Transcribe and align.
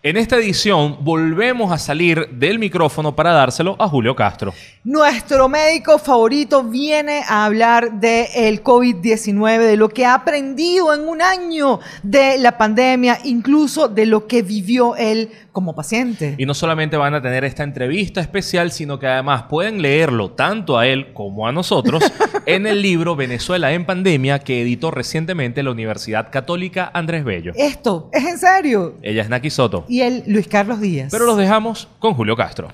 En 0.00 0.16
esta 0.16 0.36
edición 0.36 0.98
volvemos 1.00 1.72
a 1.72 1.76
salir 1.76 2.28
del 2.30 2.60
micrófono 2.60 3.16
para 3.16 3.32
dárselo 3.32 3.74
a 3.80 3.88
Julio 3.88 4.14
Castro. 4.14 4.54
Nuestro 4.84 5.48
médico 5.48 5.98
favorito 5.98 6.62
viene 6.62 7.22
a 7.28 7.44
hablar 7.44 7.98
del 7.98 8.62
COVID-19, 8.62 9.58
de 9.58 9.76
lo 9.76 9.88
que 9.88 10.06
ha 10.06 10.14
aprendido 10.14 10.94
en 10.94 11.00
un 11.00 11.20
año 11.20 11.80
de 12.04 12.38
la 12.38 12.56
pandemia, 12.56 13.18
incluso 13.24 13.88
de 13.88 14.06
lo 14.06 14.28
que 14.28 14.42
vivió 14.42 14.94
él 14.94 15.30
como 15.50 15.74
paciente. 15.74 16.36
Y 16.38 16.46
no 16.46 16.54
solamente 16.54 16.96
van 16.96 17.14
a 17.14 17.20
tener 17.20 17.44
esta 17.44 17.64
entrevista 17.64 18.20
especial, 18.20 18.70
sino 18.70 19.00
que 19.00 19.08
además 19.08 19.46
pueden 19.50 19.82
leerlo 19.82 20.30
tanto 20.30 20.78
a 20.78 20.86
él 20.86 21.12
como 21.12 21.48
a 21.48 21.52
nosotros 21.52 22.04
en 22.46 22.68
el 22.68 22.80
libro 22.80 23.16
Venezuela 23.16 23.72
en 23.72 23.84
Pandemia 23.84 24.38
que 24.38 24.62
editó 24.62 24.92
recientemente 24.92 25.64
la 25.64 25.72
Universidad 25.72 26.30
Católica 26.30 26.88
Andrés 26.94 27.24
Bello. 27.24 27.52
Esto, 27.56 28.08
¿es 28.12 28.24
en 28.24 28.38
serio? 28.38 28.94
Ella 29.02 29.22
es 29.22 29.28
Naki 29.28 29.50
Soto. 29.50 29.84
Y 29.88 30.02
él, 30.02 30.22
Luis 30.26 30.46
Carlos 30.46 30.80
Díaz. 30.80 31.08
Pero 31.10 31.24
los 31.24 31.38
dejamos 31.38 31.88
con 31.98 32.12
Julio 32.12 32.36
Castro. 32.36 32.68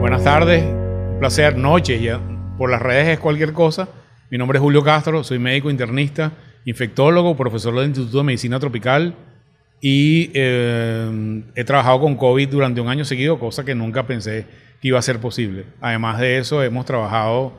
Buenas 0.00 0.22
tardes, 0.22 0.62
un 0.64 1.18
placer, 1.18 1.56
noche, 1.56 2.00
ya 2.02 2.20
por 2.58 2.70
las 2.70 2.82
redes 2.82 3.08
es 3.08 3.18
cualquier 3.18 3.54
cosa. 3.54 3.88
Mi 4.30 4.36
nombre 4.36 4.58
es 4.58 4.62
Julio 4.62 4.82
Castro, 4.82 5.24
soy 5.24 5.38
médico 5.38 5.70
internista, 5.70 6.32
infectólogo, 6.66 7.34
profesor 7.34 7.74
del 7.74 7.86
Instituto 7.86 8.18
de 8.18 8.24
Medicina 8.24 8.60
Tropical 8.60 9.14
y 9.80 10.30
eh, 10.34 11.42
he 11.54 11.64
trabajado 11.64 12.00
con 12.00 12.16
COVID 12.16 12.48
durante 12.48 12.80
un 12.80 12.88
año 12.88 13.04
seguido, 13.04 13.38
cosa 13.38 13.64
que 13.64 13.74
nunca 13.74 14.06
pensé 14.06 14.46
que 14.80 14.88
iba 14.88 14.98
a 14.98 15.02
ser 15.02 15.20
posible. 15.20 15.66
Además 15.80 16.18
de 16.18 16.38
eso, 16.38 16.62
hemos 16.62 16.84
trabajado 16.86 17.52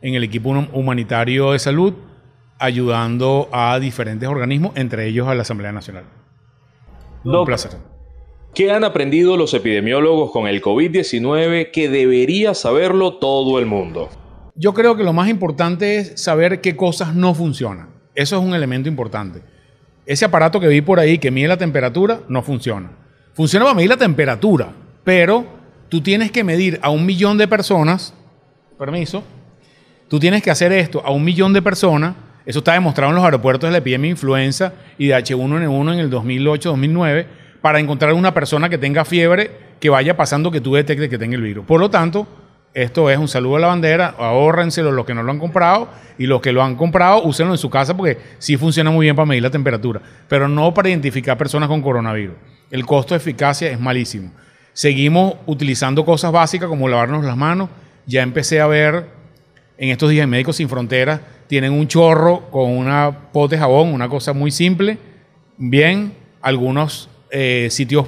en 0.00 0.14
el 0.14 0.24
equipo 0.24 0.50
hum- 0.50 0.68
humanitario 0.72 1.52
de 1.52 1.58
salud, 1.58 1.94
ayudando 2.58 3.48
a 3.52 3.78
diferentes 3.78 4.28
organismos, 4.28 4.72
entre 4.76 5.06
ellos 5.06 5.28
a 5.28 5.34
la 5.34 5.42
Asamblea 5.42 5.72
Nacional. 5.72 6.04
Un 7.24 7.32
Doc, 7.32 7.46
placer. 7.46 7.72
¿Qué 8.54 8.72
han 8.72 8.84
aprendido 8.84 9.36
los 9.36 9.54
epidemiólogos 9.54 10.32
con 10.32 10.48
el 10.48 10.62
COVID-19 10.62 11.70
que 11.70 11.88
debería 11.88 12.54
saberlo 12.54 13.18
todo 13.18 13.58
el 13.58 13.66
mundo? 13.66 14.08
Yo 14.54 14.74
creo 14.74 14.96
que 14.96 15.04
lo 15.04 15.12
más 15.12 15.28
importante 15.28 15.98
es 15.98 16.20
saber 16.20 16.60
qué 16.60 16.74
cosas 16.74 17.14
no 17.14 17.34
funcionan. 17.34 17.90
Eso 18.14 18.36
es 18.36 18.42
un 18.42 18.54
elemento 18.54 18.88
importante. 18.88 19.42
Ese 20.08 20.24
aparato 20.24 20.58
que 20.58 20.68
vi 20.68 20.80
por 20.80 20.98
ahí 20.98 21.18
que 21.18 21.30
mide 21.30 21.48
la 21.48 21.58
temperatura 21.58 22.20
no 22.30 22.42
funciona. 22.42 22.88
Funciona 23.34 23.66
para 23.66 23.74
medir 23.74 23.90
la 23.90 23.98
temperatura, 23.98 24.72
pero 25.04 25.44
tú 25.90 26.00
tienes 26.00 26.32
que 26.32 26.42
medir 26.42 26.78
a 26.80 26.88
un 26.88 27.04
millón 27.04 27.36
de 27.36 27.46
personas, 27.46 28.14
permiso, 28.78 29.22
tú 30.08 30.18
tienes 30.18 30.42
que 30.42 30.50
hacer 30.50 30.72
esto 30.72 31.02
a 31.04 31.10
un 31.10 31.22
millón 31.22 31.52
de 31.52 31.60
personas. 31.60 32.14
Eso 32.46 32.60
está 32.60 32.72
demostrado 32.72 33.10
en 33.10 33.16
los 33.16 33.24
aeropuertos 33.26 33.68
de 33.68 33.72
la 33.72 33.78
epidemia 33.78 34.06
de 34.06 34.12
influenza 34.12 34.72
y 34.96 35.08
de 35.08 35.14
H1N1 35.14 35.92
en 35.92 35.98
el 35.98 36.10
2008-2009 36.10 37.26
para 37.60 37.78
encontrar 37.78 38.14
una 38.14 38.32
persona 38.32 38.70
que 38.70 38.78
tenga 38.78 39.04
fiebre 39.04 39.50
que 39.78 39.90
vaya 39.90 40.16
pasando 40.16 40.50
que 40.50 40.62
tú 40.62 40.72
detectes 40.72 41.10
que 41.10 41.18
tenga 41.18 41.36
el 41.36 41.42
virus. 41.42 41.66
Por 41.66 41.80
lo 41.80 41.90
tanto, 41.90 42.26
esto 42.74 43.10
es 43.10 43.18
un 43.18 43.28
saludo 43.28 43.56
a 43.56 43.60
la 43.60 43.66
bandera, 43.68 44.14
ahórrenselo 44.18 44.92
los 44.92 45.04
que 45.04 45.14
no 45.14 45.22
lo 45.22 45.32
han 45.32 45.38
comprado 45.38 45.88
y 46.18 46.26
los 46.26 46.40
que 46.40 46.52
lo 46.52 46.62
han 46.62 46.76
comprado, 46.76 47.22
úsenlo 47.22 47.54
en 47.54 47.58
su 47.58 47.70
casa 47.70 47.96
porque 47.96 48.18
sí 48.38 48.56
funciona 48.56 48.90
muy 48.90 49.06
bien 49.06 49.16
para 49.16 49.26
medir 49.26 49.42
la 49.42 49.50
temperatura, 49.50 50.00
pero 50.28 50.48
no 50.48 50.72
para 50.74 50.88
identificar 50.88 51.36
personas 51.36 51.68
con 51.68 51.82
coronavirus. 51.82 52.36
El 52.70 52.84
costo 52.86 53.14
de 53.14 53.18
eficacia 53.18 53.70
es 53.70 53.80
malísimo. 53.80 54.30
Seguimos 54.72 55.34
utilizando 55.46 56.04
cosas 56.04 56.30
básicas 56.30 56.68
como 56.68 56.88
lavarnos 56.88 57.24
las 57.24 57.36
manos. 57.36 57.68
Ya 58.06 58.22
empecé 58.22 58.60
a 58.60 58.66
ver 58.66 59.06
en 59.78 59.90
estos 59.90 60.10
días 60.10 60.28
Médicos 60.28 60.56
Sin 60.56 60.68
Fronteras, 60.68 61.20
tienen 61.46 61.72
un 61.72 61.88
chorro 61.88 62.50
con 62.50 62.70
una 62.76 63.30
pote 63.32 63.54
de 63.54 63.60
jabón, 63.60 63.94
una 63.94 64.08
cosa 64.08 64.32
muy 64.32 64.50
simple. 64.50 64.98
Bien, 65.56 66.12
algunos 66.42 67.08
eh, 67.30 67.68
sitios 67.70 68.06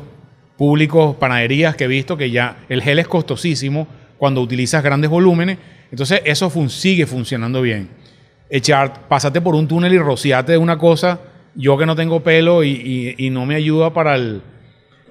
públicos, 0.57 1.17
panaderías 1.17 1.77
que 1.77 1.84
he 1.84 1.89
visto 1.89 2.17
que 2.17 2.31
ya 2.31 2.59
el 2.69 2.83
gel 2.83 2.99
es 2.99 3.09
costosísimo 3.09 3.87
cuando 4.21 4.43
utilizas 4.43 4.85
grandes 4.85 5.09
volúmenes. 5.11 5.57
Entonces 5.91 6.21
eso 6.27 6.51
sigue 6.69 7.07
funcionando 7.07 7.63
bien. 7.63 7.89
Echar, 8.51 9.09
pásate 9.09 9.41
por 9.41 9.55
un 9.55 9.67
túnel 9.67 9.95
y 9.95 9.99
rociate 9.99 10.53
de 10.53 10.59
una 10.59 10.77
cosa, 10.77 11.21
yo 11.55 11.79
que 11.79 11.87
no 11.87 11.97
tengo 11.97 12.21
pelo 12.23 12.63
y, 12.63 13.17
no 13.33 13.47
me 13.47 13.55
ayuda 13.55 13.95
para 13.95 14.17
el, 14.17 14.43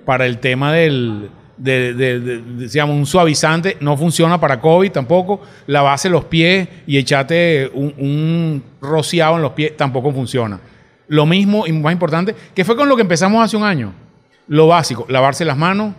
para 0.05 0.27
el 0.27 0.37
tema 0.37 0.71
del, 0.73 1.31
de, 1.57 1.95
de- 1.95 2.19
de- 2.19 2.37
de- 2.41 2.67
digamos, 2.67 2.95
un 2.95 3.07
suavizante, 3.07 3.77
no 3.79 3.97
funciona 3.97 4.39
para 4.39 4.61
COVID 4.61 4.91
tampoco. 4.91 5.41
Lavarse 5.65 6.07
los 6.07 6.25
pies 6.25 6.67
y 6.85 6.99
echate 6.99 7.67
un, 7.73 7.95
un 7.97 8.63
rociado 8.79 9.37
en 9.37 9.41
los 9.41 9.53
pies 9.53 9.75
tampoco 9.75 10.11
funciona. 10.11 10.59
Lo 11.07 11.25
mismo 11.25 11.65
y 11.65 11.71
más 11.71 11.93
importante, 11.93 12.35
que 12.53 12.63
fue 12.63 12.75
con 12.75 12.87
lo 12.87 12.95
que 12.95 13.01
empezamos 13.01 13.43
hace 13.43 13.57
un 13.57 13.63
año. 13.63 13.91
Lo 14.47 14.67
básico, 14.67 15.07
lavarse 15.09 15.43
las 15.45 15.57
manos, 15.57 15.95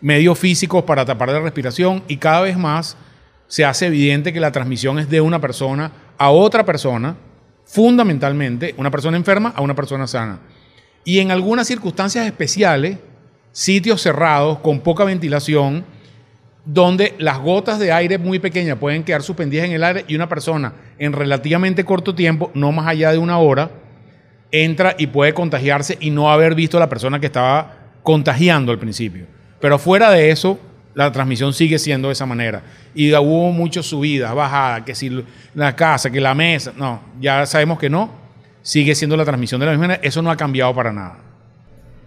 medios 0.00 0.38
físicos 0.38 0.84
para 0.84 1.04
tapar 1.04 1.30
la 1.30 1.40
respiración 1.40 2.02
y 2.08 2.16
cada 2.16 2.42
vez 2.42 2.56
más 2.56 2.96
se 3.46 3.64
hace 3.64 3.86
evidente 3.86 4.32
que 4.32 4.40
la 4.40 4.52
transmisión 4.52 4.98
es 4.98 5.08
de 5.08 5.20
una 5.20 5.40
persona 5.40 5.90
a 6.18 6.30
otra 6.30 6.64
persona, 6.64 7.16
fundamentalmente 7.64 8.74
una 8.76 8.90
persona 8.90 9.16
enferma 9.16 9.52
a 9.56 9.62
una 9.62 9.74
persona 9.74 10.06
sana. 10.06 10.38
Y 11.04 11.20
en 11.20 11.30
algunas 11.30 11.66
circunstancias 11.66 12.26
especiales, 12.26 12.98
sitios 13.52 14.02
cerrados 14.02 14.58
con 14.58 14.80
poca 14.80 15.04
ventilación, 15.04 15.84
donde 16.64 17.14
las 17.18 17.38
gotas 17.38 17.78
de 17.78 17.92
aire 17.92 18.18
muy 18.18 18.38
pequeñas 18.38 18.76
pueden 18.76 19.02
quedar 19.02 19.22
suspendidas 19.22 19.66
en 19.66 19.72
el 19.72 19.84
aire 19.84 20.04
y 20.06 20.14
una 20.14 20.28
persona 20.28 20.74
en 20.98 21.14
relativamente 21.14 21.84
corto 21.84 22.14
tiempo, 22.14 22.50
no 22.52 22.72
más 22.72 22.86
allá 22.86 23.10
de 23.10 23.18
una 23.18 23.38
hora, 23.38 23.70
entra 24.52 24.94
y 24.98 25.06
puede 25.06 25.32
contagiarse 25.32 25.96
y 25.98 26.10
no 26.10 26.30
haber 26.30 26.54
visto 26.54 26.76
a 26.76 26.80
la 26.80 26.88
persona 26.90 27.20
que 27.20 27.26
estaba 27.26 27.92
contagiando 28.02 28.70
al 28.70 28.78
principio. 28.78 29.37
Pero 29.60 29.78
fuera 29.78 30.10
de 30.10 30.30
eso, 30.30 30.58
la 30.94 31.12
transmisión 31.12 31.52
sigue 31.52 31.78
siendo 31.78 32.08
de 32.08 32.12
esa 32.12 32.26
manera. 32.26 32.62
Y 32.94 33.12
hubo 33.14 33.52
muchas 33.52 33.86
subidas, 33.86 34.34
bajadas, 34.34 34.82
que 34.82 34.94
si 34.94 35.24
la 35.54 35.74
casa, 35.76 36.10
que 36.10 36.20
la 36.20 36.34
mesa, 36.34 36.72
no, 36.76 37.00
ya 37.20 37.46
sabemos 37.46 37.78
que 37.78 37.88
no, 37.88 38.10
sigue 38.62 38.94
siendo 38.94 39.16
la 39.16 39.24
transmisión 39.24 39.60
de 39.60 39.66
la 39.66 39.72
misma 39.72 39.86
manera, 39.88 40.00
eso 40.02 40.22
no 40.22 40.30
ha 40.30 40.36
cambiado 40.36 40.74
para 40.74 40.92
nada. 40.92 41.18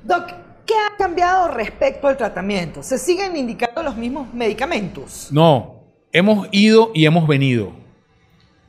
Doc, 0.03 0.27
¿qué 0.65 0.73
ha 0.73 0.97
cambiado 0.97 1.49
respecto 1.49 2.07
al 2.07 2.17
tratamiento? 2.17 2.83
¿Se 2.83 2.97
siguen 2.97 3.35
indicando 3.37 3.83
los 3.83 3.95
mismos 3.95 4.33
medicamentos? 4.33 5.27
No, 5.31 5.83
hemos 6.11 6.47
ido 6.51 6.91
y 6.93 7.05
hemos 7.05 7.27
venido. 7.27 7.73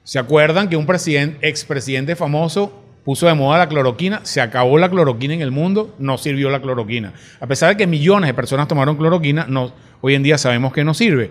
¿Se 0.04 0.19
acuerdan 0.19 0.69
que 0.69 0.76
un 0.76 0.87
presidente, 0.87 1.48
expresidente 1.48 2.16
famoso 2.16 2.81
puso 3.05 3.27
de 3.27 3.35
moda 3.35 3.59
la 3.59 3.69
cloroquina? 3.69 4.21
Se 4.25 4.41
acabó 4.41 4.79
la 4.79 4.89
cloroquina 4.89 5.35
en 5.35 5.43
el 5.43 5.51
mundo, 5.51 5.95
no 5.99 6.19
sirvió 6.19 6.51
la 6.51 6.61
cloroquina. 6.61 7.13
A 7.41 7.47
pesar 7.47 7.71
de 7.71 7.77
que 7.77 7.87
millones 7.87 8.29
de 8.29 8.35
personas 8.35 8.69
tomaron 8.69 8.97
cloroquina, 8.97 9.47
hoy 10.01 10.15
en 10.15 10.23
día 10.23 10.39
sabemos 10.39 10.73
que 10.73 10.85
no 10.85 10.95
sirve. 10.95 11.31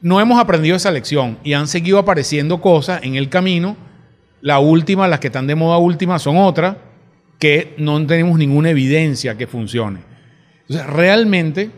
No 0.00 0.20
hemos 0.20 0.38
aprendido 0.38 0.76
esa 0.76 0.90
lección 0.90 1.38
y 1.44 1.54
han 1.54 1.66
seguido 1.66 1.98
apareciendo 1.98 2.60
cosas 2.60 3.02
en 3.02 3.14
el 3.14 3.28
camino. 3.28 3.76
La 4.40 4.58
última, 4.58 5.08
las 5.08 5.20
que 5.20 5.28
están 5.28 5.46
de 5.46 5.54
moda 5.54 5.78
última, 5.78 6.18
son 6.18 6.36
otras 6.36 6.76
que 7.38 7.74
no 7.78 8.04
tenemos 8.06 8.38
ninguna 8.38 8.70
evidencia 8.70 9.36
que 9.36 9.46
funcione. 9.46 10.00
Entonces, 10.68 10.86
realmente 10.86 11.70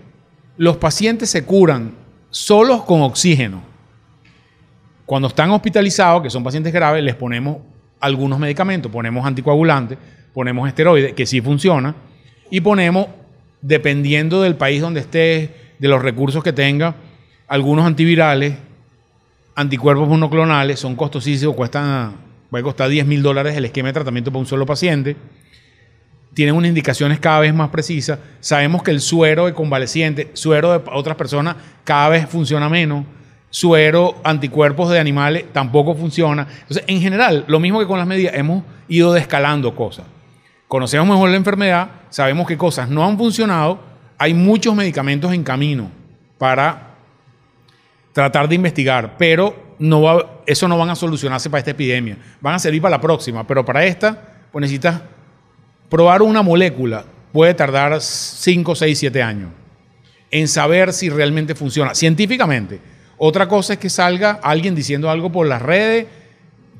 los 0.56 0.76
pacientes 0.76 1.30
se 1.30 1.44
curan 1.44 1.94
solos 2.30 2.82
con 2.82 3.02
oxígeno. 3.02 3.62
Cuando 5.04 5.28
están 5.28 5.50
hospitalizados, 5.50 6.22
que 6.22 6.30
son 6.30 6.42
pacientes 6.42 6.72
graves, 6.72 7.02
les 7.02 7.14
ponemos 7.14 7.58
algunos 8.00 8.38
medicamentos, 8.38 8.90
ponemos 8.90 9.26
anticoagulantes, 9.26 9.98
ponemos 10.34 10.68
esteroides, 10.68 11.14
que 11.14 11.26
sí 11.26 11.40
funciona, 11.40 11.94
y 12.50 12.60
ponemos, 12.60 13.06
dependiendo 13.62 14.42
del 14.42 14.56
país 14.56 14.80
donde 14.80 15.00
estés, 15.00 15.50
de 15.78 15.88
los 15.88 16.02
recursos 16.02 16.42
que 16.42 16.52
tenga, 16.52 16.94
algunos 17.48 17.86
antivirales, 17.86 18.54
anticuerpos 19.54 20.08
monoclonales, 20.08 20.78
son 20.78 20.96
costosísimos, 20.96 21.54
cuestan, 21.54 22.14
puede 22.50 22.64
costar 22.64 22.88
10 22.88 23.06
mil 23.06 23.22
dólares 23.22 23.56
el 23.56 23.64
esquema 23.64 23.88
de 23.88 23.94
tratamiento 23.94 24.30
para 24.30 24.40
un 24.40 24.46
solo 24.46 24.66
paciente 24.66 25.16
tienen 26.36 26.54
unas 26.54 26.68
indicaciones 26.68 27.18
cada 27.18 27.40
vez 27.40 27.54
más 27.54 27.70
precisas. 27.70 28.18
Sabemos 28.40 28.82
que 28.82 28.90
el 28.90 29.00
suero 29.00 29.46
de 29.46 29.54
convaleciente, 29.54 30.28
suero 30.34 30.70
de 30.70 30.84
otras 30.92 31.16
personas, 31.16 31.56
cada 31.82 32.10
vez 32.10 32.28
funciona 32.28 32.68
menos. 32.68 33.06
Suero, 33.56 34.16
anticuerpos 34.22 34.90
de 34.90 34.98
animales, 34.98 35.46
tampoco 35.50 35.94
funciona. 35.94 36.46
Entonces, 36.60 36.84
en 36.86 37.00
general, 37.00 37.46
lo 37.48 37.58
mismo 37.58 37.80
que 37.80 37.86
con 37.86 37.96
las 37.96 38.06
medidas, 38.06 38.34
hemos 38.34 38.62
ido 38.86 39.14
descalando 39.14 39.74
cosas. 39.74 40.04
Conocemos 40.68 41.08
mejor 41.08 41.30
la 41.30 41.36
enfermedad, 41.36 41.88
sabemos 42.10 42.46
qué 42.46 42.58
cosas 42.58 42.90
no 42.90 43.02
han 43.02 43.16
funcionado, 43.16 43.80
hay 44.18 44.34
muchos 44.34 44.74
medicamentos 44.74 45.32
en 45.32 45.42
camino 45.42 45.90
para 46.36 46.96
tratar 48.12 48.46
de 48.46 48.56
investigar, 48.56 49.16
pero 49.16 49.56
eso 50.44 50.68
no 50.68 50.76
van 50.76 50.90
a 50.90 50.94
solucionarse 50.94 51.48
para 51.48 51.60
esta 51.60 51.70
epidemia. 51.70 52.18
Van 52.42 52.56
a 52.56 52.58
servir 52.58 52.82
para 52.82 52.96
la 52.96 53.00
próxima, 53.00 53.46
pero 53.46 53.64
para 53.64 53.86
esta, 53.86 54.34
pues 54.52 54.60
necesitas 54.60 55.00
probar 55.88 56.20
una 56.20 56.42
molécula. 56.42 57.06
Puede 57.32 57.54
tardar 57.54 57.98
5, 58.02 58.74
6, 58.74 58.98
7 58.98 59.22
años 59.22 59.48
en 60.30 60.46
saber 60.46 60.92
si 60.92 61.08
realmente 61.08 61.54
funciona 61.54 61.94
científicamente. 61.94 62.95
Otra 63.18 63.48
cosa 63.48 63.74
es 63.74 63.78
que 63.78 63.88
salga 63.88 64.40
alguien 64.42 64.74
diciendo 64.74 65.10
algo 65.10 65.32
por 65.32 65.46
las 65.46 65.62
redes, 65.62 66.06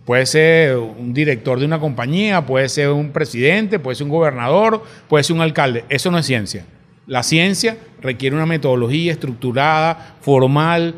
puede 0.04 0.26
ser 0.26 0.76
un 0.76 1.12
director 1.14 1.58
de 1.58 1.64
una 1.64 1.80
compañía, 1.80 2.44
puede 2.44 2.68
ser 2.68 2.90
un 2.90 3.10
presidente, 3.10 3.78
puede 3.78 3.96
ser 3.96 4.04
un 4.04 4.12
gobernador, 4.12 4.82
puede 5.08 5.24
ser 5.24 5.34
un 5.34 5.42
alcalde. 5.42 5.84
Eso 5.88 6.10
no 6.10 6.18
es 6.18 6.26
ciencia. 6.26 6.66
La 7.06 7.22
ciencia 7.22 7.78
requiere 8.00 8.36
una 8.36 8.46
metodología 8.46 9.12
estructurada, 9.12 10.16
formal, 10.20 10.94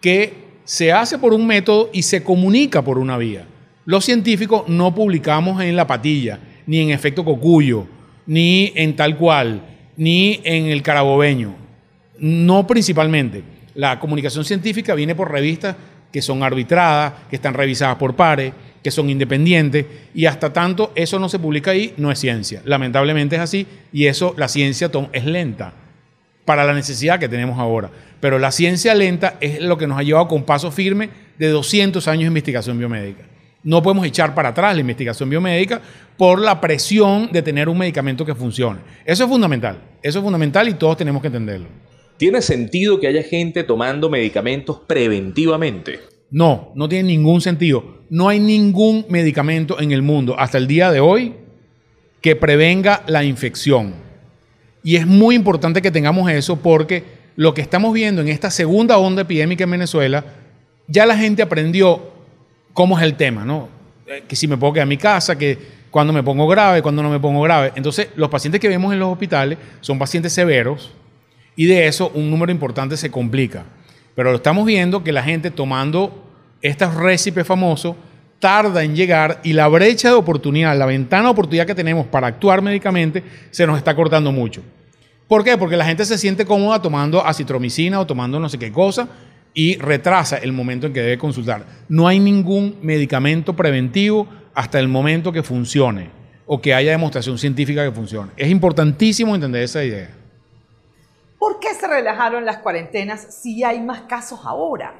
que 0.00 0.34
se 0.64 0.92
hace 0.92 1.18
por 1.18 1.32
un 1.32 1.46
método 1.46 1.90
y 1.92 2.02
se 2.02 2.22
comunica 2.22 2.82
por 2.82 2.98
una 2.98 3.16
vía. 3.16 3.46
Los 3.84 4.04
científicos 4.04 4.64
no 4.68 4.94
publicamos 4.94 5.62
en 5.62 5.76
la 5.76 5.86
patilla, 5.86 6.40
ni 6.66 6.80
en 6.80 6.90
efecto 6.90 7.24
cocuyo, 7.24 7.86
ni 8.26 8.72
en 8.74 8.96
tal 8.96 9.16
cual, 9.16 9.62
ni 9.96 10.40
en 10.44 10.66
el 10.66 10.82
carabobeño. 10.82 11.54
No 12.18 12.66
principalmente. 12.66 13.42
La 13.74 13.98
comunicación 13.98 14.44
científica 14.44 14.94
viene 14.94 15.14
por 15.14 15.30
revistas 15.30 15.76
que 16.12 16.22
son 16.22 16.42
arbitradas, 16.42 17.14
que 17.30 17.36
están 17.36 17.54
revisadas 17.54 17.96
por 17.96 18.14
pares, 18.14 18.52
que 18.82 18.90
son 18.90 19.08
independientes, 19.08 19.86
y 20.14 20.26
hasta 20.26 20.52
tanto 20.52 20.92
eso 20.94 21.18
no 21.18 21.28
se 21.28 21.38
publica 21.38 21.70
ahí, 21.70 21.94
no 21.96 22.10
es 22.10 22.18
ciencia. 22.18 22.60
Lamentablemente 22.64 23.36
es 23.36 23.42
así, 23.42 23.66
y 23.92 24.06
eso, 24.06 24.34
la 24.36 24.48
ciencia 24.48 24.90
es 25.12 25.24
lenta 25.24 25.72
para 26.44 26.64
la 26.64 26.74
necesidad 26.74 27.18
que 27.18 27.28
tenemos 27.28 27.58
ahora. 27.58 27.90
Pero 28.20 28.38
la 28.38 28.52
ciencia 28.52 28.94
lenta 28.94 29.36
es 29.40 29.60
lo 29.60 29.78
que 29.78 29.86
nos 29.86 29.98
ha 29.98 30.02
llevado 30.02 30.28
con 30.28 30.44
paso 30.44 30.70
firme 30.70 31.08
de 31.38 31.48
200 31.48 32.06
años 32.08 32.20
de 32.22 32.28
investigación 32.28 32.78
biomédica. 32.78 33.22
No 33.64 33.82
podemos 33.82 34.04
echar 34.04 34.34
para 34.34 34.50
atrás 34.50 34.74
la 34.74 34.80
investigación 34.80 35.30
biomédica 35.30 35.80
por 36.16 36.40
la 36.40 36.60
presión 36.60 37.30
de 37.32 37.42
tener 37.42 37.68
un 37.68 37.78
medicamento 37.78 38.26
que 38.26 38.34
funcione. 38.34 38.80
Eso 39.04 39.24
es 39.24 39.30
fundamental. 39.30 39.78
Eso 40.02 40.18
es 40.18 40.24
fundamental 40.24 40.68
y 40.68 40.74
todos 40.74 40.96
tenemos 40.96 41.22
que 41.22 41.28
entenderlo. 41.28 41.68
¿Tiene 42.22 42.40
sentido 42.40 43.00
que 43.00 43.08
haya 43.08 43.24
gente 43.24 43.64
tomando 43.64 44.08
medicamentos 44.08 44.78
preventivamente? 44.86 45.98
No, 46.30 46.70
no 46.76 46.88
tiene 46.88 47.08
ningún 47.08 47.40
sentido. 47.40 48.04
No 48.10 48.28
hay 48.28 48.38
ningún 48.38 49.04
medicamento 49.08 49.80
en 49.80 49.90
el 49.90 50.02
mundo 50.02 50.36
hasta 50.38 50.56
el 50.56 50.68
día 50.68 50.92
de 50.92 51.00
hoy 51.00 51.34
que 52.20 52.36
prevenga 52.36 53.02
la 53.08 53.24
infección. 53.24 53.94
Y 54.84 54.94
es 54.94 55.04
muy 55.04 55.34
importante 55.34 55.82
que 55.82 55.90
tengamos 55.90 56.30
eso 56.30 56.54
porque 56.54 57.02
lo 57.34 57.54
que 57.54 57.60
estamos 57.60 57.92
viendo 57.92 58.22
en 58.22 58.28
esta 58.28 58.52
segunda 58.52 58.98
onda 58.98 59.22
epidémica 59.22 59.64
en 59.64 59.72
Venezuela, 59.72 60.24
ya 60.86 61.06
la 61.06 61.18
gente 61.18 61.42
aprendió 61.42 62.12
cómo 62.72 62.96
es 63.00 63.04
el 63.04 63.16
tema, 63.16 63.44
¿no? 63.44 63.68
Eh, 64.06 64.22
que 64.28 64.36
si 64.36 64.46
me 64.46 64.56
puedo 64.56 64.74
quedar 64.74 64.84
en 64.84 64.90
mi 64.90 64.96
casa, 64.96 65.36
que 65.36 65.58
cuando 65.90 66.12
me 66.12 66.22
pongo 66.22 66.46
grave, 66.46 66.82
cuando 66.82 67.02
no 67.02 67.10
me 67.10 67.18
pongo 67.18 67.42
grave. 67.42 67.72
Entonces, 67.74 68.10
los 68.14 68.30
pacientes 68.30 68.60
que 68.60 68.68
vemos 68.68 68.92
en 68.92 69.00
los 69.00 69.10
hospitales 69.10 69.58
son 69.80 69.98
pacientes 69.98 70.32
severos 70.32 70.92
y 71.56 71.66
de 71.66 71.86
eso 71.86 72.10
un 72.14 72.30
número 72.30 72.52
importante 72.52 72.96
se 72.96 73.10
complica. 73.10 73.64
Pero 74.14 74.30
lo 74.30 74.36
estamos 74.36 74.66
viendo 74.66 75.02
que 75.02 75.12
la 75.12 75.22
gente 75.22 75.50
tomando 75.50 76.30
estos 76.60 76.94
récipes 76.94 77.46
famosos 77.46 77.96
tarda 78.38 78.82
en 78.82 78.96
llegar 78.96 79.40
y 79.44 79.52
la 79.52 79.68
brecha 79.68 80.08
de 80.08 80.14
oportunidad, 80.14 80.76
la 80.76 80.86
ventana 80.86 81.24
de 81.24 81.30
oportunidad 81.30 81.66
que 81.66 81.74
tenemos 81.74 82.06
para 82.06 82.26
actuar 82.26 82.60
médicamente 82.60 83.22
se 83.50 83.66
nos 83.66 83.78
está 83.78 83.94
cortando 83.94 84.32
mucho. 84.32 84.62
¿Por 85.28 85.44
qué? 85.44 85.56
Porque 85.56 85.76
la 85.76 85.84
gente 85.84 86.04
se 86.04 86.18
siente 86.18 86.44
cómoda 86.44 86.82
tomando 86.82 87.24
acitromicina 87.24 88.00
o 88.00 88.06
tomando 88.06 88.40
no 88.40 88.48
sé 88.48 88.58
qué 88.58 88.72
cosa 88.72 89.08
y 89.54 89.76
retrasa 89.76 90.38
el 90.38 90.52
momento 90.52 90.86
en 90.86 90.92
que 90.92 91.00
debe 91.00 91.18
consultar. 91.18 91.64
No 91.88 92.08
hay 92.08 92.18
ningún 92.18 92.76
medicamento 92.82 93.54
preventivo 93.54 94.26
hasta 94.54 94.78
el 94.78 94.88
momento 94.88 95.32
que 95.32 95.42
funcione 95.42 96.10
o 96.46 96.60
que 96.60 96.74
haya 96.74 96.90
demostración 96.90 97.38
científica 97.38 97.84
que 97.84 97.92
funcione. 97.92 98.32
Es 98.36 98.50
importantísimo 98.50 99.34
entender 99.34 99.62
esa 99.62 99.84
idea. 99.84 100.10
¿Por 101.42 101.58
qué 101.58 101.74
se 101.74 101.88
relajaron 101.88 102.44
las 102.44 102.58
cuarentenas 102.58 103.34
si 103.34 103.64
hay 103.64 103.80
más 103.80 104.02
casos 104.02 104.42
ahora? 104.44 104.94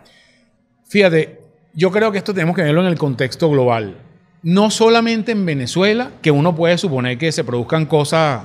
Fíjate, 0.88 1.38
yo 1.72 1.92
creo 1.92 2.10
que 2.10 2.18
esto 2.18 2.34
tenemos 2.34 2.56
que 2.56 2.62
verlo 2.62 2.80
en 2.80 2.88
el 2.88 2.98
contexto 2.98 3.48
global. 3.48 3.96
No 4.42 4.68
solamente 4.72 5.30
en 5.30 5.46
Venezuela, 5.46 6.10
que 6.20 6.32
uno 6.32 6.52
puede 6.52 6.78
suponer 6.78 7.16
que 7.16 7.30
se 7.30 7.44
produzcan 7.44 7.86
cosas, 7.86 8.42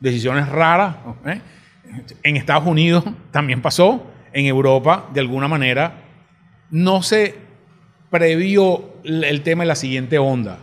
decisiones 0.00 0.48
raras. 0.48 0.96
¿eh? 1.24 1.40
En 2.24 2.36
Estados 2.36 2.66
Unidos 2.66 3.04
también 3.30 3.62
pasó 3.62 4.02
en 4.32 4.46
Europa, 4.46 5.08
de 5.14 5.20
alguna 5.20 5.46
manera, 5.46 6.02
no 6.72 7.00
se 7.00 7.36
previó 8.10 8.96
el 9.04 9.42
tema 9.42 9.62
de 9.62 9.68
la 9.68 9.76
siguiente 9.76 10.18
onda. 10.18 10.58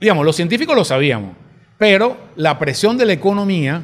Digamos, 0.00 0.24
los 0.24 0.36
científicos 0.36 0.76
lo 0.76 0.84
sabíamos, 0.84 1.32
pero 1.76 2.16
la 2.36 2.56
presión 2.56 2.96
de 2.98 3.06
la 3.06 3.14
economía 3.14 3.82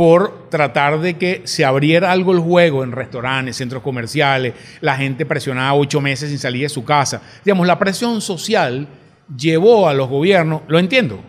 por 0.00 0.48
tratar 0.48 0.98
de 1.00 1.18
que 1.18 1.42
se 1.44 1.62
abriera 1.62 2.10
algo 2.10 2.32
el 2.32 2.38
juego 2.38 2.84
en 2.84 2.92
restaurantes, 2.92 3.58
centros 3.58 3.82
comerciales, 3.82 4.54
la 4.80 4.96
gente 4.96 5.26
presionada 5.26 5.74
ocho 5.74 6.00
meses 6.00 6.30
sin 6.30 6.38
salir 6.38 6.62
de 6.62 6.70
su 6.70 6.86
casa. 6.86 7.20
Digamos, 7.44 7.66
la 7.66 7.78
presión 7.78 8.22
social 8.22 8.88
llevó 9.36 9.90
a 9.90 9.92
los 9.92 10.08
gobiernos, 10.08 10.62
lo 10.68 10.78
entiendo, 10.78 11.20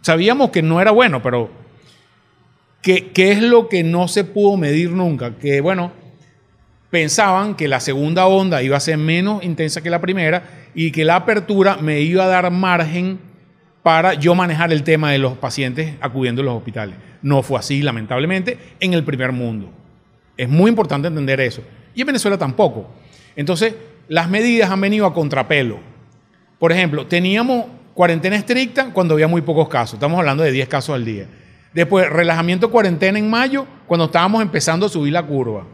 sabíamos 0.00 0.50
que 0.50 0.62
no 0.62 0.80
era 0.80 0.90
bueno, 0.90 1.22
pero 1.22 1.48
¿Qué, 2.82 3.12
es 3.14 3.40
lo 3.40 3.68
que 3.68 3.84
no 3.84 4.08
se 4.08 4.24
pudo 4.24 4.56
medir 4.56 4.90
nunca? 4.90 5.36
Que, 5.38 5.60
bueno, 5.60 5.92
pensaban 6.90 7.54
que 7.54 7.68
la 7.68 7.78
segunda 7.78 8.26
onda 8.26 8.64
iba 8.64 8.76
a 8.76 8.80
ser 8.80 8.98
menos 8.98 9.44
intensa 9.44 9.80
que 9.80 9.90
la 9.90 10.00
primera 10.00 10.42
y 10.74 10.90
que 10.90 11.04
la 11.04 11.14
apertura 11.14 11.76
me 11.76 12.00
iba 12.00 12.24
a 12.24 12.26
dar 12.26 12.50
margen 12.50 13.20
para 13.82 14.14
yo 14.14 14.34
manejar 14.34 14.72
el 14.72 14.82
tema 14.82 15.10
de 15.12 15.18
los 15.18 15.36
pacientes 15.38 15.94
acudiendo 16.00 16.42
a 16.42 16.44
los 16.44 16.54
hospitales. 16.56 16.96
No 17.22 17.42
fue 17.42 17.58
así, 17.58 17.82
lamentablemente, 17.82 18.58
en 18.80 18.94
el 18.94 19.04
primer 19.04 19.32
mundo. 19.32 19.70
Es 20.36 20.48
muy 20.48 20.68
importante 20.68 21.08
entender 21.08 21.40
eso. 21.40 21.62
Y 21.94 22.02
en 22.02 22.06
Venezuela 22.06 22.38
tampoco. 22.38 22.90
Entonces, 23.36 23.74
las 24.08 24.28
medidas 24.28 24.70
han 24.70 24.80
venido 24.80 25.06
a 25.06 25.14
contrapelo. 25.14 25.78
Por 26.58 26.72
ejemplo, 26.72 27.06
teníamos 27.06 27.66
cuarentena 27.94 28.36
estricta 28.36 28.92
cuando 28.92 29.14
había 29.14 29.28
muy 29.28 29.42
pocos 29.42 29.68
casos. 29.68 29.94
Estamos 29.94 30.18
hablando 30.18 30.42
de 30.42 30.52
10 30.52 30.68
casos 30.68 30.94
al 30.94 31.04
día. 31.04 31.26
Después, 31.72 32.08
relajamiento 32.08 32.70
cuarentena 32.70 33.18
en 33.18 33.30
mayo, 33.30 33.66
cuando 33.86 34.06
estábamos 34.06 34.42
empezando 34.42 34.86
a 34.86 34.88
subir 34.88 35.12
la 35.12 35.22
curva. 35.22 35.64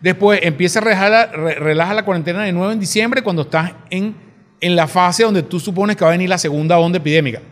Después, 0.00 0.40
empieza 0.42 0.80
a 0.80 0.82
relajar 0.82 1.10
la, 1.10 1.26
relaja 1.26 1.94
la 1.94 2.04
cuarentena 2.04 2.42
de 2.42 2.52
nuevo 2.52 2.72
en 2.72 2.80
diciembre, 2.80 3.22
cuando 3.22 3.42
estás 3.42 3.72
en, 3.90 4.14
en 4.62 4.76
la 4.76 4.86
fase 4.86 5.24
donde 5.24 5.42
tú 5.42 5.60
supones 5.60 5.96
que 5.96 6.04
va 6.04 6.10
a 6.10 6.12
venir 6.12 6.30
la 6.30 6.38
segunda 6.38 6.78
onda 6.78 6.96
epidémica. 6.96 7.42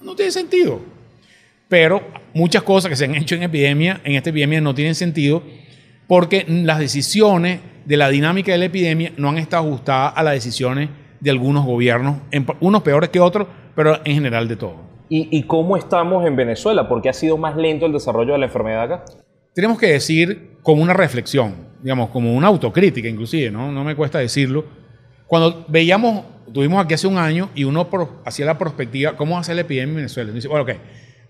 No 0.00 0.14
tiene 0.14 0.30
sentido. 0.30 0.80
Pero 1.68 2.00
muchas 2.32 2.62
cosas 2.62 2.88
que 2.88 2.96
se 2.96 3.04
han 3.04 3.14
hecho 3.14 3.34
en 3.34 3.42
epidemia, 3.42 4.00
en 4.04 4.14
esta 4.14 4.30
epidemia, 4.30 4.60
no 4.60 4.74
tienen 4.74 4.94
sentido 4.94 5.42
porque 6.06 6.44
las 6.48 6.78
decisiones 6.78 7.60
de 7.84 7.96
la 7.96 8.08
dinámica 8.08 8.52
de 8.52 8.58
la 8.58 8.66
epidemia 8.66 9.12
no 9.16 9.28
han 9.28 9.38
estado 9.38 9.66
ajustadas 9.66 10.12
a 10.16 10.22
las 10.22 10.34
decisiones 10.34 10.90
de 11.20 11.30
algunos 11.30 11.64
gobiernos, 11.64 12.16
unos 12.60 12.82
peores 12.82 13.10
que 13.10 13.20
otros, 13.20 13.46
pero 13.74 13.98
en 14.04 14.14
general 14.14 14.48
de 14.48 14.56
todo. 14.56 14.92
¿Y, 15.08 15.42
cómo 15.42 15.76
estamos 15.76 16.24
en 16.26 16.36
Venezuela? 16.36 16.88
¿Por 16.88 17.02
qué 17.02 17.10
ha 17.10 17.12
sido 17.12 17.36
más 17.36 17.54
lento 17.54 17.84
el 17.84 17.92
desarrollo 17.92 18.32
de 18.32 18.38
la 18.38 18.46
enfermedad 18.46 18.82
acá? 18.84 19.04
Tenemos 19.54 19.78
que 19.78 19.88
decir 19.88 20.56
como 20.62 20.82
una 20.82 20.94
reflexión, 20.94 21.54
digamos, 21.82 22.08
como 22.08 22.34
una 22.34 22.46
autocrítica 22.48 23.08
inclusive, 23.08 23.50
¿no? 23.50 23.70
No 23.70 23.84
me 23.84 23.94
cuesta 23.94 24.20
decirlo. 24.20 24.64
Cuando 25.26 25.66
veíamos, 25.68 26.24
tuvimos 26.52 26.84
aquí 26.84 26.94
hace 26.94 27.06
un 27.06 27.18
año 27.18 27.50
y 27.54 27.64
uno 27.64 27.88
hacía 28.24 28.46
la 28.46 28.58
perspectiva, 28.58 29.16
¿cómo 29.16 29.38
hace 29.38 29.54
la 29.54 29.62
epidemia 29.62 29.90
en 29.90 29.96
Venezuela? 29.96 30.32
Dice, 30.32 30.48
bueno, 30.48 30.64
ok, 30.64 30.78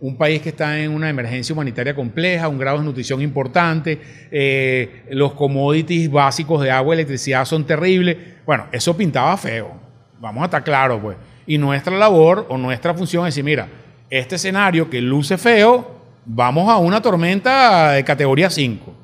un 0.00 0.16
país 0.16 0.42
que 0.42 0.48
está 0.48 0.80
en 0.80 0.90
una 0.90 1.08
emergencia 1.08 1.52
humanitaria 1.52 1.94
compleja, 1.94 2.48
un 2.48 2.58
grado 2.58 2.78
de 2.78 2.84
nutrición 2.84 3.22
importante, 3.22 4.00
eh, 4.32 5.04
los 5.10 5.32
commodities 5.34 6.10
básicos 6.10 6.60
de 6.60 6.72
agua 6.72 6.94
y 6.94 6.98
electricidad 6.98 7.44
son 7.44 7.64
terribles. 7.64 8.16
Bueno, 8.44 8.66
eso 8.72 8.96
pintaba 8.96 9.36
feo. 9.36 9.72
Vamos 10.18 10.42
a 10.42 10.46
estar 10.46 10.64
claros, 10.64 11.00
pues. 11.00 11.16
Y 11.46 11.56
nuestra 11.56 11.96
labor 11.96 12.46
o 12.48 12.58
nuestra 12.58 12.94
función 12.94 13.26
es 13.26 13.34
decir, 13.34 13.44
mira, 13.44 13.68
este 14.10 14.34
escenario 14.34 14.90
que 14.90 15.00
luce 15.00 15.38
feo, 15.38 16.02
vamos 16.26 16.68
a 16.68 16.78
una 16.78 17.00
tormenta 17.00 17.92
de 17.92 18.02
categoría 18.02 18.50
5. 18.50 18.94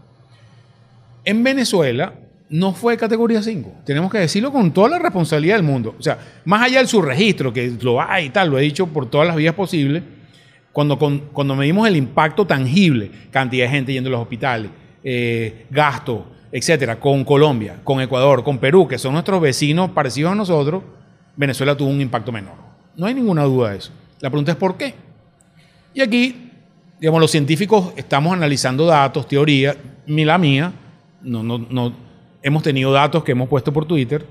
En 1.25 1.45
Venezuela 1.45 2.13
no 2.51 2.73
fue 2.73 2.97
categoría 2.97 3.43
5. 3.43 3.83
Tenemos 3.85 4.11
que 4.11 4.19
decirlo 4.19 4.53
con 4.53 4.73
toda 4.73 4.89
la 4.89 4.99
responsabilidad 4.99 5.57
del 5.57 5.65
mundo. 5.65 5.95
O 5.99 6.03
sea, 6.03 6.19
más 6.45 6.63
allá 6.63 6.79
del 6.79 6.89
subregistro, 6.89 7.53
que 7.53 7.73
lo 7.83 8.01
hay 8.01 8.27
y 8.27 8.31
tal, 8.31 8.51
lo 8.51 8.59
he 8.59 8.63
dicho 8.63 8.87
por 8.87 9.07
todas 9.07 9.27
las 9.27 9.37
vías 9.37 9.55
posibles, 9.55 10.03
cuando, 10.73 10.99
cuando 10.99 11.57
medimos 11.57 11.89
el 11.89 11.97
impacto 11.97 12.47
tangible, 12.47 13.11
cantidad 13.31 13.67
de 13.67 13.71
gente 13.71 13.93
yendo 13.93 14.09
a 14.09 14.13
los 14.13 14.21
hospitales, 14.21 14.71
eh, 15.03 15.67
gasto, 15.71 16.27
etcétera, 16.53 16.99
con 16.99 17.25
Colombia, 17.25 17.81
con 17.85 18.01
Ecuador, 18.01 18.43
con 18.45 18.59
Perú, 18.59 18.87
que 18.89 18.99
son 18.99 19.13
nuestros 19.13 19.41
vecinos 19.41 19.91
parecidos 19.91 20.33
a 20.33 20.35
nosotros, 20.35 20.83
Venezuela 21.37 21.77
tuvo 21.77 21.91
un 21.91 22.01
impacto 22.01 22.33
menor. 22.33 22.55
No 22.97 23.07
hay 23.07 23.15
ninguna 23.15 23.45
duda 23.45 23.71
de 23.71 23.79
eso. 23.79 23.93
La 24.21 24.31
pregunta 24.31 24.53
es 24.53 24.59
por 24.59 24.77
qué. 24.77 24.95
Y 25.95 26.01
aquí, 26.01 26.51
digamos, 27.01 27.21
los 27.21 27.31
científicos 27.31 27.93
estamos 27.97 28.33
analizando 28.33 28.87
datos, 28.87 29.29
teoría, 29.29 29.77
la 30.07 30.39
mía, 30.39 30.73
no, 31.23 31.43
no, 31.43 31.59
no, 31.59 32.08
hemos 32.49 32.63
tenido 32.63 32.93
datos 32.93 33.25
que 33.25 33.33
hemos 33.33 33.49
puesto 33.49 33.73
por 33.73 33.87
Twitter. 33.87 34.27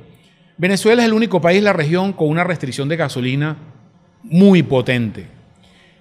Venezuela 0.57 1.01
es 1.01 1.07
el 1.07 1.13
único 1.13 1.39
país 1.39 1.59
de 1.59 1.63
la 1.63 1.73
región 1.73 2.13
con 2.13 2.29
una 2.29 2.43
restricción 2.43 2.89
de 2.89 2.97
gasolina 2.97 3.57
muy 4.23 4.63
potente. 4.63 5.27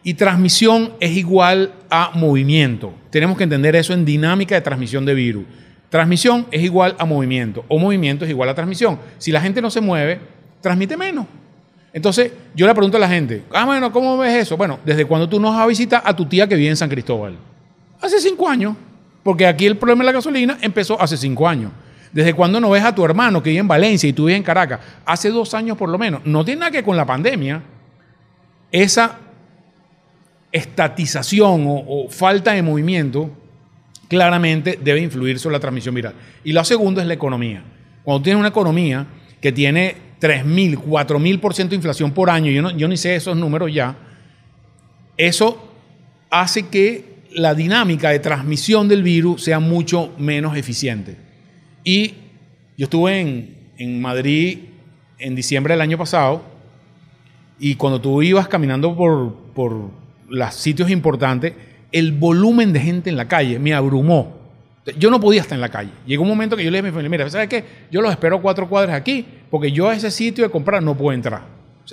Y 0.03 0.15
transmisión 0.15 0.93
es 1.01 1.17
igual 1.17 1.73
a 1.91 2.13
movimiento. 2.15 2.95
Tenemos 3.11 3.37
que 3.37 3.45
entender 3.45 3.77
eso 3.77 3.93
en 3.93 4.05
dinámica 4.05 4.55
de 4.55 4.61
transmisión 4.61 5.05
de 5.05 5.15
virus. 5.15 5.45
Transmisión 5.91 6.47
es 6.51 6.63
igual 6.63 6.97
a 6.99 7.05
movimiento 7.05 7.65
o 7.69 7.79
movimiento 7.79 8.25
es 8.25 8.31
igual 8.31 8.49
a 8.49 8.55
transmisión. 8.55 8.99
Si 9.19 9.33
la 9.33 9.41
gente 9.41 9.61
no 9.61 9.71
se 9.71 9.81
mueve, 9.81 10.21
transmite 10.61 10.97
menos. 10.97 11.27
Entonces, 11.93 12.33
yo 12.55 12.67
le 12.67 12.75
pregunto 12.75 12.99
a 12.99 13.01
la 13.01 13.09
gente, 13.09 13.43
ah, 13.53 13.65
bueno, 13.65 13.91
¿cómo 13.91 14.19
ves 14.19 14.35
eso? 14.35 14.57
Bueno, 14.57 14.79
desde 14.85 15.05
cuando 15.07 15.29
tú 15.29 15.41
nos 15.41 15.55
vas 15.55 15.63
a 15.63 15.67
visitar 15.67 16.03
a 16.05 16.15
tu 16.15 16.27
tía 16.27 16.47
que 16.47 16.55
vive 16.55 16.69
en 16.69 16.77
San 16.77 16.91
Cristóbal. 16.91 17.37
Hace 18.01 18.21
cinco 18.21 18.49
años. 18.49 18.77
Porque 19.27 19.45
aquí 19.45 19.67
el 19.67 19.77
problema 19.77 20.05
de 20.05 20.07
la 20.07 20.13
gasolina 20.13 20.57
empezó 20.61 21.01
hace 21.01 21.17
cinco 21.17 21.49
años. 21.49 21.73
Desde 22.17 22.33
cuando 22.33 22.59
no 22.59 22.71
ves 22.71 22.83
a 22.83 22.95
tu 22.95 23.05
hermano 23.05 23.43
que 23.43 23.51
vive 23.51 23.61
en 23.61 23.69
Valencia 23.69 24.09
y 24.09 24.15
tú 24.15 24.25
vives 24.25 24.39
en 24.39 24.43
Caracas, 24.43 24.81
hace 25.05 25.29
dos 25.29 25.53
años 25.53 25.77
por 25.77 25.91
lo 25.91 25.99
menos. 25.99 26.23
No 26.25 26.47
tiene 26.47 26.61
nada 26.61 26.73
que 26.73 26.83
con 26.83 26.97
la 26.97 27.05
pandemia. 27.05 27.63
Esa 28.73 29.19
estatización 30.51 31.67
o, 31.69 32.07
falta 32.09 32.53
de 32.53 32.63
movimiento 32.63 33.31
claramente 34.09 34.79
debe 34.83 35.03
influir 35.03 35.39
sobre 35.39 35.57
la 35.57 35.61
transmisión 35.61 35.95
viral. 35.95 36.15
Y 36.43 36.55
lo 36.55 36.65
segundo 36.65 37.03
es 37.03 37.07
la 37.07 37.13
economía. 37.13 37.63
Cuando 38.03 38.23
tienes 38.23 38.41
una 38.41 38.49
economía 38.49 39.07
que 39.39 39.53
tiene 39.53 39.95
3.000, 40.19 40.85
4.000% 40.85 41.69
de 41.69 41.77
inflación 41.77 42.13
por 42.13 42.31
año, 42.31 42.51
yo, 42.51 42.63
no, 42.63 42.71
yo 42.71 42.89
ni 42.89 42.97
sé 42.97 43.15
esos 43.15 43.37
números 43.37 43.75
ya, 43.75 43.95
eso 45.19 45.71
hace 46.31 46.69
que 46.69 47.17
la 47.33 47.55
dinámica 47.55 48.09
de 48.09 48.21
transmisión 48.21 48.89
del 48.89 49.03
virus 49.03 49.45
sea 49.45 49.61
mucho 49.61 50.15
menos 50.17 50.57
eficiente. 50.57 51.25
Y 51.87 52.14
yo 52.76 52.87
estuve 52.87 53.21
en, 53.21 53.57
en 53.78 54.02
Madrid 54.02 54.59
en 55.21 55.37
diciembre 55.37 55.75
del 55.75 55.81
año 55.81 55.97
pasado 55.97 56.43
y 57.61 57.76
cuando 57.76 58.00
tú 58.00 58.23
ibas 58.23 58.49
caminando 58.49 58.97
por, 58.97 59.33
por 59.55 59.90
los 60.28 60.55
sitios 60.55 60.90
importantes, 60.90 61.55
el 61.93 62.11
volumen 62.11 62.73
de 62.73 62.81
gente 62.81 63.09
en 63.09 63.16
la 63.16 63.28
calle 63.28 63.61
me 63.61 63.73
abrumó. 63.73 64.37
Yo 64.99 65.12
no 65.12 65.21
podía 65.21 65.40
estar 65.40 65.55
en 65.55 65.61
la 65.61 65.69
calle. 65.69 65.90
Llegó 66.05 66.25
un 66.25 66.28
momento 66.28 66.57
que 66.57 66.64
yo 66.64 66.73
le 66.73 66.78
dije 66.78 66.88
a 66.88 66.90
mi 66.90 66.95
familia, 66.95 67.09
mira, 67.09 67.31
¿sabes 67.31 67.49
qué? 67.49 67.64
Yo 67.93 68.02
los 68.02 68.11
espero 68.11 68.43
cuatro 68.43 68.69
cuadras 68.69 68.97
aquí, 68.97 69.25
porque 69.49 69.71
yo 69.71 69.88
a 69.88 69.95
ese 69.95 70.11
sitio 70.11 70.43
de 70.43 70.50
comprar 70.50 70.83
no 70.83 70.97
puedo 70.97 71.14
entrar. 71.14 71.43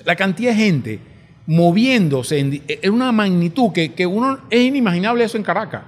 la 0.05 0.15
cantidad 0.15 0.53
de 0.53 0.57
gente 0.57 0.99
moviéndose 1.45 2.39
en, 2.39 2.63
en 2.67 2.91
una 2.91 3.11
magnitud 3.11 3.71
que, 3.71 3.93
que, 3.93 4.07
uno 4.07 4.39
es 4.49 4.61
inimaginable 4.61 5.23
eso 5.23 5.37
en 5.37 5.43
Caracas. 5.43 5.83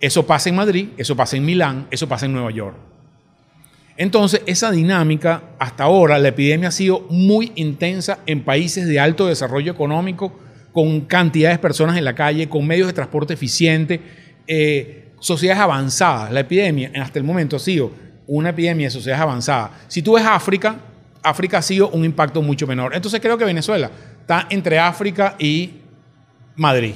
Eso 0.00 0.26
pasa 0.26 0.48
en 0.48 0.56
Madrid, 0.56 0.88
eso 0.96 1.14
pasa 1.14 1.36
en 1.36 1.44
Milán, 1.44 1.86
eso 1.92 2.08
pasa 2.08 2.26
en 2.26 2.32
Nueva 2.32 2.50
York. 2.50 2.88
Entonces, 3.98 4.42
esa 4.46 4.70
dinámica, 4.70 5.42
hasta 5.58 5.82
ahora, 5.82 6.20
la 6.20 6.28
epidemia 6.28 6.68
ha 6.68 6.72
sido 6.72 7.04
muy 7.10 7.50
intensa 7.56 8.20
en 8.26 8.44
países 8.44 8.86
de 8.86 9.00
alto 9.00 9.26
desarrollo 9.26 9.72
económico, 9.72 10.32
con 10.72 11.00
cantidades 11.02 11.58
de 11.58 11.62
personas 11.62 11.96
en 11.96 12.04
la 12.04 12.14
calle, 12.14 12.48
con 12.48 12.64
medios 12.64 12.86
de 12.86 12.92
transporte 12.92 13.34
eficientes, 13.34 13.98
eh, 14.46 15.08
sociedades 15.18 15.60
avanzadas. 15.60 16.30
La 16.30 16.40
epidemia, 16.40 16.92
hasta 17.02 17.18
el 17.18 17.24
momento, 17.24 17.56
ha 17.56 17.58
sido 17.58 17.90
una 18.28 18.50
epidemia 18.50 18.86
de 18.86 18.90
sociedades 18.92 19.20
avanzadas. 19.20 19.72
Si 19.88 20.00
tú 20.00 20.12
ves 20.12 20.24
África, 20.24 20.76
África 21.20 21.58
ha 21.58 21.62
sido 21.62 21.88
un 21.88 22.04
impacto 22.04 22.40
mucho 22.40 22.68
menor. 22.68 22.94
Entonces 22.94 23.20
creo 23.20 23.36
que 23.36 23.44
Venezuela 23.44 23.90
está 24.20 24.46
entre 24.50 24.78
África 24.78 25.34
y 25.40 25.72
Madrid 26.54 26.94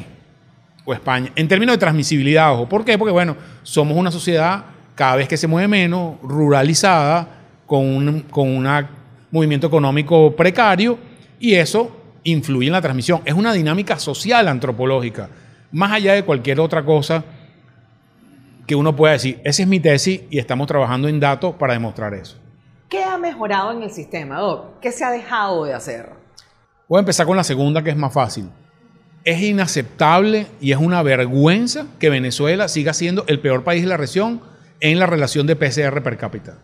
o 0.84 0.94
España. 0.94 1.32
En 1.34 1.48
términos 1.48 1.74
de 1.74 1.78
transmisibilidad, 1.78 2.52
ojo. 2.52 2.68
¿Por 2.68 2.84
qué? 2.84 2.96
Porque, 2.96 3.12
bueno, 3.12 3.36
somos 3.64 3.96
una 3.96 4.12
sociedad 4.12 4.66
cada 4.94 5.16
vez 5.16 5.28
que 5.28 5.36
se 5.36 5.46
mueve 5.46 5.68
menos, 5.68 6.20
ruralizada, 6.22 7.28
con 7.66 7.80
un 7.80 8.20
con 8.22 8.48
una 8.48 8.88
movimiento 9.30 9.66
económico 9.66 10.36
precario, 10.36 10.98
y 11.40 11.54
eso 11.54 11.90
influye 12.24 12.68
en 12.68 12.72
la 12.72 12.82
transmisión. 12.82 13.22
Es 13.24 13.34
una 13.34 13.52
dinámica 13.52 13.98
social 13.98 14.46
antropológica, 14.48 15.28
más 15.72 15.92
allá 15.92 16.12
de 16.12 16.22
cualquier 16.24 16.60
otra 16.60 16.84
cosa 16.84 17.24
que 18.66 18.74
uno 18.74 18.94
pueda 18.94 19.14
decir. 19.14 19.40
Esa 19.44 19.62
es 19.62 19.68
mi 19.68 19.80
tesis 19.80 20.22
y 20.30 20.38
estamos 20.38 20.66
trabajando 20.66 21.08
en 21.08 21.18
datos 21.18 21.54
para 21.56 21.72
demostrar 21.72 22.14
eso. 22.14 22.36
¿Qué 22.88 23.02
ha 23.02 23.16
mejorado 23.16 23.72
en 23.72 23.82
el 23.82 23.90
sistema, 23.90 24.38
Doc? 24.38 24.80
¿Qué 24.80 24.92
se 24.92 25.04
ha 25.04 25.10
dejado 25.10 25.64
de 25.64 25.72
hacer? 25.72 26.10
Voy 26.88 26.98
a 26.98 27.00
empezar 27.00 27.26
con 27.26 27.36
la 27.36 27.44
segunda, 27.44 27.82
que 27.82 27.90
es 27.90 27.96
más 27.96 28.12
fácil. 28.12 28.50
Es 29.24 29.40
inaceptable 29.40 30.46
y 30.60 30.72
es 30.72 30.78
una 30.78 31.02
vergüenza 31.02 31.86
que 31.98 32.10
Venezuela 32.10 32.68
siga 32.68 32.92
siendo 32.92 33.24
el 33.28 33.40
peor 33.40 33.64
país 33.64 33.82
de 33.82 33.88
la 33.88 33.96
región 33.96 34.42
en 34.82 34.98
la 34.98 35.06
relación 35.06 35.46
de 35.46 35.54
PCR 35.54 36.02
per 36.02 36.18
cápita. 36.18 36.58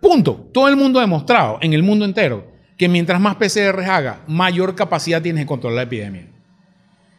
Punto. 0.00 0.48
Todo 0.52 0.68
el 0.68 0.76
mundo 0.76 0.98
ha 0.98 1.02
demostrado, 1.02 1.58
en 1.60 1.74
el 1.74 1.82
mundo 1.82 2.06
entero, 2.06 2.46
que 2.78 2.88
mientras 2.88 3.20
más 3.20 3.36
PCR 3.36 3.78
haga, 3.82 4.20
mayor 4.26 4.74
capacidad 4.74 5.20
tienes 5.20 5.42
de 5.42 5.46
controlar 5.46 5.76
la 5.76 5.82
epidemia. 5.82 6.26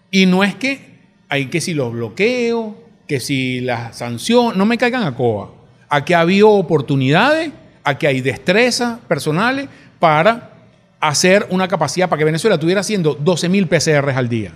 Y 0.10 0.25
no 0.25 0.43
es 0.43 0.55
que 0.55 0.98
hay 1.29 1.45
que 1.45 1.62
si 1.62 1.75
los 1.75 1.93
bloqueos, 1.93 2.74
que 3.07 3.19
si 3.19 3.62
las 3.62 3.95
sanciones, 3.95 4.57
no 4.57 4.65
me 4.65 4.79
caigan 4.79 5.03
a 5.03 5.15
coba. 5.15 5.51
Aquí 5.88 6.13
ha 6.13 6.22
habido 6.22 6.50
oportunidades, 6.50 7.51
aquí 7.83 8.07
hay 8.07 8.22
destrezas 8.22 9.00
personales 9.01 9.69
para 10.00 10.50
hacer 11.00 11.45
una 11.51 11.67
capacidad 11.67 12.10
para 12.10 12.17
que 12.17 12.25
Venezuela 12.25 12.55
estuviera 12.55 12.81
haciendo 12.81 13.15
12.000 13.19 13.67
PCR 13.67 14.10
al 14.17 14.29
día. 14.29 14.51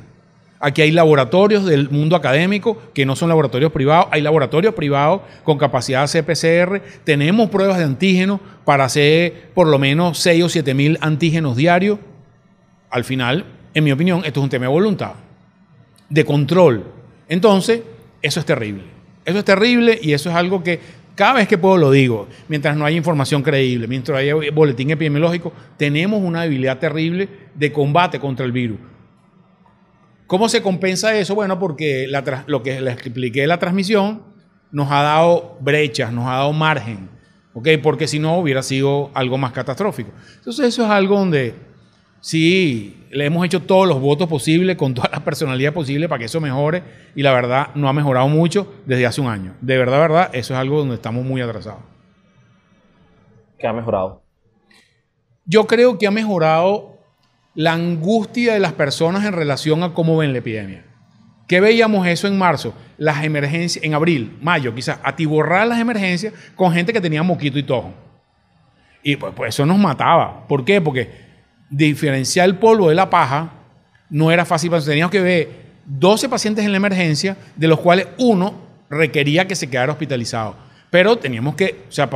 Aquí 0.60 0.82
hay 0.82 0.92
laboratorios 0.92 1.66
del 1.66 1.90
mundo 1.90 2.16
académico 2.16 2.82
que 2.94 3.06
no 3.06 3.16
son 3.16 3.30
laboratorios 3.30 3.72
privados, 3.72 4.08
hay 4.12 4.22
laboratorios 4.22 4.74
privados 4.74 5.22
con 5.44 5.58
capacidad 5.58 6.00
de 6.00 6.06
hacer 6.06 6.26
PCR, 6.26 6.82
tenemos 7.04 7.50
pruebas 7.50 7.78
de 7.78 7.84
antígenos 7.84 8.40
para 8.66 8.86
hacer 8.86 9.52
por 9.54 9.68
lo 9.68 9.78
menos 9.78 10.18
6 10.18 10.44
o 10.44 10.50
7 10.50 10.74
mil 10.74 10.98
antígenos 11.02 11.56
diarios. 11.56 12.00
Al 12.90 13.04
final, 13.04 13.46
en 13.74 13.84
mi 13.84 13.92
opinión, 13.92 14.24
esto 14.26 14.40
es 14.40 14.44
un 14.44 14.50
tema 14.50 14.66
de 14.66 14.72
voluntad, 14.72 15.14
de 16.10 16.26
control. 16.26 16.86
Entonces, 17.30 17.82
eso 18.24 18.40
es 18.40 18.46
terrible. 18.46 18.84
Eso 19.26 19.38
es 19.38 19.46
terrible 19.46 20.00
y 20.02 20.14
eso 20.14 20.30
es 20.30 20.36
algo 20.36 20.64
que 20.64 20.80
cada 21.14 21.34
vez 21.34 21.48
que 21.48 21.58
puedo 21.58 21.78
lo 21.78 21.92
digo. 21.92 22.28
Mientras 22.48 22.76
no 22.76 22.86
haya 22.86 22.98
información 22.98 23.44
creíble, 23.44 23.88
mientras 23.88 24.18
haya 24.18 24.34
boletín 24.54 24.90
epidemiológico, 24.90 25.54
tenemos 25.78 26.24
una 26.24 26.44
debilidad 26.44 26.80
terrible 26.80 27.30
de 27.54 27.72
combate 27.72 28.20
contra 28.20 28.46
el 28.46 28.52
virus. 28.52 28.80
¿Cómo 30.28 30.50
se 30.50 30.62
compensa 30.62 31.18
eso? 31.18 31.36
Bueno, 31.36 31.58
porque 31.58 32.08
lo 32.48 32.62
que 32.62 32.82
les 32.82 32.94
expliqué 32.96 33.48
la 33.48 33.60
transmisión 33.60 34.24
nos 34.72 34.92
ha 34.92 35.02
dado 35.02 35.58
brechas, 35.62 36.12
nos 36.12 36.28
ha 36.28 36.36
dado 36.36 36.52
margen, 36.52 37.10
¿ok? 37.54 37.70
Porque 37.82 38.08
si 38.08 38.20
no 38.20 38.38
hubiera 38.38 38.62
sido 38.62 39.10
algo 39.14 39.38
más 39.38 39.54
catastrófico. 39.54 40.12
Entonces 40.36 40.68
eso 40.68 40.84
es 40.84 40.90
algo 40.90 41.18
donde 41.18 41.56
sí 42.20 43.06
le 43.10 43.26
hemos 43.26 43.46
hecho 43.46 43.62
todos 43.62 43.88
los 43.88 44.02
votos 44.02 44.28
posibles 44.28 44.76
con 44.76 44.94
toda 44.94 45.10
la 45.12 45.24
personalidad 45.24 45.74
posible 45.74 46.10
para 46.10 46.20
que 46.20 46.26
eso 46.26 46.42
mejore 46.42 46.84
y 47.16 47.24
la 47.24 47.32
verdad 47.32 47.70
no 47.76 47.88
ha 47.88 47.94
mejorado 47.94 48.28
mucho 48.28 48.74
desde 48.86 49.06
hace 49.06 49.22
un 49.22 49.28
año. 49.28 49.54
De 49.62 49.78
verdad, 49.78 50.00
verdad, 50.00 50.30
eso 50.34 50.54
es 50.54 50.60
algo 50.60 50.80
donde 50.80 50.96
estamos 50.96 51.24
muy 51.24 51.40
atrasados. 51.40 51.82
¿Qué 53.58 53.66
ha 53.66 53.74
mejorado? 53.74 54.24
Yo 55.46 55.66
creo 55.66 55.98
que 55.98 56.06
ha 56.06 56.12
mejorado 56.12 56.97
la 57.58 57.74
angustia 57.74 58.54
de 58.54 58.60
las 58.60 58.74
personas 58.74 59.26
en 59.26 59.34
relación 59.34 59.82
a 59.82 59.92
cómo 59.96 60.16
ven 60.16 60.32
la 60.32 60.38
epidemia. 60.38 60.86
¿Qué 61.48 61.60
veíamos 61.60 62.06
eso 62.06 62.28
en 62.28 62.38
marzo? 62.38 62.76
Las 63.00 63.24
emergencias, 63.24 63.84
en 63.84 63.96
abril, 63.96 64.38
mayo, 64.44 64.76
quizás, 64.76 65.00
atiborrar 65.02 65.66
las 65.66 65.80
emergencias 65.80 66.36
con 66.56 66.72
gente 66.72 66.94
que 66.94 67.02
tenía 67.02 67.24
moquito 67.24 67.58
y 67.58 67.64
tojo. 67.64 67.92
Y 69.02 69.16
pues, 69.16 69.34
pues, 69.36 69.56
eso 69.56 69.66
nos 69.66 69.80
mataba. 69.80 70.48
¿Por 70.48 70.66
qué? 70.66 70.82
Porque 70.82 71.10
diferenciar 71.68 72.48
el 72.48 72.58
polvo 72.58 72.90
de 72.90 72.96
la 72.96 73.10
paja 73.10 73.50
no 74.12 74.30
era 74.30 74.46
fácil. 74.46 74.72
Teníamos 74.86 75.12
que 75.12 75.22
ver 75.22 75.50
12 75.86 76.30
pacientes 76.30 76.64
en 76.64 76.70
la 76.70 76.78
emergencia, 76.78 77.38
de 77.56 77.68
los 77.68 77.80
cuales 77.80 78.08
uno 78.20 78.54
requería 78.88 79.48
que 79.48 79.56
se 79.56 79.68
quedara 79.68 79.94
hospitalizado. 79.94 80.56
Pero 80.90 81.18
teníamos 81.18 81.56
que, 81.56 81.86
o 81.90 81.92
sea, 81.92 82.10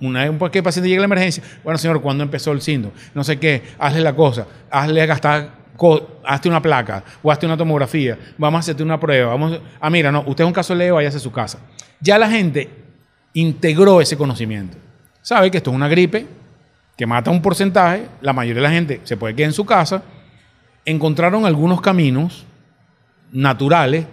una 0.00 0.30
vez 0.30 0.50
que 0.50 0.58
el 0.58 0.64
paciente 0.64 0.88
llegue 0.88 0.98
a 0.98 1.00
la 1.00 1.06
emergencia, 1.06 1.42
bueno, 1.62 1.76
señor, 1.76 2.00
¿cuándo 2.00 2.24
empezó 2.24 2.52
el 2.52 2.62
síndrome? 2.62 2.96
No 3.14 3.22
sé 3.22 3.38
qué, 3.38 3.62
hazle 3.78 4.00
la 4.00 4.14
cosa, 4.14 4.46
hazle 4.70 5.04
gastar, 5.04 5.50
hazte 6.24 6.48
una 6.48 6.62
placa 6.62 7.04
o 7.22 7.30
hazte 7.30 7.44
una 7.44 7.56
tomografía, 7.56 8.18
vamos 8.38 8.58
a 8.58 8.60
hacerte 8.60 8.82
una 8.82 8.98
prueba, 8.98 9.28
vamos, 9.30 9.60
ah, 9.78 9.90
mira, 9.90 10.10
no, 10.10 10.20
usted 10.26 10.44
es 10.44 10.48
un 10.48 10.54
caso 10.54 10.74
leve, 10.74 10.92
váyase 10.92 11.18
a 11.18 11.20
su 11.20 11.30
casa. 11.30 11.58
Ya 12.00 12.18
la 12.18 12.30
gente 12.30 12.70
integró 13.34 14.00
ese 14.00 14.16
conocimiento. 14.16 14.78
Sabe 15.20 15.50
que 15.50 15.58
esto 15.58 15.70
es 15.70 15.76
una 15.76 15.88
gripe 15.88 16.26
que 16.96 17.04
mata 17.04 17.30
un 17.30 17.42
porcentaje, 17.42 18.06
la 18.22 18.32
mayoría 18.32 18.62
de 18.62 18.68
la 18.68 18.74
gente 18.74 19.00
se 19.04 19.18
puede 19.18 19.34
quedar 19.34 19.48
en 19.48 19.52
su 19.52 19.66
casa, 19.66 20.02
encontraron 20.86 21.44
algunos 21.44 21.82
caminos 21.82 22.46
naturales 23.32 24.06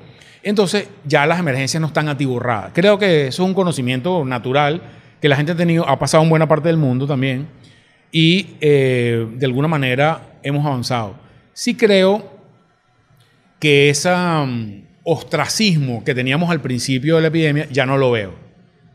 entonces 0.44 0.90
ya 1.06 1.26
las 1.26 1.40
emergencias 1.40 1.80
no 1.80 1.88
están 1.88 2.10
atiborradas. 2.10 2.72
Creo 2.74 3.00
que 3.00 3.28
eso 3.28 3.44
es 3.44 3.48
un 3.48 3.56
conocimiento 3.56 4.26
natural 4.26 4.82
que 5.22 5.30
la 5.30 5.38
gente 5.38 5.54
ha 5.54 5.56
tenido, 5.56 5.88
ha 5.88 5.98
pasado 5.98 6.22
en 6.24 6.30
buena 6.30 6.48
parte 6.48 6.68
del 6.68 6.78
mundo 6.78 7.08
también 7.08 7.48
y 8.12 8.58
eh, 8.60 9.26
de 9.36 9.46
alguna 9.46 9.68
manera 9.68 10.38
hemos 10.44 10.66
avanzado. 10.66 11.16
Sí 11.54 11.76
creo 11.76 12.32
que 13.60 13.90
ese 13.90 14.14
mm, 14.14 14.84
ostracismo 15.04 16.04
que 16.04 16.14
teníamos 16.14 16.50
al 16.52 16.60
principio 16.60 17.16
de 17.16 17.22
la 17.22 17.28
epidemia 17.30 17.68
ya 17.72 17.86
no 17.86 17.98
lo 17.98 18.12
veo. 18.12 18.36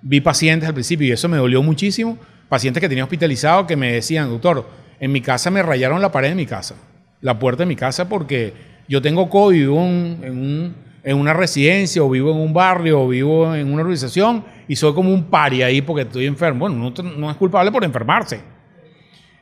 Vi 0.02 0.21
pacientes 0.21 0.69
al 0.69 0.75
principio 0.75 1.07
y 1.09 1.12
eso 1.12 1.28
me 1.28 1.38
dolió 1.38 1.62
muchísimo, 1.62 2.19
pacientes 2.49 2.81
que 2.81 2.88
tenía 2.88 3.05
hospitalizados 3.05 3.67
que 3.67 3.76
me 3.76 3.93
decían, 3.93 4.28
doctor, 4.28 4.69
en 5.00 5.11
mi 5.11 5.21
casa 5.21 5.50
me 5.50 5.62
rayaron 5.62 6.02
la 6.02 6.12
pared 6.12 6.28
de 6.28 6.35
mi 6.35 6.47
casa, 6.47 6.75
la 7.23 7.38
puerta 7.38 7.62
de 7.62 7.67
mi 7.67 7.76
casa 7.76 8.09
porque 8.09 8.52
yo 8.87 9.00
tengo 9.00 9.28
COVID, 9.31 9.62
en 9.62 9.71
un 9.71 10.88
en 11.09 11.17
una 11.17 11.33
residencia 11.33 12.03
o 12.03 12.11
vivo 12.11 12.33
en 12.33 12.37
un 12.37 12.53
barrio 12.53 13.00
o 13.00 13.09
vivo 13.09 13.55
en 13.55 13.73
una 13.73 13.81
organización 13.81 14.45
y 14.69 14.77
soy 14.77 14.93
como 14.93 15.11
un 15.11 15.25
pari 15.25 15.62
ahí 15.62 15.81
porque 15.81 16.03
estoy 16.03 16.27
enfermo. 16.27 16.69
Bueno, 16.69 16.93
no, 17.17 17.31
es 17.31 17.37
culpable 17.38 17.73
por 17.73 17.83
enfermarse. 17.83 18.43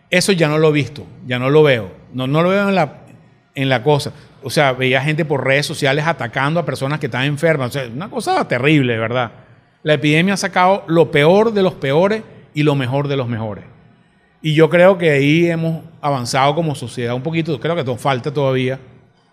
Eso 0.08 0.30
ya 0.30 0.46
no 0.46 0.58
lo 0.58 0.68
he 0.68 0.72
visto, 0.72 1.04
ya 1.26 1.40
no 1.40 1.50
lo 1.50 1.64
veo. 1.64 1.90
No, 2.12 2.28
no 2.28 2.44
lo 2.44 2.50
veo 2.50 2.68
en 2.68 2.74
la, 2.76 2.98
en 3.56 3.68
la 3.68 3.82
cosa. 3.82 4.12
O 4.44 4.50
sea, 4.50 4.74
veía 4.74 5.00
gente 5.00 5.24
por 5.24 5.44
redes 5.44 5.66
sociales 5.66 6.06
atacando 6.06 6.60
a 6.60 6.64
personas 6.64 7.00
que 7.00 7.06
están 7.06 7.24
enfermas. 7.24 7.70
O 7.70 7.72
sea, 7.80 7.88
una 7.92 8.08
cosa 8.08 8.46
terrible, 8.46 8.96
¿verdad? 8.96 9.32
La 9.82 9.94
epidemia 9.94 10.34
ha 10.34 10.36
sacado 10.36 10.84
lo 10.86 11.10
peor 11.10 11.52
de 11.52 11.64
los 11.64 11.74
peores 11.74 12.22
y 12.54 12.62
lo 12.62 12.76
mejor 12.76 13.08
de 13.08 13.16
los 13.16 13.26
mejores. 13.26 13.64
Y 14.40 14.54
yo 14.54 14.70
creo 14.70 14.98
que 14.98 15.10
ahí 15.10 15.50
hemos 15.50 15.82
avanzado 16.00 16.54
como 16.54 16.76
sociedad 16.76 17.16
un 17.16 17.22
poquito. 17.24 17.58
Creo 17.58 17.74
que 17.74 17.82
nos 17.82 18.00
falta 18.00 18.32
todavía, 18.32 18.78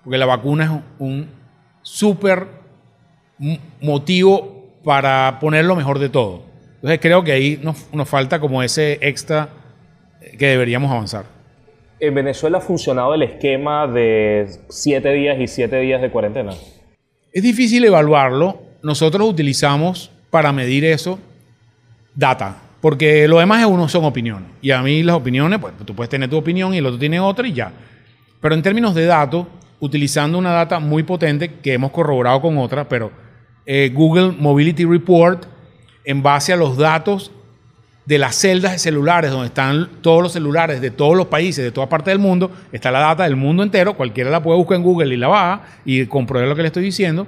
porque 0.04 0.18
la 0.18 0.26
vacuna 0.26 0.64
es 0.64 0.72
un 0.98 1.43
súper 1.84 2.48
motivo 3.82 4.80
para 4.84 5.38
poner 5.40 5.66
lo 5.66 5.76
mejor 5.76 6.00
de 6.00 6.10
todo. 6.10 6.44
Entonces 6.76 7.00
creo 7.00 7.24
que 7.24 7.32
ahí 7.32 7.60
nos, 7.62 7.94
nos 7.94 8.10
falta 8.10 8.40
como 8.40 8.64
ese 8.64 9.00
extra 9.02 9.50
que 10.38 10.48
deberíamos 10.48 10.92
avanzar. 10.92 11.26
¿En 12.00 12.14
Venezuela 12.16 12.58
ha 12.58 12.62
funcionado 12.62 13.14
el 13.14 13.24
esquema 13.24 13.88
de 13.88 14.50
siete 14.68 15.14
días 15.14 15.40
y 15.40 15.48
siete 15.48 15.80
días 15.80 16.02
de 16.02 16.10
cuarentena? 16.10 16.52
Es 17.32 17.44
difícil 17.44 17.86
evaluarlo. 17.86 18.62
Nosotros 18.82 19.30
utilizamos 19.30 20.12
para 20.30 20.52
medir 20.52 20.84
eso 20.84 21.20
data, 22.16 22.58
porque 22.82 23.28
lo 23.28 23.40
demás 23.40 23.62
es 23.62 23.68
uno 23.68 23.88
son 23.88 24.04
opiniones. 24.04 24.50
Y 24.62 24.72
a 24.72 24.82
mí 24.82 25.02
las 25.04 25.16
opiniones, 25.16 25.60
pues 25.60 25.74
tú 25.86 25.96
puedes 25.96 26.10
tener 26.10 26.30
tu 26.30 26.38
opinión 26.38 26.74
y 26.74 26.80
el 26.80 26.86
otro 26.86 27.00
tiene 27.00 27.20
otra 27.20 27.48
y 27.48 27.54
ya. 27.54 27.72
Pero 28.42 28.56
en 28.56 28.62
términos 28.62 28.94
de 28.94 29.06
datos, 29.06 29.48
utilizando 29.84 30.38
una 30.38 30.52
data 30.52 30.80
muy 30.80 31.04
potente 31.04 31.56
que 31.56 31.74
hemos 31.74 31.92
corroborado 31.92 32.42
con 32.42 32.58
otra, 32.58 32.88
pero 32.88 33.12
eh, 33.66 33.92
Google 33.94 34.32
Mobility 34.32 34.86
Report, 34.86 35.44
en 36.06 36.24
base 36.24 36.54
a 36.54 36.56
los 36.56 36.78
datos 36.78 37.34
de 38.06 38.18
las 38.18 38.36
celdas 38.36 38.72
de 38.72 38.80
celulares, 38.80 39.32
donde 39.32 39.48
están 39.48 39.90
todos 40.02 40.24
los 40.24 40.32
celulares 40.32 40.80
de 40.80 40.90
todos 40.90 41.18
los 41.18 41.28
países, 41.28 41.66
de 41.66 41.72
toda 41.72 41.90
parte 41.90 42.12
del 42.12 42.20
mundo, 42.20 42.50
está 42.72 42.92
la 42.92 43.00
data 43.00 43.24
del 43.26 43.36
mundo 43.36 43.62
entero, 43.62 43.96
cualquiera 43.96 44.30
la 44.30 44.42
puede 44.42 44.58
buscar 44.58 44.78
en 44.78 44.84
Google 44.84 45.14
y 45.14 45.18
la 45.18 45.28
baja 45.28 45.64
y 45.84 46.06
comprobar 46.06 46.48
lo 46.48 46.56
que 46.56 46.62
le 46.62 46.68
estoy 46.68 46.84
diciendo. 46.84 47.28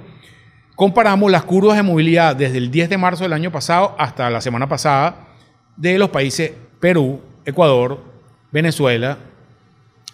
Comparamos 0.74 1.30
las 1.30 1.44
curvas 1.44 1.76
de 1.76 1.82
movilidad 1.82 2.36
desde 2.36 2.56
el 2.56 2.70
10 2.70 2.88
de 2.88 2.96
marzo 2.96 3.24
del 3.24 3.34
año 3.34 3.52
pasado 3.52 3.94
hasta 3.98 4.30
la 4.30 4.40
semana 4.40 4.66
pasada 4.66 5.28
de 5.76 5.98
los 5.98 6.08
países 6.08 6.52
Perú, 6.80 7.20
Ecuador, 7.44 8.02
Venezuela 8.50 9.18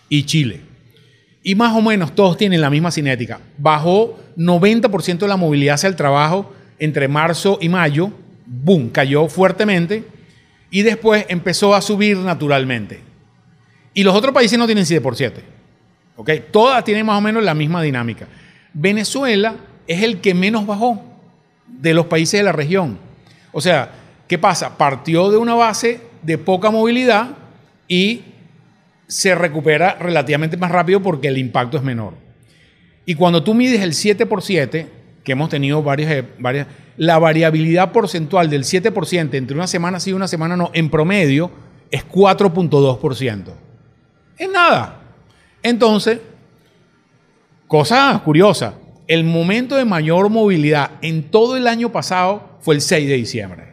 y 0.09 0.25
Chile. 0.25 0.72
Y 1.43 1.55
más 1.55 1.75
o 1.75 1.83
menos 1.83 2.15
todos 2.15 2.37
tienen 2.37 2.61
la 2.61 2.71
misma 2.71 2.91
cinética. 2.91 3.41
Bajó 3.59 4.19
90% 4.37 5.19
de 5.19 5.29
la 5.29 5.37
movilidad 5.37 5.75
hacia 5.75 5.89
el 5.89 5.97
trabajo 5.97 6.53
entre 6.79 7.09
marzo 7.09 7.59
y 7.61 7.69
mayo. 7.69 8.13
Boom, 8.47 8.91
cayó 8.91 9.29
fuertemente 9.29 10.05
y 10.71 10.83
después 10.83 11.27
empezó 11.29 11.75
a 11.75 11.83
subir 11.83 12.17
naturalmente. 12.19 13.01
Y 13.95 14.05
los 14.05 14.15
otros 14.15 14.33
países 14.33 14.59
no 14.59 14.67
tienen 14.67 14.87
7 14.87 15.01
por 15.01 15.17
7. 15.17 15.43
¿ok? 16.17 16.31
Todas 16.51 16.85
tienen 16.85 17.07
más 17.07 17.19
o 17.19 17.21
menos 17.21 17.43
la 17.43 17.55
misma 17.55 17.83
dinámica. 17.83 18.27
Venezuela 18.73 19.57
es 19.87 20.03
el 20.03 20.21
que 20.21 20.35
menos 20.35 20.67
bajó 20.67 21.03
de 21.67 21.95
los 21.95 22.07
países 22.07 22.41
de 22.41 22.45
la 22.45 22.53
región. 22.53 22.99
O 23.53 23.61
sea, 23.61 23.91
¿qué 24.29 24.39
pasa? 24.39 24.79
Partió 24.79 25.31
de 25.31 25.37
una 25.37 25.55
base 25.55 26.01
de 26.23 26.39
poca 26.39 26.71
movilidad 26.71 27.31
y 27.89 28.23
se 29.12 29.35
recupera 29.35 29.97
relativamente 30.00 30.57
más 30.57 30.71
rápido 30.71 31.02
porque 31.02 31.28
el 31.28 31.37
impacto 31.37 31.76
es 31.76 31.83
menor. 31.83 32.14
Y 33.04 33.14
cuando 33.14 33.45
tú 33.45 33.52
mides 33.52 33.83
el 33.83 33.92
7 33.92 34.25
por 34.25 34.40
7, 34.40 34.88
que 35.23 35.33
hemos 35.33 35.50
tenido 35.50 35.83
varias, 35.83 36.11
eh, 36.11 36.25
varias 36.38 36.66
la 36.97 37.19
variabilidad 37.19 37.92
porcentual 37.92 38.49
del 38.49 38.64
7% 38.64 39.35
entre 39.35 39.54
una 39.54 39.66
semana 39.66 40.00
sí 40.00 40.11
y 40.11 40.12
una 40.14 40.28
semana 40.28 40.57
no, 40.57 40.71
en 40.73 40.88
promedio, 40.88 41.50
es 41.90 42.09
4.2%. 42.09 43.53
Es 44.38 44.51
nada. 44.51 45.03
Entonces, 45.62 46.18
cosa 47.68 48.18
curiosa, 48.25 48.77
el 49.09 49.25
momento 49.25 49.77
de 49.77 49.85
mayor 49.85 50.31
movilidad 50.31 50.92
en 51.03 51.25
todo 51.25 51.59
el 51.59 51.66
año 51.66 51.92
pasado 51.92 52.57
fue 52.61 52.77
el 52.77 52.81
6 52.81 53.09
de 53.11 53.14
diciembre. 53.14 53.72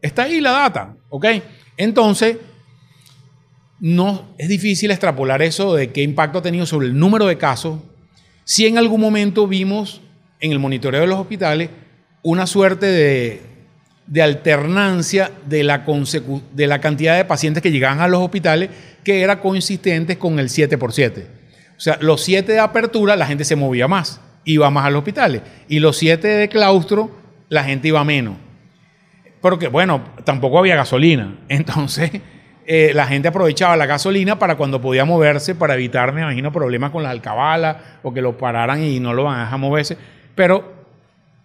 Está 0.00 0.24
ahí 0.24 0.40
la 0.40 0.50
data, 0.50 0.96
¿ok? 1.10 1.26
Entonces, 1.76 2.38
no 3.82 4.32
es 4.38 4.48
difícil 4.48 4.92
extrapolar 4.92 5.42
eso 5.42 5.74
de 5.74 5.90
qué 5.90 6.04
impacto 6.04 6.38
ha 6.38 6.42
tenido 6.42 6.66
sobre 6.66 6.86
el 6.86 6.96
número 6.96 7.26
de 7.26 7.36
casos. 7.36 7.80
Si 8.44 8.64
en 8.64 8.78
algún 8.78 9.00
momento 9.00 9.48
vimos 9.48 10.00
en 10.38 10.52
el 10.52 10.60
monitoreo 10.60 11.00
de 11.00 11.08
los 11.08 11.18
hospitales 11.18 11.68
una 12.22 12.46
suerte 12.46 12.86
de, 12.86 14.22
alternancia 14.22 15.32
de 15.46 15.64
la, 15.64 15.84
de 16.52 16.66
la 16.68 16.80
cantidad 16.80 17.16
de 17.16 17.24
pacientes 17.24 17.60
que 17.60 17.72
llegaban 17.72 18.00
a 18.00 18.06
los 18.06 18.22
hospitales 18.22 18.70
que 19.02 19.20
era 19.20 19.40
consistente 19.40 20.16
con 20.16 20.38
el 20.38 20.48
7 20.48 20.78
por 20.78 20.92
7. 20.92 21.26
O 21.76 21.80
sea, 21.80 21.98
los 22.00 22.22
7 22.22 22.52
de 22.52 22.60
apertura 22.60 23.16
la 23.16 23.26
gente 23.26 23.44
se 23.44 23.56
movía 23.56 23.88
más, 23.88 24.20
iba 24.44 24.70
más 24.70 24.86
a 24.86 24.90
los 24.90 25.00
hospitales. 25.00 25.42
Y 25.66 25.80
los 25.80 25.96
7 25.96 26.28
de 26.28 26.48
claustro 26.48 27.10
la 27.48 27.64
gente 27.64 27.88
iba 27.88 28.04
menos. 28.04 28.36
Porque, 29.40 29.66
bueno, 29.66 30.04
tampoco 30.22 30.60
había 30.60 30.76
gasolina. 30.76 31.36
Entonces, 31.48 32.12
eh, 32.66 32.92
la 32.94 33.06
gente 33.06 33.28
aprovechaba 33.28 33.76
la 33.76 33.86
gasolina 33.86 34.38
para 34.38 34.56
cuando 34.56 34.80
podía 34.80 35.04
moverse, 35.04 35.54
para 35.54 35.74
evitar, 35.74 36.12
me 36.12 36.22
imagino, 36.22 36.52
problemas 36.52 36.90
con 36.90 37.02
la 37.02 37.10
alcabala 37.10 37.98
o 38.02 38.12
que 38.12 38.22
lo 38.22 38.36
pararan 38.36 38.82
y 38.82 39.00
no 39.00 39.14
lo 39.14 39.24
van 39.24 39.40
a 39.40 39.44
dejar 39.44 39.58
moverse. 39.58 39.96
Pero 40.34 40.72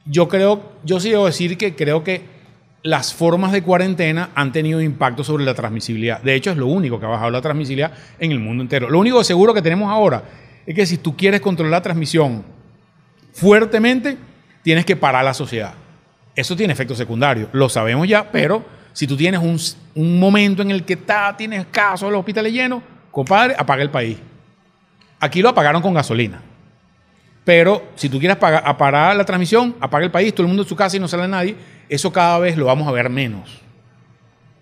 yo 0.05 0.27
creo, 0.27 0.73
yo 0.83 0.99
sí 0.99 1.09
debo 1.09 1.25
decir 1.25 1.57
que 1.57 1.75
creo 1.75 2.03
que 2.03 2.37
las 2.83 3.13
formas 3.13 3.51
de 3.51 3.63
cuarentena 3.63 4.29
han 4.35 4.51
tenido 4.51 4.81
impacto 4.81 5.23
sobre 5.23 5.43
la 5.43 5.53
transmisibilidad. 5.53 6.21
De 6.21 6.35
hecho, 6.35 6.51
es 6.51 6.57
lo 6.57 6.67
único 6.67 6.99
que 6.99 7.05
ha 7.05 7.09
bajado 7.09 7.31
la 7.31 7.41
transmisibilidad 7.41 7.91
en 8.19 8.31
el 8.31 8.39
mundo 8.39 8.63
entero. 8.63 8.89
Lo 8.89 8.99
único 8.99 9.23
seguro 9.23 9.53
que 9.53 9.61
tenemos 9.61 9.89
ahora 9.89 10.23
es 10.65 10.75
que 10.75 10.85
si 10.85 10.97
tú 10.97 11.15
quieres 11.17 11.41
controlar 11.41 11.71
la 11.71 11.81
transmisión 11.81 12.43
fuertemente, 13.33 14.17
tienes 14.61 14.85
que 14.85 14.95
parar 14.95 15.25
la 15.25 15.33
sociedad. 15.33 15.73
Eso 16.35 16.55
tiene 16.55 16.73
efectos 16.73 16.97
secundarios, 16.97 17.49
lo 17.51 17.67
sabemos 17.67 18.07
ya, 18.07 18.31
pero 18.31 18.63
si 18.97 19.05
tú 19.05 19.15
tienes 19.15 19.39
un, 19.93 20.19
momento 20.19 20.63
en 20.63 20.71
el 20.71 20.83
que 20.83 20.93
está, 20.93 21.37
tienes 21.37 21.67
casos, 21.67 22.09
los 22.09 22.17
hospitales 22.17 22.51
llenos, 22.51 22.81
compadre, 23.11 23.53
apaga 23.55 23.83
el 23.83 23.91
país. 23.91 24.17
Aquí 25.19 25.39
lo 25.39 25.49
apagaron 25.49 25.83
con 25.83 25.93
gasolina. 25.93 26.41
Pero 27.43 27.89
si 27.93 28.09
tú 28.09 28.17
quieres 28.17 28.37
parar 28.37 29.15
la 29.15 29.23
transmisión, 29.23 29.75
apaga 29.79 30.03
el 30.03 30.09
país, 30.09 30.33
todo 30.33 30.41
el 30.41 30.47
mundo 30.47 30.63
en 30.63 30.69
su 30.69 30.75
casa 30.75 30.97
y 30.97 30.99
no 30.99 31.07
sale 31.07 31.27
nadie, 31.27 31.55
eso 31.87 32.11
cada 32.11 32.39
vez 32.39 32.57
lo 32.57 32.65
vamos 32.65 32.87
a 32.87 32.91
ver 32.91 33.07
menos. 33.11 33.61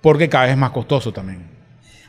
Porque 0.01 0.27
cada 0.27 0.43
vez 0.43 0.51
es 0.51 0.57
más 0.57 0.71
costoso 0.71 1.13
también. 1.13 1.54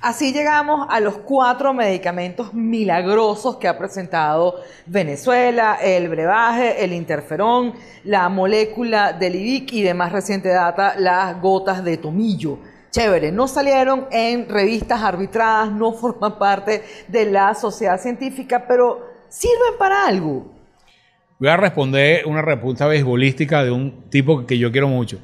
Así 0.00 0.32
llegamos 0.32 0.86
a 0.90 1.00
los 1.00 1.16
cuatro 1.18 1.72
medicamentos 1.72 2.52
milagrosos 2.52 3.56
que 3.56 3.66
ha 3.66 3.78
presentado 3.78 4.56
Venezuela, 4.84 5.78
el 5.82 6.08
brebaje, 6.08 6.84
el 6.84 6.92
interferón, 6.92 7.72
la 8.04 8.28
molécula 8.28 9.14
del 9.14 9.36
IVIC 9.36 9.72
y 9.72 9.82
de 9.82 9.94
más 9.94 10.12
reciente 10.12 10.50
data, 10.50 10.94
las 10.98 11.40
gotas 11.40 11.82
de 11.82 11.96
tomillo. 11.96 12.58
Chévere, 12.90 13.32
no 13.32 13.48
salieron 13.48 14.06
en 14.10 14.48
revistas 14.48 15.02
arbitradas, 15.02 15.72
no 15.72 15.92
forman 15.94 16.38
parte 16.38 16.82
de 17.08 17.26
la 17.30 17.54
sociedad 17.54 17.98
científica, 17.98 18.66
pero 18.68 19.00
sirven 19.28 19.78
para 19.78 20.06
algo. 20.06 20.54
Voy 21.38 21.48
a 21.48 21.56
responder 21.56 22.26
una 22.26 22.42
respuesta 22.42 22.86
beisbolística 22.86 23.64
de 23.64 23.70
un 23.70 24.08
tipo 24.10 24.46
que 24.46 24.58
yo 24.58 24.70
quiero 24.70 24.88
mucho. 24.88 25.18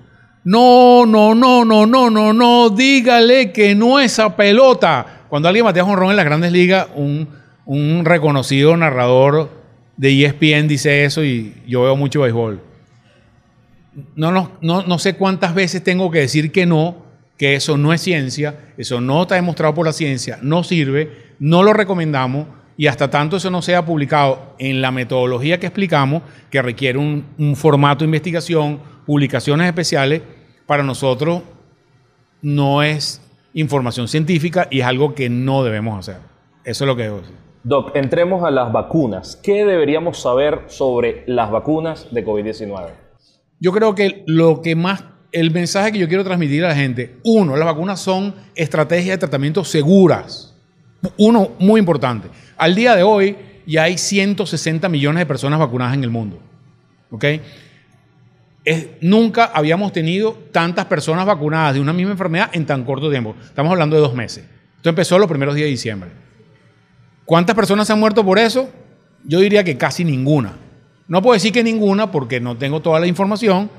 No, 0.45 1.07
no, 1.07 1.35
no, 1.35 1.65
no, 1.65 1.87
no, 1.87 2.11
no, 2.11 2.33
no, 2.33 2.71
dígale 2.71 3.53
que 3.53 3.75
no 3.75 4.01
esa 4.01 4.37
pelota. 4.37 5.23
Cuando 5.29 5.49
alguien 5.49 5.65
batea 5.65 5.85
ron 5.85 6.11
en 6.11 6.17
las 6.17 6.25
grandes 6.25 6.53
ligas, 6.53 6.89
un, 6.95 7.29
un 7.65 8.05
reconocido 8.05 8.77
narrador 8.77 9.51
de 9.97 10.25
ESPN 10.25 10.67
dice 10.67 11.05
eso 11.05 11.23
y 11.23 11.55
yo 11.67 11.83
veo 11.83 11.97
mucho 11.97 12.23
béisbol. 12.23 12.61
No, 14.17 14.33
no, 14.33 14.53
no, 14.61 14.83
no 14.83 14.99
sé 14.99 15.15
cuántas 15.15 15.55
veces 15.55 15.85
tengo 15.85 16.11
que 16.11 16.21
decir 16.21 16.51
que 16.51 16.67
no, 16.67 16.97
que 17.37 17.55
eso 17.55 17.77
no 17.77 17.93
es 17.93 18.01
ciencia, 18.01 18.57
eso 18.77 19.01
no 19.01 19.23
está 19.23 19.35
demostrado 19.37 19.75
por 19.75 19.87
la 19.87 19.93
ciencia, 19.93 20.39
no 20.43 20.65
sirve, 20.65 21.33
no 21.39 21.63
lo 21.63 21.73
recomendamos 21.73 22.47
y 22.77 22.87
hasta 22.87 23.11
tanto 23.11 23.37
eso 23.37 23.51
no 23.51 23.63
sea 23.63 23.85
publicado 23.85 24.55
en 24.59 24.81
la 24.81 24.91
metodología 24.91 25.61
que 25.61 25.67
explicamos, 25.67 26.23
que 26.51 26.63
requiere 26.63 26.99
un, 26.99 27.55
formato 27.55 28.01
de 28.01 28.07
investigación, 28.07 28.81
publicaciones 29.07 29.67
especiales, 29.67 30.23
para 30.67 30.83
nosotros 30.83 31.43
no 32.41 32.83
es 32.83 33.21
información 33.55 34.09
científica 34.09 34.69
y 34.71 34.81
es 34.81 34.87
algo 34.87 35.15
que 35.15 35.29
no 35.29 35.65
debemos 35.65 35.99
hacer. 35.99 36.23
Eso 36.65 36.85
es 36.85 36.89
lo 36.89 36.97
que 36.97 37.05
debo 37.05 37.19
decir. 37.19 37.37
Doc, 37.65 37.95
entremos 37.95 38.43
a 38.45 38.51
las 38.51 38.73
vacunas. 38.73 39.37
¿Qué 39.37 39.65
deberíamos 39.65 40.21
saber 40.21 40.63
sobre 40.67 41.23
las 41.27 41.51
vacunas 41.51 42.09
de 42.11 42.25
COVID-19? 42.25 42.91
Yo 43.61 43.73
creo 43.73 43.95
que 43.95 44.25
lo 44.27 44.61
que 44.63 44.75
más, 44.75 45.05
el 45.31 45.53
mensaje 45.53 45.93
que 45.93 45.99
yo 45.99 46.09
quiero 46.09 46.25
transmitir 46.25 46.65
a 46.65 46.69
la 46.69 46.75
gente, 46.75 47.19
uno, 47.25 47.57
las 47.57 47.67
vacunas 47.67 48.01
son 48.01 48.35
estrategias 48.57 49.15
de 49.15 49.19
tratamiento 49.19 49.65
seguras. 49.65 50.57
Uno, 51.17 51.51
muy 51.61 51.79
importante. 51.79 52.29
Al 52.57 52.75
día 52.75 52.97
de 52.97 53.05
hoy, 53.05 53.37
ya 53.67 53.85
hay 53.85 53.97
160 53.97 54.89
millones 54.89 55.21
de 55.21 55.27
personas 55.27 55.61
vacunadas 55.61 55.95
en 55.95 56.03
el 56.03 56.11
mundo. 56.11 56.41
¿Ok? 57.13 57.25
Nunca 59.01 59.47
habíamos 59.47 59.93
tenido 59.93 60.39
tantas 60.53 60.87
personas 60.87 61.27
vacunadas 61.27 61.75
de 61.75 61.81
una 61.81 61.93
misma 61.93 62.13
enfermedad 62.13 62.51
en 62.53 62.65
tan 62.65 62.85
corto 62.85 63.11
tiempo. 63.11 63.35
Estamos 63.45 63.73
hablando 63.73 63.97
de 63.97 64.03
dos 64.03 64.15
meses. 64.15 64.45
Esto 64.77 64.89
empezó 64.89 65.19
los 65.19 65.29
primeros 65.29 65.55
días 65.55 65.67
de 65.67 65.71
diciembre. 65.71 66.11
¿Cuántas 67.25 67.57
personas 67.57 67.87
se 67.87 67.93
han 67.93 68.01
muerto 68.01 68.25
por 68.25 68.39
eso? 68.39 68.69
Yo 69.25 69.41
diría 69.41 69.65
que 69.65 69.77
casi 69.77 70.05
ninguna. 70.05 70.53
No 71.09 71.23
puedo 71.23 71.35
decir 71.35 71.53
que 71.53 71.63
ninguna 71.65 72.11
porque 72.11 72.41
no 72.41 72.57
tengo 72.57 72.81
toda 72.81 73.01
la 73.01 73.07
información. 73.07 73.71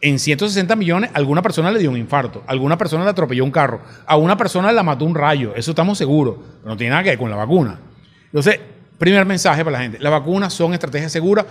En 0.00 0.18
160 0.18 0.76
millones, 0.76 1.10
alguna 1.14 1.40
persona 1.40 1.70
le 1.70 1.78
dio 1.78 1.90
un 1.90 1.96
infarto, 1.96 2.42
alguna 2.46 2.76
persona 2.76 3.04
le 3.04 3.10
atropelló 3.10 3.42
un 3.42 3.50
carro, 3.50 3.80
a 4.04 4.16
una 4.16 4.36
persona 4.36 4.70
la 4.70 4.82
mató 4.82 5.06
un 5.06 5.14
rayo, 5.14 5.54
eso 5.56 5.70
estamos 5.70 5.96
seguros, 5.96 6.36
no 6.62 6.76
tiene 6.76 6.90
nada 6.90 7.04
que 7.04 7.10
ver 7.10 7.18
con 7.18 7.30
la 7.30 7.36
vacuna. 7.36 7.80
Entonces, 8.26 8.60
primer 8.98 9.24
mensaje 9.24 9.64
para 9.64 9.78
la 9.78 9.82
gente, 9.82 9.98
las 10.00 10.12
vacunas 10.12 10.52
son 10.52 10.74
estrategias 10.74 11.10
seguras. 11.10 11.46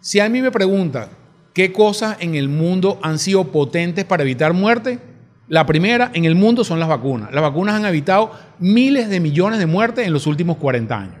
Si 0.00 0.20
a 0.20 0.28
mí 0.28 0.40
me 0.40 0.52
pregunta 0.52 1.08
qué 1.52 1.72
cosas 1.72 2.16
en 2.20 2.34
el 2.34 2.48
mundo 2.48 2.98
han 3.02 3.18
sido 3.18 3.52
potentes 3.52 4.04
para 4.04 4.22
evitar 4.22 4.52
muerte, 4.52 4.98
la 5.48 5.64
primera 5.64 6.10
en 6.12 6.26
el 6.26 6.34
mundo 6.34 6.62
son 6.62 6.78
las 6.78 6.88
vacunas. 6.88 7.32
Las 7.32 7.42
vacunas 7.42 7.74
han 7.74 7.86
evitado 7.86 8.32
miles 8.58 9.08
de 9.08 9.18
millones 9.18 9.58
de 9.58 9.66
muertes 9.66 10.06
en 10.06 10.12
los 10.12 10.26
últimos 10.26 10.58
40 10.58 10.94
años. 10.94 11.14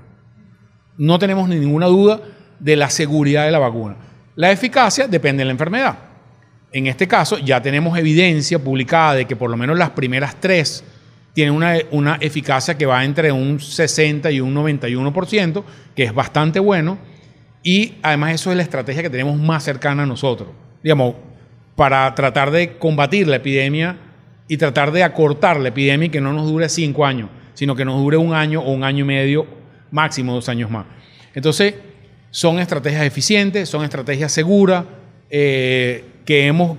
No 0.98 1.18
tenemos 1.18 1.48
ninguna 1.48 1.86
duda 1.86 2.20
de 2.58 2.76
la 2.76 2.90
seguridad 2.90 3.44
de 3.44 3.50
la 3.50 3.58
vacuna. 3.58 3.96
La 4.36 4.50
eficacia 4.50 5.08
depende 5.08 5.40
de 5.40 5.46
la 5.46 5.52
enfermedad. 5.52 5.98
En 6.72 6.86
este 6.86 7.08
caso, 7.08 7.38
ya 7.38 7.62
tenemos 7.62 7.96
evidencia 7.98 8.58
publicada 8.58 9.14
de 9.14 9.24
que 9.24 9.36
por 9.36 9.50
lo 9.50 9.56
menos 9.56 9.78
las 9.78 9.90
primeras 9.90 10.36
tres 10.38 10.84
tienen 11.32 11.54
una, 11.54 11.76
una 11.92 12.18
eficacia 12.20 12.76
que 12.76 12.84
va 12.84 13.04
entre 13.04 13.32
un 13.32 13.58
60 13.60 14.30
y 14.30 14.40
un 14.40 14.54
91%, 14.54 15.64
que 15.94 16.02
es 16.02 16.12
bastante 16.12 16.60
bueno. 16.60 16.98
Y 17.62 17.94
además 18.02 18.34
eso 18.34 18.50
es 18.50 18.56
la 18.56 18.62
estrategia 18.62 19.02
que 19.02 19.10
tenemos 19.10 19.36
más 19.38 19.64
cercana 19.64 20.04
a 20.04 20.06
nosotros. 20.06 20.48
Digamos, 20.82 21.14
para 21.76 22.14
tratar 22.14 22.50
de 22.50 22.76
combatir 22.78 23.26
la 23.28 23.36
epidemia 23.36 23.96
y 24.48 24.56
tratar 24.56 24.90
de 24.92 25.02
acortar 25.02 25.58
la 25.60 25.68
epidemia 25.68 26.06
y 26.06 26.10
que 26.10 26.20
no 26.20 26.32
nos 26.32 26.46
dure 26.48 26.68
cinco 26.68 27.04
años, 27.04 27.28
sino 27.54 27.74
que 27.76 27.84
nos 27.84 27.96
dure 28.00 28.16
un 28.16 28.32
año 28.34 28.60
o 28.62 28.72
un 28.72 28.84
año 28.84 29.04
y 29.04 29.06
medio, 29.08 29.46
máximo 29.90 30.32
dos 30.34 30.48
años 30.48 30.70
más. 30.70 30.86
Entonces, 31.34 31.74
son 32.30 32.58
estrategias 32.58 33.02
eficientes, 33.04 33.68
son 33.68 33.84
estrategias 33.84 34.32
seguras, 34.32 34.84
eh, 35.30 36.04
que 36.24 36.46
hemos... 36.46 36.78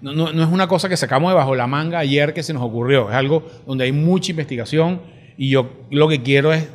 No, 0.00 0.12
no- 0.12 0.32
no 0.32 0.42
es 0.44 0.48
una 0.48 0.68
cosa 0.68 0.88
que 0.88 0.96
sacamos 0.96 1.30
debajo 1.30 1.54
la 1.56 1.66
manga 1.66 1.98
ayer 1.98 2.32
que 2.32 2.42
se 2.42 2.52
nos 2.52 2.62
ocurrió, 2.62 3.08
es 3.10 3.16
algo 3.16 3.44
donde 3.66 3.84
hay 3.84 3.92
mucha 3.92 4.30
investigación 4.30 5.00
y 5.36 5.50
yo 5.50 5.70
lo 5.90 6.08
que 6.08 6.22
quiero 6.22 6.52
es 6.52 6.68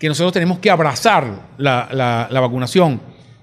que 0.00 0.08
nosotros 0.08 0.32
tenemos 0.32 0.58
que 0.58 0.70
abrazar 0.70 1.26
la, 1.58 1.88
la- 1.92 2.40
vacunación 2.40 3.00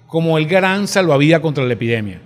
como 0.07 0.37
el 0.37 0.47
gran 0.47 0.87
salvavidas 0.87 1.39
contra 1.39 1.63
la 1.63 1.73
epidemia, 1.73 2.19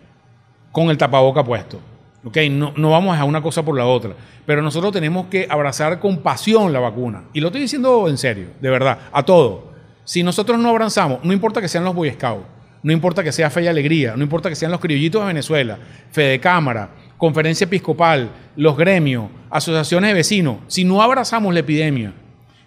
con 0.71 0.89
el 0.89 0.97
tapaboca 0.97 1.43
puesto. 1.43 1.79
¿ok? 2.23 2.37
No, 2.49 2.73
no 2.77 2.91
vamos 2.91 3.17
a 3.17 3.25
una 3.25 3.41
cosa 3.41 3.63
por 3.63 3.77
la 3.77 3.85
otra, 3.85 4.13
pero 4.45 4.61
nosotros 4.61 4.93
tenemos 4.93 5.25
que 5.27 5.47
abrazar 5.49 5.99
con 5.99 6.19
pasión 6.19 6.71
la 6.71 6.79
vacuna. 6.79 7.23
Y 7.33 7.41
lo 7.41 7.47
estoy 7.47 7.61
diciendo 7.61 8.07
en 8.07 8.17
serio, 8.17 8.47
de 8.61 8.69
verdad, 8.69 8.99
a 9.11 9.23
todo. 9.23 9.71
Si 10.05 10.23
nosotros 10.23 10.57
no 10.59 10.69
abrazamos, 10.69 11.19
no 11.23 11.33
importa 11.33 11.59
que 11.59 11.67
sean 11.67 11.83
los 11.83 11.93
Boy 11.93 12.11
Scouts, 12.11 12.45
no 12.83 12.93
importa 12.93 13.23
que 13.23 13.31
sea 13.31 13.49
Fe 13.49 13.63
y 13.63 13.67
Alegría, 13.67 14.15
no 14.15 14.23
importa 14.23 14.47
que 14.49 14.55
sean 14.55 14.71
los 14.71 14.79
criollitos 14.79 15.21
de 15.21 15.27
Venezuela, 15.27 15.77
Fede 16.11 16.39
Cámara, 16.39 16.89
Conferencia 17.17 17.65
Episcopal, 17.65 18.29
los 18.55 18.77
gremios, 18.77 19.25
asociaciones 19.49 20.09
de 20.09 20.13
vecinos, 20.13 20.57
si 20.67 20.83
no 20.85 21.01
abrazamos 21.01 21.53
la 21.53 21.59
epidemia 21.59 22.13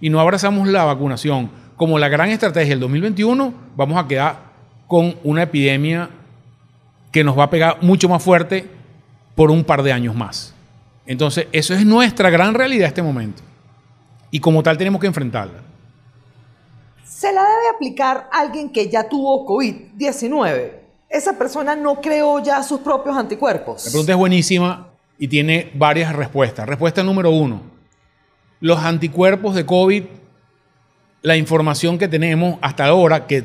y 0.00 0.10
no 0.10 0.20
abrazamos 0.20 0.68
la 0.68 0.84
vacunación 0.84 1.50
como 1.76 1.98
la 1.98 2.08
gran 2.08 2.30
estrategia 2.30 2.70
del 2.70 2.80
2021, 2.80 3.52
vamos 3.76 4.02
a 4.02 4.06
quedar 4.06 4.36
con 4.86 5.16
una 5.24 5.42
epidemia 5.42 6.08
que 7.10 7.24
nos 7.24 7.38
va 7.38 7.44
a 7.44 7.50
pegar 7.50 7.78
mucho 7.82 8.08
más 8.08 8.22
fuerte 8.22 8.68
por 9.34 9.50
un 9.50 9.64
par 9.64 9.82
de 9.82 9.92
años 9.92 10.14
más. 10.14 10.54
Entonces, 11.06 11.48
eso 11.52 11.74
es 11.74 11.84
nuestra 11.84 12.30
gran 12.30 12.54
realidad 12.54 12.84
en 12.84 12.88
este 12.88 13.02
momento. 13.02 13.42
Y 14.30 14.40
como 14.40 14.62
tal 14.62 14.78
tenemos 14.78 15.00
que 15.00 15.06
enfrentarla. 15.06 15.62
¿Se 17.04 17.32
la 17.32 17.42
debe 17.42 17.68
aplicar 17.74 18.28
a 18.32 18.40
alguien 18.40 18.70
que 18.70 18.88
ya 18.88 19.08
tuvo 19.08 19.46
COVID-19? 19.46 20.72
Esa 21.08 21.38
persona 21.38 21.76
no 21.76 22.00
creó 22.00 22.42
ya 22.42 22.62
sus 22.62 22.80
propios 22.80 23.14
La 23.14 23.20
anticuerpos. 23.20 23.84
pregunta 23.84 24.12
es 24.12 24.18
buenísima 24.18 24.88
y 25.18 25.28
tiene 25.28 25.70
varias 25.74 26.14
respuestas. 26.14 26.68
Respuesta 26.68 27.02
número 27.02 27.30
uno. 27.30 27.73
Los 28.64 28.78
anticuerpos 28.78 29.54
de 29.54 29.66
COVID, 29.66 30.04
la 31.20 31.36
información 31.36 31.98
que 31.98 32.08
tenemos 32.08 32.56
hasta 32.62 32.86
ahora, 32.86 33.26
que 33.26 33.44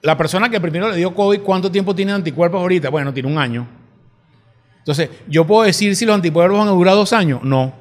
la 0.00 0.16
persona 0.16 0.48
que 0.48 0.60
primero 0.60 0.88
le 0.88 0.96
dio 0.96 1.12
COVID, 1.12 1.40
¿cuánto 1.40 1.72
tiempo 1.72 1.92
tiene 1.92 2.12
anticuerpos 2.12 2.60
ahorita? 2.60 2.88
Bueno, 2.88 3.12
tiene 3.12 3.28
un 3.28 3.36
año. 3.36 3.66
Entonces, 4.78 5.10
¿yo 5.26 5.44
puedo 5.44 5.64
decir 5.64 5.96
si 5.96 6.06
los 6.06 6.14
anticuerpos 6.14 6.56
van 6.56 6.68
a 6.68 6.70
durar 6.70 6.94
dos 6.94 7.12
años? 7.12 7.42
No. 7.42 7.74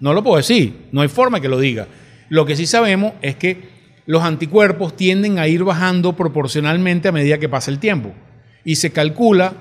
No 0.00 0.14
lo 0.14 0.22
puedo 0.22 0.38
decir. 0.38 0.86
No 0.90 1.02
hay 1.02 1.08
forma 1.08 1.38
que 1.38 1.50
lo 1.50 1.60
diga. 1.60 1.86
Lo 2.30 2.46
que 2.46 2.56
sí 2.56 2.64
sabemos 2.64 3.12
es 3.20 3.36
que 3.36 3.68
los 4.06 4.22
anticuerpos 4.22 4.96
tienden 4.96 5.38
a 5.38 5.48
ir 5.48 5.64
bajando 5.64 6.16
proporcionalmente 6.16 7.08
a 7.08 7.12
medida 7.12 7.36
que 7.36 7.50
pasa 7.50 7.70
el 7.70 7.78
tiempo. 7.78 8.14
Y 8.64 8.76
se 8.76 8.90
calcula 8.90 9.52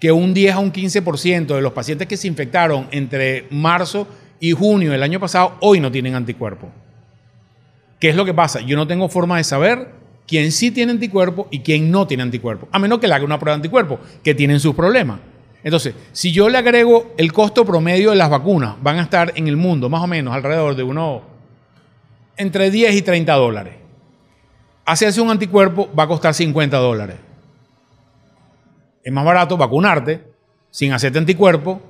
que 0.00 0.10
un 0.10 0.34
10 0.34 0.52
a 0.52 0.58
un 0.58 0.72
15% 0.72 1.54
de 1.54 1.62
los 1.62 1.72
pacientes 1.72 2.08
que 2.08 2.16
se 2.16 2.26
infectaron 2.26 2.88
entre 2.90 3.46
marzo 3.50 4.08
y 4.40 4.52
junio 4.52 4.90
del 4.90 5.02
año 5.02 5.20
pasado 5.20 5.56
hoy 5.60 5.78
no 5.80 5.92
tienen 5.92 6.14
anticuerpos. 6.14 6.70
¿Qué 8.00 8.08
es 8.08 8.16
lo 8.16 8.24
que 8.24 8.34
pasa? 8.34 8.60
Yo 8.60 8.76
no 8.76 8.86
tengo 8.86 9.08
forma 9.08 9.36
de 9.36 9.44
saber 9.44 9.88
quién 10.26 10.50
sí 10.50 10.70
tiene 10.70 10.92
anticuerpos 10.92 11.46
y 11.50 11.60
quién 11.60 11.90
no 11.90 12.06
tiene 12.06 12.22
anticuerpos, 12.22 12.68
a 12.72 12.78
menos 12.78 12.98
que 12.98 13.06
le 13.06 13.14
haga 13.14 13.24
una 13.24 13.38
prueba 13.38 13.56
de 13.56 13.58
anticuerpos, 13.60 14.00
que 14.24 14.34
tienen 14.34 14.58
sus 14.58 14.74
problemas. 14.74 15.20
Entonces, 15.62 15.94
si 16.12 16.32
yo 16.32 16.48
le 16.48 16.56
agrego 16.56 17.12
el 17.18 17.32
costo 17.32 17.66
promedio 17.66 18.10
de 18.10 18.16
las 18.16 18.30
vacunas, 18.30 18.76
van 18.82 18.98
a 18.98 19.02
estar 19.02 19.32
en 19.36 19.46
el 19.46 19.58
mundo 19.58 19.90
más 19.90 20.02
o 20.02 20.06
menos 20.06 20.34
alrededor 20.34 20.74
de 20.74 20.82
uno 20.82 21.22
entre 22.36 22.70
10 22.70 22.94
y 22.94 23.02
30 23.02 23.34
dólares. 23.34 23.74
Hacerse 24.86 25.20
un 25.20 25.30
anticuerpo 25.30 25.90
va 25.96 26.04
a 26.04 26.08
costar 26.08 26.32
50 26.32 26.78
dólares. 26.78 27.16
Es 29.04 29.12
más 29.12 29.24
barato 29.24 29.58
vacunarte 29.58 30.24
sin 30.70 30.92
hacerte 30.92 31.18
anticuerpo 31.18 31.82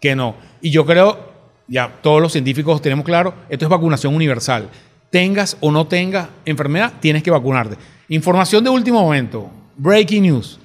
que 0.00 0.14
no. 0.14 0.36
Y 0.60 0.70
yo 0.70 0.84
creo, 0.84 1.35
ya 1.68 1.88
todos 2.02 2.22
los 2.22 2.32
científicos 2.32 2.80
tenemos 2.80 3.04
claro, 3.04 3.34
esto 3.48 3.64
es 3.64 3.68
vacunación 3.68 4.14
universal. 4.14 4.68
Tengas 5.10 5.56
o 5.60 5.70
no 5.70 5.86
tengas 5.86 6.28
enfermedad, 6.44 6.94
tienes 7.00 7.22
que 7.22 7.30
vacunarte. 7.30 7.76
Información 8.08 8.62
de 8.62 8.70
último 8.70 9.00
momento, 9.02 9.50
breaking 9.76 10.22
news. 10.22 10.60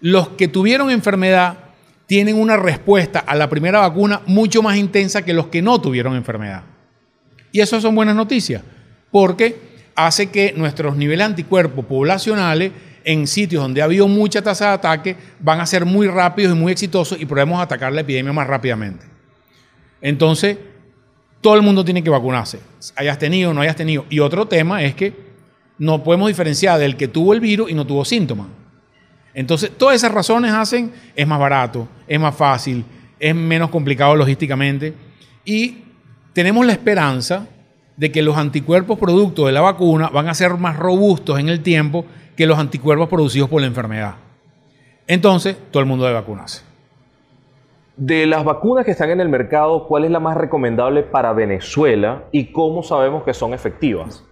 Los 0.00 0.30
que 0.30 0.48
tuvieron 0.48 0.90
enfermedad 0.90 1.58
tienen 2.06 2.38
una 2.38 2.56
respuesta 2.56 3.20
a 3.20 3.34
la 3.34 3.48
primera 3.48 3.80
vacuna 3.80 4.22
mucho 4.26 4.62
más 4.62 4.76
intensa 4.76 5.22
que 5.22 5.32
los 5.32 5.46
que 5.46 5.62
no 5.62 5.80
tuvieron 5.80 6.16
enfermedad. 6.16 6.62
Y 7.52 7.60
eso 7.60 7.80
son 7.80 7.94
buenas 7.94 8.16
noticias, 8.16 8.62
porque 9.10 9.56
hace 9.94 10.30
que 10.30 10.54
nuestros 10.56 10.96
niveles 10.96 11.26
anticuerpos 11.26 11.84
poblacionales 11.84 12.72
en 13.04 13.26
sitios 13.26 13.62
donde 13.62 13.82
ha 13.82 13.84
habido 13.84 14.08
mucha 14.08 14.42
tasa 14.42 14.68
de 14.68 14.74
ataque 14.74 15.16
van 15.40 15.60
a 15.60 15.66
ser 15.66 15.84
muy 15.84 16.06
rápidos 16.06 16.56
y 16.56 16.58
muy 16.58 16.72
exitosos 16.72 17.20
y 17.20 17.26
podemos 17.26 17.60
atacar 17.60 17.92
la 17.92 18.00
epidemia 18.00 18.32
más 18.32 18.46
rápidamente. 18.46 19.11
Entonces, 20.02 20.58
todo 21.40 21.54
el 21.54 21.62
mundo 21.62 21.84
tiene 21.84 22.02
que 22.02 22.10
vacunarse, 22.10 22.60
hayas 22.96 23.18
tenido 23.18 23.50
o 23.50 23.54
no 23.54 23.62
hayas 23.62 23.76
tenido. 23.76 24.04
Y 24.10 24.20
otro 24.20 24.46
tema 24.46 24.82
es 24.82 24.94
que 24.94 25.14
no 25.78 26.04
podemos 26.04 26.28
diferenciar 26.28 26.78
del 26.78 26.96
que 26.96 27.08
tuvo 27.08 27.32
el 27.32 27.40
virus 27.40 27.70
y 27.70 27.74
no 27.74 27.86
tuvo 27.86 28.04
síntomas. 28.04 28.48
Entonces, 29.34 29.72
todas 29.76 29.96
esas 29.96 30.12
razones 30.12 30.52
hacen, 30.52 30.92
es 31.16 31.26
más 31.26 31.38
barato, 31.38 31.88
es 32.06 32.20
más 32.20 32.34
fácil, 32.34 32.84
es 33.18 33.34
menos 33.34 33.70
complicado 33.70 34.14
logísticamente 34.14 34.92
y 35.44 35.78
tenemos 36.32 36.66
la 36.66 36.72
esperanza 36.72 37.46
de 37.96 38.10
que 38.12 38.22
los 38.22 38.36
anticuerpos 38.36 38.98
producto 38.98 39.46
de 39.46 39.52
la 39.52 39.60
vacuna 39.60 40.08
van 40.08 40.28
a 40.28 40.34
ser 40.34 40.54
más 40.54 40.76
robustos 40.76 41.38
en 41.38 41.48
el 41.48 41.60
tiempo 41.60 42.04
que 42.36 42.46
los 42.46 42.58
anticuerpos 42.58 43.08
producidos 43.08 43.48
por 43.48 43.60
la 43.60 43.66
enfermedad. 43.66 44.16
Entonces, 45.06 45.56
todo 45.70 45.80
el 45.80 45.88
mundo 45.88 46.04
debe 46.04 46.18
vacunarse. 46.18 46.71
De 48.04 48.26
las 48.26 48.42
vacunas 48.42 48.84
que 48.84 48.90
están 48.90 49.10
en 49.10 49.20
el 49.20 49.28
mercado, 49.28 49.86
¿cuál 49.86 50.04
es 50.04 50.10
la 50.10 50.18
más 50.18 50.36
recomendable 50.36 51.04
para 51.04 51.32
Venezuela 51.32 52.24
y 52.32 52.46
cómo 52.46 52.82
sabemos 52.82 53.22
que 53.22 53.32
son 53.32 53.54
efectivas? 53.54 54.24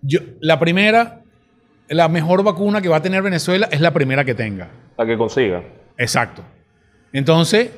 Yo, 0.00 0.20
la 0.38 0.60
primera, 0.60 1.22
la 1.88 2.06
mejor 2.06 2.44
vacuna 2.44 2.80
que 2.80 2.88
va 2.88 2.98
a 2.98 3.02
tener 3.02 3.20
Venezuela 3.20 3.68
es 3.72 3.80
la 3.80 3.90
primera 3.90 4.24
que 4.24 4.36
tenga. 4.36 4.68
La 4.96 5.04
que 5.04 5.18
consiga. 5.18 5.64
Exacto. 5.98 6.44
Entonces, 7.12 7.68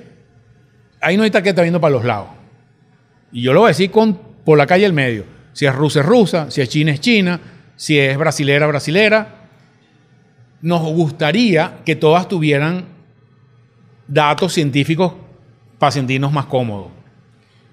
ahí 1.01 1.17
no 1.17 1.23
hay 1.23 1.31
taqueta 1.31 1.63
viendo 1.63 1.81
para 1.81 1.95
los 1.95 2.05
lados. 2.05 2.29
Y 3.33 3.41
yo 3.41 3.55
lo 3.55 3.61
voy 3.61 3.69
a 3.69 3.71
decir 3.71 3.91
con, 3.91 4.19
por 4.45 4.59
la 4.59 4.67
calle 4.67 4.85
al 4.85 4.93
medio. 4.93 5.25
Si 5.55 5.65
es 5.65 5.75
rusa, 5.75 6.01
es 6.01 6.07
rusa. 6.07 6.51
Si 6.51 6.61
es 6.61 6.69
china, 6.69 6.93
es 6.93 7.01
china. 7.01 7.41
Si 7.77 7.99
es 7.99 8.19
brasilera, 8.19 8.67
brasilera. 8.67 9.47
Nos 10.61 10.83
gustaría 10.83 11.79
que 11.87 11.97
todas 11.97 12.29
tuvieran 12.29 12.93
datos 14.07 14.53
científicos 14.53 15.13
para 15.79 15.93
sentirnos 15.93 16.33
más 16.33 16.47
cómodos. 16.47 16.89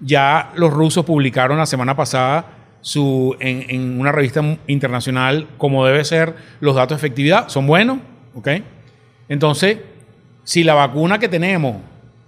Ya 0.00 0.52
los 0.56 0.72
rusos 0.72 1.04
publicaron 1.04 1.58
la 1.58 1.66
semana 1.66 1.96
pasada 1.96 2.46
su, 2.80 3.36
en, 3.38 3.64
en 3.68 4.00
una 4.00 4.12
revista 4.12 4.42
internacional 4.66 5.46
como 5.56 5.86
debe 5.86 6.04
ser, 6.04 6.34
los 6.60 6.74
datos 6.74 7.00
de 7.00 7.06
efectividad 7.06 7.48
son 7.48 7.66
buenos, 7.66 7.98
¿ok? 8.34 8.48
Entonces, 9.28 9.78
si 10.44 10.64
la 10.64 10.74
vacuna 10.74 11.18
que 11.18 11.28
tenemos 11.28 11.76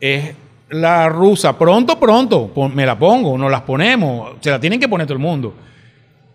es 0.01 0.35
la 0.71 1.09
rusa, 1.09 1.59
pronto, 1.59 1.99
pronto, 1.99 2.51
me 2.73 2.87
la 2.87 2.99
pongo, 2.99 3.37
nos 3.37 3.51
las 3.51 3.63
ponemos, 3.63 4.37
se 4.41 4.51
la 4.51 4.61
tienen 4.61 4.81
que 4.81 4.89
poner 4.89 5.07
todo 5.07 5.15
el 5.15 5.23
mundo. 5.23 5.55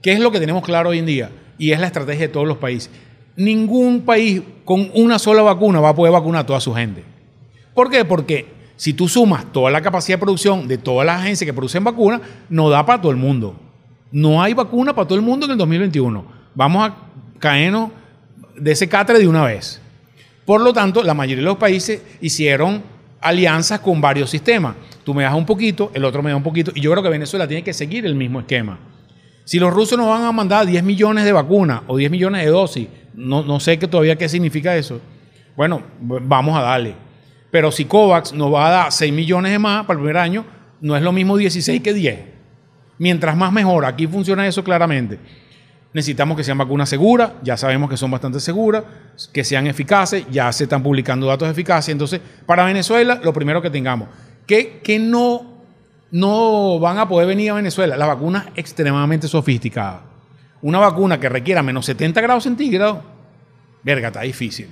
¿Qué 0.01 0.13
es 0.13 0.19
lo 0.19 0.31
que 0.31 0.39
tenemos 0.39 0.63
claro 0.63 0.89
hoy 0.89 0.99
en 0.99 1.05
día? 1.05 1.29
Y 1.57 1.71
es 1.71 1.79
la 1.79 1.87
estrategia 1.87 2.27
de 2.27 2.33
todos 2.33 2.47
los 2.47 2.57
países. 2.57 2.91
Ningún 3.35 4.01
país 4.01 4.41
con 4.65 4.91
una 4.93 5.19
sola 5.19 5.41
vacuna 5.41 5.79
va 5.79 5.89
a 5.89 5.95
poder 5.95 6.13
vacunar 6.13 6.41
a 6.41 6.45
toda 6.45 6.59
su 6.59 6.73
gente. 6.73 7.03
¿Por 7.73 7.89
qué? 7.89 8.05
Porque 8.05 8.47
si 8.75 8.93
tú 8.93 9.07
sumas 9.07 9.51
toda 9.51 9.71
la 9.71 9.81
capacidad 9.81 10.17
de 10.17 10.21
producción 10.21 10.67
de 10.67 10.77
todas 10.77 11.05
las 11.05 11.19
agencias 11.21 11.45
que 11.45 11.53
producen 11.53 11.83
vacunas, 11.83 12.21
no 12.49 12.69
da 12.69 12.85
para 12.85 13.01
todo 13.01 13.11
el 13.11 13.17
mundo. 13.17 13.55
No 14.11 14.41
hay 14.41 14.53
vacuna 14.53 14.95
para 14.95 15.07
todo 15.07 15.17
el 15.17 15.25
mundo 15.25 15.45
en 15.45 15.51
el 15.51 15.57
2021. 15.57 16.25
Vamos 16.55 16.89
a 16.89 16.95
caernos 17.39 17.91
de 18.55 18.71
ese 18.71 18.87
catre 18.87 19.19
de 19.19 19.27
una 19.27 19.43
vez. 19.43 19.81
Por 20.45 20.61
lo 20.61 20.73
tanto, 20.73 21.03
la 21.03 21.13
mayoría 21.13 21.43
de 21.43 21.49
los 21.49 21.57
países 21.57 22.01
hicieron 22.21 22.81
alianzas 23.21 23.81
con 23.81 24.01
varios 24.01 24.29
sistemas. 24.29 24.75
Tú 25.03 25.13
me 25.13 25.23
das 25.23 25.33
un 25.33 25.45
poquito, 25.45 25.91
el 25.93 26.05
otro 26.05 26.23
me 26.23 26.29
da 26.31 26.35
un 26.35 26.43
poquito, 26.43 26.71
y 26.73 26.81
yo 26.81 26.91
creo 26.91 27.03
que 27.03 27.09
Venezuela 27.09 27.47
tiene 27.47 27.63
que 27.63 27.73
seguir 27.73 28.05
el 28.05 28.15
mismo 28.15 28.39
esquema. 28.39 28.79
Si 29.45 29.59
los 29.59 29.73
rusos 29.73 29.97
nos 29.97 30.07
van 30.07 30.23
a 30.23 30.31
mandar 30.31 30.65
10 30.65 30.83
millones 30.83 31.25
de 31.25 31.31
vacunas 31.31 31.81
o 31.87 31.97
10 31.97 32.11
millones 32.11 32.45
de 32.45 32.51
dosis, 32.51 32.87
no, 33.13 33.43
no 33.43 33.59
sé 33.59 33.77
qué 33.77 33.87
todavía 33.87 34.15
qué 34.15 34.29
significa 34.29 34.75
eso. 34.75 35.01
Bueno, 35.55 35.81
vamos 35.99 36.57
a 36.57 36.61
darle. 36.61 37.08
Pero 37.51 37.71
si 37.71 37.85
COVAX 37.85 38.33
nos 38.33 38.53
va 38.53 38.67
a 38.67 38.69
dar 38.69 38.91
6 38.91 39.11
millones 39.11 39.51
de 39.51 39.59
más 39.59 39.85
para 39.85 39.97
el 39.97 40.03
primer 40.03 40.17
año, 40.17 40.45
no 40.81 40.95
es 40.95 41.01
lo 41.01 41.11
mismo 41.11 41.37
16 41.37 41.81
que 41.81 41.93
10. 41.93 42.19
Mientras 42.99 43.35
más 43.35 43.51
mejor, 43.51 43.85
aquí 43.85 44.07
funciona 44.07 44.47
eso 44.47 44.63
claramente. 44.63 45.19
Necesitamos 45.93 46.37
que 46.37 46.43
sean 46.43 46.57
vacunas 46.57 46.87
seguras, 46.87 47.31
ya 47.41 47.57
sabemos 47.57 47.89
que 47.89 47.97
son 47.97 48.11
bastante 48.11 48.39
seguras, 48.39 48.83
que 49.33 49.43
sean 49.43 49.65
eficaces, 49.65 50.25
ya 50.29 50.51
se 50.51 50.65
están 50.65 50.83
publicando 50.83 51.25
datos 51.25 51.47
de 51.47 51.53
eficacia. 51.53 51.91
Entonces, 51.91 52.21
para 52.45 52.63
Venezuela, 52.65 53.19
lo 53.23 53.33
primero 53.33 53.61
que 53.61 53.71
tengamos, 53.71 54.07
que, 54.45 54.81
que 54.83 54.99
no, 54.99 55.63
no 56.11 56.79
van 56.79 56.99
a 56.99 57.07
poder 57.07 57.27
venir 57.27 57.49
a 57.49 57.55
Venezuela, 57.55 57.97
las 57.97 58.07
vacunas 58.07 58.47
extremadamente 58.55 59.27
sofisticadas. 59.27 60.01
Una 60.61 60.77
vacuna 60.77 61.19
que 61.19 61.29
requiera 61.29 61.63
menos 61.63 61.85
70 61.85 62.21
grados 62.21 62.43
centígrados, 62.43 62.99
verga, 63.81 64.09
está 64.09 64.21
difícil. 64.21 64.67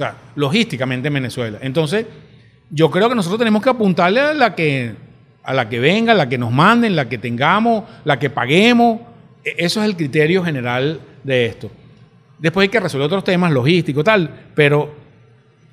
Sea, 0.00 0.14
logísticamente 0.34 1.08
en 1.08 1.14
Venezuela. 1.14 1.58
Entonces, 1.60 2.06
yo 2.70 2.90
creo 2.90 3.10
que 3.10 3.14
nosotros 3.14 3.38
tenemos 3.38 3.62
que 3.62 3.68
apuntarle 3.68 4.18
a 4.20 4.32
la 4.32 4.54
que, 4.54 4.94
a 5.42 5.52
la 5.52 5.68
que 5.68 5.78
venga, 5.78 6.14
la 6.14 6.26
que 6.26 6.38
nos 6.38 6.50
manden, 6.50 6.96
la 6.96 7.06
que 7.06 7.18
tengamos, 7.18 7.84
la 8.06 8.18
que 8.18 8.30
paguemos. 8.30 9.00
E- 9.44 9.56
Eso 9.58 9.80
es 9.82 9.86
el 9.90 9.96
criterio 9.96 10.42
general 10.42 11.00
de 11.22 11.44
esto. 11.44 11.70
Después 12.38 12.64
hay 12.64 12.68
que 12.70 12.80
resolver 12.80 13.04
otros 13.08 13.24
temas 13.24 13.52
logísticos, 13.52 14.02
tal, 14.02 14.30
pero 14.54 14.90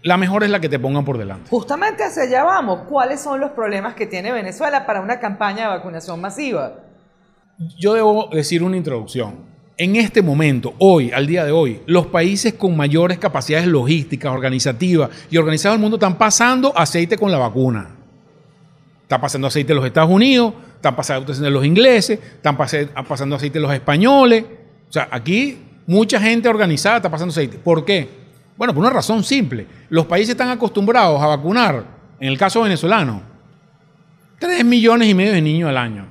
la 0.04 0.18
mejor 0.18 0.44
es 0.44 0.50
la 0.50 0.60
que 0.60 0.68
te 0.68 0.78
pongan 0.78 1.06
por 1.06 1.18
delante. 1.18 1.50
Justamente 1.50 2.04
hacia 2.04 2.24
allá 2.24 2.44
vamos. 2.44 2.80
¿Cuáles 2.90 3.22
son 3.22 3.40
los 3.40 3.52
problemas 3.52 3.94
que 3.94 4.08
tiene 4.08 4.34
Venezuela 4.34 4.86
para 4.86 5.00
una 5.00 5.22
campaña 5.22 5.62
de 5.62 5.78
vacunación 5.78 6.20
masiva? 6.20 6.74
Yo 7.80 7.94
debo 7.94 8.28
decir 8.34 8.62
una 8.62 8.76
introducción. 8.76 9.56
En 9.80 9.96
este 9.96 10.24
momento, 10.24 10.74
hoy, 10.80 11.12
al 11.12 11.28
día 11.28 11.46
de 11.46 11.52
hoy, 11.52 11.82
los 11.86 12.08
países 12.08 12.56
con 12.56 12.76
mayores 12.76 13.20
capacidades 13.20 13.68
logísticas, 13.68 14.32
organizativas 14.32 15.12
y 15.30 15.38
organizados 15.38 15.76
del 15.76 15.82
mundo 15.82 15.98
están 15.98 16.18
pasando 16.18 16.76
aceite 16.76 17.16
con 17.16 17.32
la 17.32 17.38
vacuna. 17.38 17.90
Está 19.04 19.22
pasando 19.22 19.48
aceite 19.48 19.74
en 19.74 19.78
los 19.78 19.86
Estados 19.86 20.10
Unidos, 20.10 20.54
están 20.76 20.96
pasando 20.96 21.32
aceite 21.32 21.48
en 21.48 21.54
los 21.54 21.64
ingleses, 21.64 22.20
están 22.20 22.58
pasando 22.58 23.36
aceite 23.36 23.60
en 23.60 23.62
los 23.62 23.74
españoles. 23.74 24.46
O 24.90 24.92
sea, 24.92 25.10
aquí 25.12 25.60
mucha 25.86 26.20
gente 26.20 26.50
organizada 26.50 26.98
está 26.98 27.12
pasando 27.12 27.32
aceite. 27.32 27.60
¿Por 27.60 27.86
qué? 27.86 28.10
Bueno, 28.58 28.74
por 28.74 28.82
una 28.82 28.90
razón 28.90 29.24
simple. 29.24 29.68
Los 29.90 30.08
países 30.08 30.32
están 30.32 30.50
acostumbrados 30.50 31.22
a 31.22 31.28
vacunar, 31.28 31.86
en 32.20 32.30
el 32.30 32.38
caso 32.38 32.64
venezolano, 32.64 33.22
3 34.40 34.66
millones 34.66 35.08
y 35.08 35.14
medio 35.14 35.34
de 35.34 35.42
niños 35.42 35.70
al 35.70 35.78
año 35.78 36.08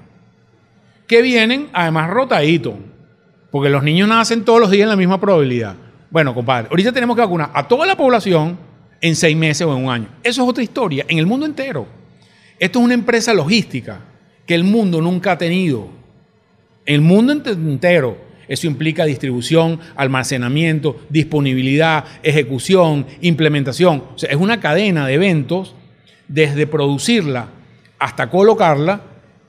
que 1.09 1.22
vienen 1.22 1.68
además 1.72 2.11
rotaditos, 2.11 2.74
porque 3.50 3.70
los 3.70 3.82
niños 3.82 4.09
nacen 4.09 4.44
todos 4.44 4.61
los 4.61 4.70
días 4.70 4.85
en 4.85 4.90
la 4.90 4.96
misma 4.96 5.20
probabilidad. 5.20 5.74
Bueno, 6.11 6.35
compadre, 6.35 6.68
ahorita 6.70 6.92
tenemos 6.92 7.16
que 7.16 7.22
vacunar 7.22 7.50
a 7.52 7.66
toda 7.66 7.87
la 7.87 7.96
población 7.96 8.59
en 9.00 9.14
seis 9.16 9.37
meses 9.37 9.66
o 9.66 9.76
en 9.76 9.85
un 9.85 9.90
año. 9.90 10.09
Eso 10.22 10.42
es 10.42 10.48
otra 10.48 10.62
historia, 10.62 11.04
en 11.09 11.18
el 11.18 11.26
mundo 11.26 11.46
entero. 11.46 11.87
Esto 12.59 12.78
es 12.78 12.85
una 12.85 12.94
empresa 12.94 13.35
logística 13.35 14.00
que 14.46 14.54
el 14.54 14.64
mundo 14.64 15.00
nunca 15.00 15.32
ha 15.32 15.38
tenido. 15.38 15.88
El 16.85 17.00
mundo 17.00 17.32
ente- 17.32 17.50
entero. 17.52 18.24
Eso 18.48 18.68
implica 18.68 19.04
distribución, 19.04 19.80
almacenamiento, 19.96 21.00
disponibilidad, 21.09 22.04
ejecución, 22.22 23.04
implementación. 23.20 24.04
O 24.14 24.18
sea, 24.18 24.30
es 24.30 24.37
una 24.37 24.61
cadena 24.61 25.04
de 25.06 25.14
eventos 25.14 25.74
desde 26.28 26.66
producirla 26.68 27.48
hasta 27.98 28.30
colocarla 28.30 29.00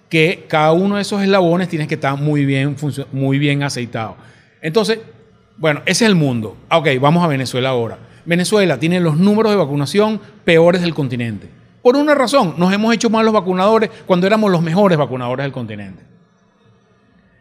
que 0.09 0.45
cada 0.47 0.71
uno 0.71 0.95
de 0.95 1.01
esos 1.01 1.21
eslabones 1.21 1.67
tiene 1.67 1.87
que 1.87 1.95
estar 1.95 2.17
muy 2.17 2.45
bien, 2.45 2.75
muy 3.11 3.39
bien 3.39 3.63
aceitado. 3.63 4.15
Entonces, 4.61 4.99
bueno, 5.57 5.81
ese 5.85 6.05
es 6.05 6.09
el 6.09 6.15
mundo. 6.15 6.57
Ah, 6.69 6.77
Ok, 6.77 6.89
vamos 6.99 7.23
a 7.23 7.27
Venezuela 7.27 7.69
ahora. 7.69 7.97
Venezuela 8.25 8.77
tiene 8.77 8.99
los 8.99 9.17
números 9.17 9.51
de 9.51 9.57
vacunación 9.57 10.19
peores 10.43 10.81
del 10.81 10.93
continente. 10.93 11.49
Por 11.81 11.95
una 11.95 12.13
razón, 12.15 12.55
nos 12.57 12.73
hemos 12.73 12.93
hecho 12.93 13.09
mal 13.09 13.25
los 13.25 13.33
vacunadores 13.33 13.89
cuando 14.05 14.27
éramos 14.27 14.51
los 14.51 14.61
mejores 14.61 14.97
vacunadores 14.97 15.43
del 15.45 15.53
continente. 15.53 16.03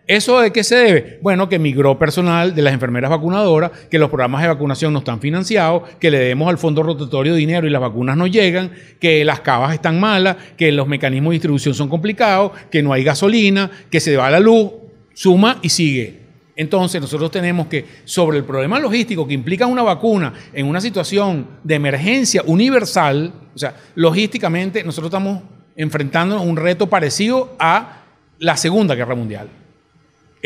¿Eso 0.06 0.40
de 0.40 0.52
qué 0.52 0.62
se 0.62 0.76
debe? 0.76 1.18
Bueno, 1.20 1.48
que 1.48 1.58
migró 1.58 1.98
personal 1.98 2.54
de 2.54 2.62
las 2.62 2.72
enfermeras 2.72 3.10
vacunadoras, 3.10 3.72
que 3.90 3.98
los 3.98 4.08
programas 4.08 4.40
de 4.42 4.48
vacunación 4.48 4.92
no 4.92 5.00
están 5.00 5.18
financiados, 5.18 5.82
que 5.98 6.12
le 6.12 6.20
demos 6.20 6.48
al 6.48 6.58
fondo 6.58 6.84
rotatorio 6.84 7.34
dinero 7.34 7.66
y 7.66 7.70
las 7.70 7.80
vacunas 7.80 8.16
no 8.16 8.28
llegan, 8.28 8.70
que 9.00 9.24
las 9.24 9.40
cavas 9.40 9.74
están 9.74 9.98
malas, 9.98 10.36
que 10.56 10.70
los 10.70 10.86
mecanismos 10.86 11.30
de 11.30 11.34
distribución 11.34 11.74
son 11.74 11.88
complicados, 11.88 12.52
que 12.70 12.84
no 12.84 12.92
hay 12.92 13.02
gasolina, 13.02 13.68
que 13.90 13.98
se 13.98 14.16
va 14.16 14.30
la 14.30 14.38
luz, 14.38 14.70
suma 15.12 15.58
y 15.60 15.70
sigue. 15.70 16.20
Entonces 16.54 17.00
nosotros 17.00 17.32
tenemos 17.32 17.66
que, 17.66 17.84
sobre 18.04 18.38
el 18.38 18.44
problema 18.44 18.78
logístico 18.78 19.26
que 19.26 19.34
implica 19.34 19.66
una 19.66 19.82
vacuna 19.82 20.32
en 20.52 20.66
una 20.66 20.80
situación 20.80 21.48
de 21.64 21.74
emergencia 21.74 22.42
universal, 22.46 23.32
o 23.52 23.58
sea, 23.58 23.74
logísticamente 23.96 24.84
nosotros 24.84 25.08
estamos 25.08 25.42
enfrentando 25.74 26.40
un 26.40 26.56
reto 26.56 26.86
parecido 26.86 27.56
a 27.58 28.04
la 28.38 28.56
Segunda 28.56 28.94
Guerra 28.94 29.16
Mundial. 29.16 29.65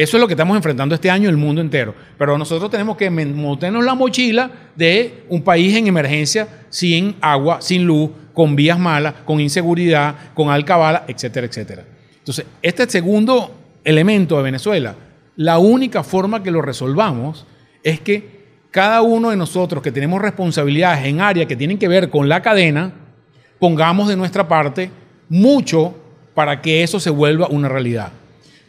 Eso 0.00 0.16
es 0.16 0.20
lo 0.22 0.26
que 0.26 0.32
estamos 0.32 0.56
enfrentando 0.56 0.94
este 0.94 1.10
año 1.10 1.28
el 1.28 1.36
mundo 1.36 1.60
entero. 1.60 1.94
Pero 2.16 2.38
nosotros 2.38 2.70
tenemos 2.70 2.96
que 2.96 3.10
montarnos 3.10 3.84
la 3.84 3.94
mochila 3.94 4.50
de 4.74 5.24
un 5.28 5.42
país 5.42 5.76
en 5.76 5.88
emergencia 5.88 6.48
sin 6.70 7.16
agua, 7.20 7.60
sin 7.60 7.84
luz, 7.84 8.08
con 8.32 8.56
vías 8.56 8.78
malas, 8.78 9.12
con 9.26 9.40
inseguridad, 9.40 10.32
con 10.32 10.48
alcabala, 10.48 11.04
etcétera, 11.06 11.46
etcétera. 11.46 11.84
Entonces, 12.16 12.46
este 12.62 12.88
segundo 12.88 13.54
elemento 13.84 14.38
de 14.38 14.42
Venezuela, 14.42 14.94
la 15.36 15.58
única 15.58 16.02
forma 16.02 16.42
que 16.42 16.50
lo 16.50 16.62
resolvamos 16.62 17.46
es 17.82 18.00
que 18.00 18.40
cada 18.70 19.02
uno 19.02 19.28
de 19.28 19.36
nosotros 19.36 19.82
que 19.82 19.92
tenemos 19.92 20.22
responsabilidades 20.22 21.04
en 21.04 21.20
áreas 21.20 21.46
que 21.46 21.56
tienen 21.56 21.76
que 21.76 21.88
ver 21.88 22.08
con 22.08 22.26
la 22.26 22.40
cadena, 22.40 22.90
pongamos 23.58 24.08
de 24.08 24.16
nuestra 24.16 24.48
parte 24.48 24.90
mucho 25.28 25.94
para 26.32 26.62
que 26.62 26.82
eso 26.82 26.98
se 26.98 27.10
vuelva 27.10 27.48
una 27.48 27.68
realidad. 27.68 28.12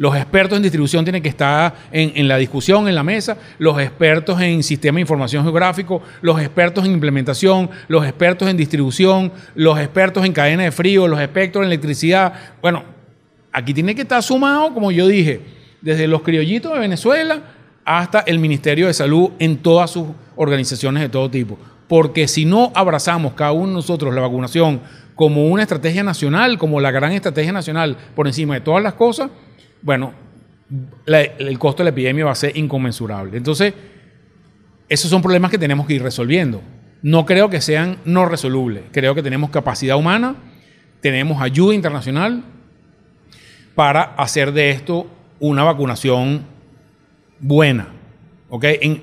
Los 0.02 0.16
expertos 0.16 0.56
en 0.58 0.64
distribución 0.64 1.06
tienen 1.06 1.22
que 1.22 1.30
estar 1.30 1.76
en, 1.92 2.14
en 2.16 2.28
la 2.28 2.38
discusión, 2.38 2.88
en 2.88 2.96
la 2.96 3.04
mesa, 3.04 3.38
los 3.60 3.80
expertos 3.80 4.42
en 4.42 4.64
sistema 4.64 4.96
de 4.96 5.02
información 5.02 5.44
geográfico, 5.44 6.02
los 6.24 6.42
expertos 6.42 6.86
en 6.86 6.94
implementación, 6.94 7.70
los 7.88 8.04
expertos 8.04 8.50
en 8.50 8.58
distribución, 8.58 9.32
los 9.54 9.78
expertos 9.78 10.26
en 10.26 10.34
cadena 10.34 10.64
de 10.64 10.72
frío, 10.72 11.08
los 11.08 11.20
expertos 11.22 11.62
en 11.62 11.68
electricidad. 11.68 12.34
Bueno, 12.64 12.84
aquí 13.52 13.76
tiene 13.76 13.94
que 13.94 14.02
estar 14.02 14.24
sumado, 14.24 14.74
como 14.74 14.92
yo 14.92 15.06
dije, 15.06 15.42
desde 15.82 16.08
los 16.08 16.24
criollitos 16.24 16.74
de 16.74 16.80
Venezuela 16.80 17.44
hasta 17.86 18.22
el 18.22 18.40
Ministerio 18.40 18.88
de 18.88 18.96
Salud 18.96 19.34
en 19.38 19.58
todas 19.58 19.92
sus 19.92 20.08
organizaciones 20.36 21.04
de 21.04 21.10
todo 21.10 21.30
tipo. 21.30 21.60
Porque 21.88 22.28
si 22.28 22.46
no 22.46 22.72
abrazamos 22.74 23.34
cada 23.34 23.52
uno 23.52 23.68
de 23.68 23.74
nosotros 23.74 24.16
la 24.16 24.22
vacunación 24.22 24.82
como 25.14 25.46
una 25.50 25.62
estrategia 25.62 26.04
nacional, 26.04 26.58
como 26.58 26.80
la 26.80 26.90
gran 26.90 27.12
estrategia 27.12 27.52
nacional 27.52 27.98
por 28.16 28.26
encima 28.26 28.56
de 28.56 28.62
todas 28.62 28.82
las 28.82 28.96
cosas, 28.96 29.30
bueno, 29.82 30.14
el 31.06 31.60
costo 31.60 31.80
de 31.84 31.86
la 31.86 31.90
epidemia 31.92 32.26
va 32.26 32.32
a 32.32 32.36
ser 32.36 32.56
inconmensurable. 32.58 33.38
Entonces, 33.38 33.74
esos 34.88 35.10
son 35.10 35.22
problemas 35.22 35.52
que 35.52 35.58
tenemos 35.58 35.86
que 35.88 35.94
ir 35.96 36.04
resolviendo. 36.04 36.62
No 37.02 37.26
creo 37.26 37.50
que 37.50 37.62
sean 37.62 37.98
no 38.06 38.26
resolubles. 38.26 38.84
Creo 38.92 39.16
que 39.16 39.24
tenemos 39.24 39.50
capacidad 39.50 39.98
humana, 39.98 40.36
tenemos 41.02 41.42
ayuda 41.42 41.74
internacional 41.74 42.44
para 43.76 44.02
hacer 44.16 44.52
de 44.52 44.70
esto 44.72 45.08
una 45.40 45.64
vacunación 45.64 46.44
buena, 47.40 47.88
¿ok? 48.50 48.66
En- 48.82 49.02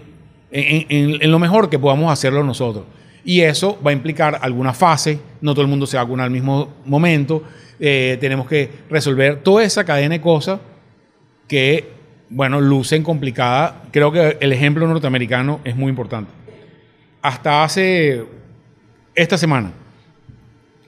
en 0.51 1.31
lo 1.31 1.39
mejor 1.39 1.69
que 1.69 1.79
podamos 1.79 2.11
hacerlo 2.13 2.43
nosotros. 2.45 2.85
Y 3.25 3.41
eso 3.43 3.79
va 3.87 3.91
a 3.91 3.93
implicar 3.93 4.39
alguna 4.41 4.73
fase, 4.73 5.21
no 5.43 5.53
todo 5.53 5.63
el 5.63 5.69
mundo 5.69 5.87
se 5.87 5.97
vacuna 5.99 6.25
al 6.25 6.31
mismo 6.31 6.73
momento, 6.87 7.43
eh, 7.81 8.19
tenemos 8.21 8.49
que 8.49 8.71
resolver 8.91 9.41
toda 9.43 9.65
esa 9.65 9.85
cadena 9.85 10.15
de 10.15 10.21
cosas 10.21 10.61
que, 11.47 11.89
bueno, 12.29 12.61
lucen 12.61 13.03
complicadas. 13.03 13.75
Creo 13.91 14.13
que 14.13 14.37
el 14.41 14.53
ejemplo 14.53 14.87
norteamericano 14.87 15.61
es 15.65 15.77
muy 15.77 15.91
importante. 15.91 16.31
Hasta 17.23 17.65
hace 17.65 18.25
esta 19.15 19.37
semana, 19.37 19.73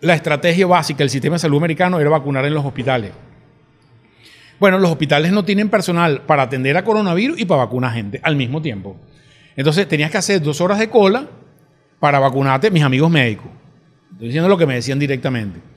la 0.01 0.15
estrategia 0.15 0.67
básica 0.67 0.99
del 0.99 1.11
sistema 1.11 1.35
de 1.35 1.41
salud 1.41 1.59
americano 1.59 2.01
era 2.01 2.11
vacunar 2.11 2.45
en 2.45 2.55
los 2.55 2.65
hospitales. 2.65 3.13
Bueno, 4.59 4.79
los 4.79 4.91
hospitales 4.91 5.33
no 5.33 5.45
tienen 5.45 5.71
personal 5.71 6.23
para 6.23 6.43
atender 6.43 6.77
a 6.77 6.85
coronavirus 6.85 7.41
y 7.41 7.45
para 7.47 7.65
vacunar 7.65 7.95
gente 7.95 8.21
al 8.23 8.37
mismo 8.37 8.61
tiempo. 8.61 8.97
Entonces 9.57 9.89
tenías 9.89 10.11
que 10.11 10.19
hacer 10.19 10.43
dos 10.43 10.61
horas 10.61 10.79
de 10.79 10.91
cola 10.91 11.27
para 11.99 12.19
vacunarte, 12.19 12.71
mis 12.71 12.83
amigos 12.83 13.11
médicos. 13.11 13.47
Estoy 14.13 14.29
diciendo 14.29 14.49
lo 14.49 14.59
que 14.59 14.67
me 14.67 14.75
decían 14.75 14.99
directamente. 14.99 15.70